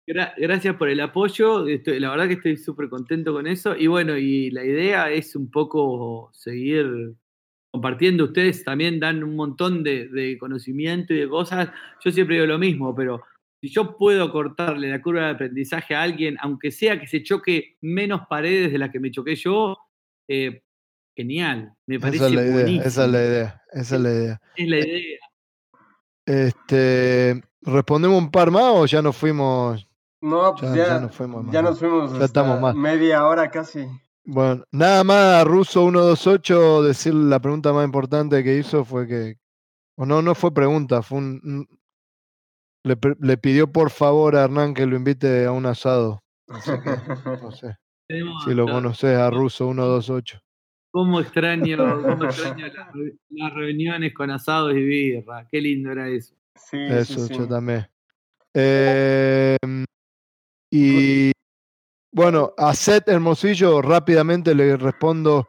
[0.08, 4.16] Gracias por el apoyo, estoy, la verdad que estoy súper contento con eso y bueno,
[4.16, 7.14] y la idea es un poco seguir
[7.70, 11.68] compartiendo, ustedes también dan un montón de, de, conocimiento y de cosas,
[12.02, 13.22] yo siempre digo lo mismo, pero
[13.60, 17.76] si yo puedo cortarle la curva de aprendizaje a alguien, aunque sea que se choque
[17.82, 19.76] menos paredes de las que me choqué yo,
[20.26, 20.62] eh,
[21.14, 22.84] genial, me parece esa es la idea, buenísimo.
[22.84, 24.40] Esa es la idea, esa es la idea.
[24.56, 25.18] Es la idea.
[26.24, 29.87] Este, ¿Respondemos un par más o ya nos fuimos?
[30.20, 31.44] No, pues ya, ya, ya nos fuimos.
[31.44, 31.52] Más.
[31.52, 32.74] Ya nos fuimos ya estamos más.
[32.74, 33.86] media hora casi.
[34.24, 39.36] Bueno, nada más Ruso 128 decir la pregunta más importante que hizo fue que,
[39.96, 41.66] o no, no fue pregunta, fue un,
[42.84, 46.22] le, le pidió por favor a Hernán que lo invite a un asado.
[46.46, 47.76] Que, no sé.
[48.44, 50.40] Si lo conoces a Russo 128.
[50.90, 55.46] ¿Cómo extraño, cómo extraño las, re- las reuniones con asados y birra?
[55.50, 56.34] Qué lindo era eso.
[56.54, 57.48] Sí, Eso, sí, yo sí.
[57.50, 57.86] también.
[58.54, 59.58] Eh,
[60.70, 61.32] y
[62.12, 65.48] bueno, a Seth Hermosillo rápidamente le respondo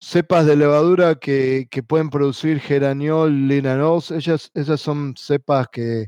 [0.00, 4.10] cepas de levadura que, que pueden producir geraniol, linalols.
[4.12, 6.06] Ellas, esas son cepas que,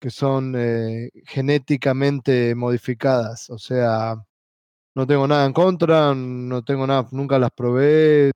[0.00, 3.50] que son eh, genéticamente modificadas.
[3.50, 4.16] O sea,
[4.94, 8.32] no tengo nada en contra, no tengo nada, nunca las probé,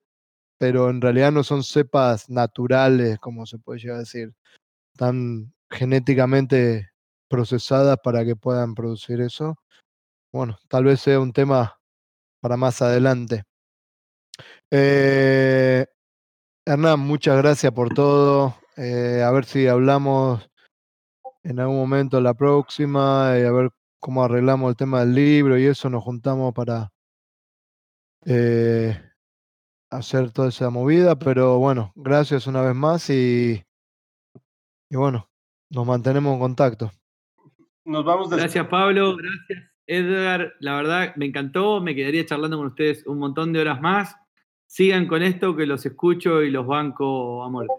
[0.59, 4.35] pero en realidad no son cepas naturales, como se puede llegar a decir.
[4.95, 6.91] Están genéticamente
[7.32, 9.56] procesadas para que puedan producir eso.
[10.30, 11.80] Bueno, tal vez sea un tema
[12.42, 13.44] para más adelante.
[14.70, 15.86] Eh,
[16.66, 18.54] Hernán, muchas gracias por todo.
[18.76, 20.46] Eh, a ver si hablamos
[21.42, 25.64] en algún momento la próxima y a ver cómo arreglamos el tema del libro y
[25.64, 25.88] eso.
[25.88, 26.92] Nos juntamos para
[28.26, 28.94] eh,
[29.90, 31.18] hacer toda esa movida.
[31.18, 33.64] Pero bueno, gracias una vez más y,
[34.90, 35.30] y bueno,
[35.70, 36.92] nos mantenemos en contacto.
[37.84, 39.16] Nos vamos Gracias, Pablo.
[39.16, 40.54] Gracias, Edgar.
[40.60, 41.80] La verdad, me encantó.
[41.80, 44.16] Me quedaría charlando con ustedes un montón de horas más.
[44.66, 47.74] Sigan con esto, que los escucho y los banco a muerte.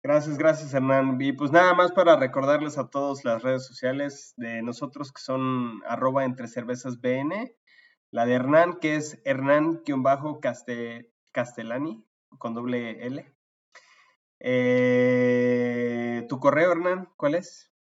[0.00, 1.20] Gracias, gracias Hernán.
[1.20, 5.82] Y pues nada más para recordarles a todos las redes sociales de nosotros que son
[5.86, 7.52] arroba entre cervezas BN.
[8.12, 12.04] La de Hernán que es Hernán-Castellani
[12.38, 13.34] con doble L.
[14.40, 17.72] Eh, ¿Tu correo Hernán cuál es?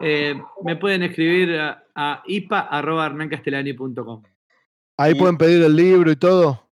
[0.00, 2.22] Eh, me pueden escribir a, a.
[4.98, 6.70] Ahí Y- pueden pedir el libro y todo.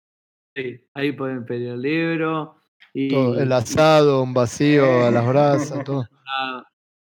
[0.55, 2.57] Sí, ahí pueden pedir el libro.
[2.93, 6.07] Y, todo el asado, un vacío a las brasas, todo.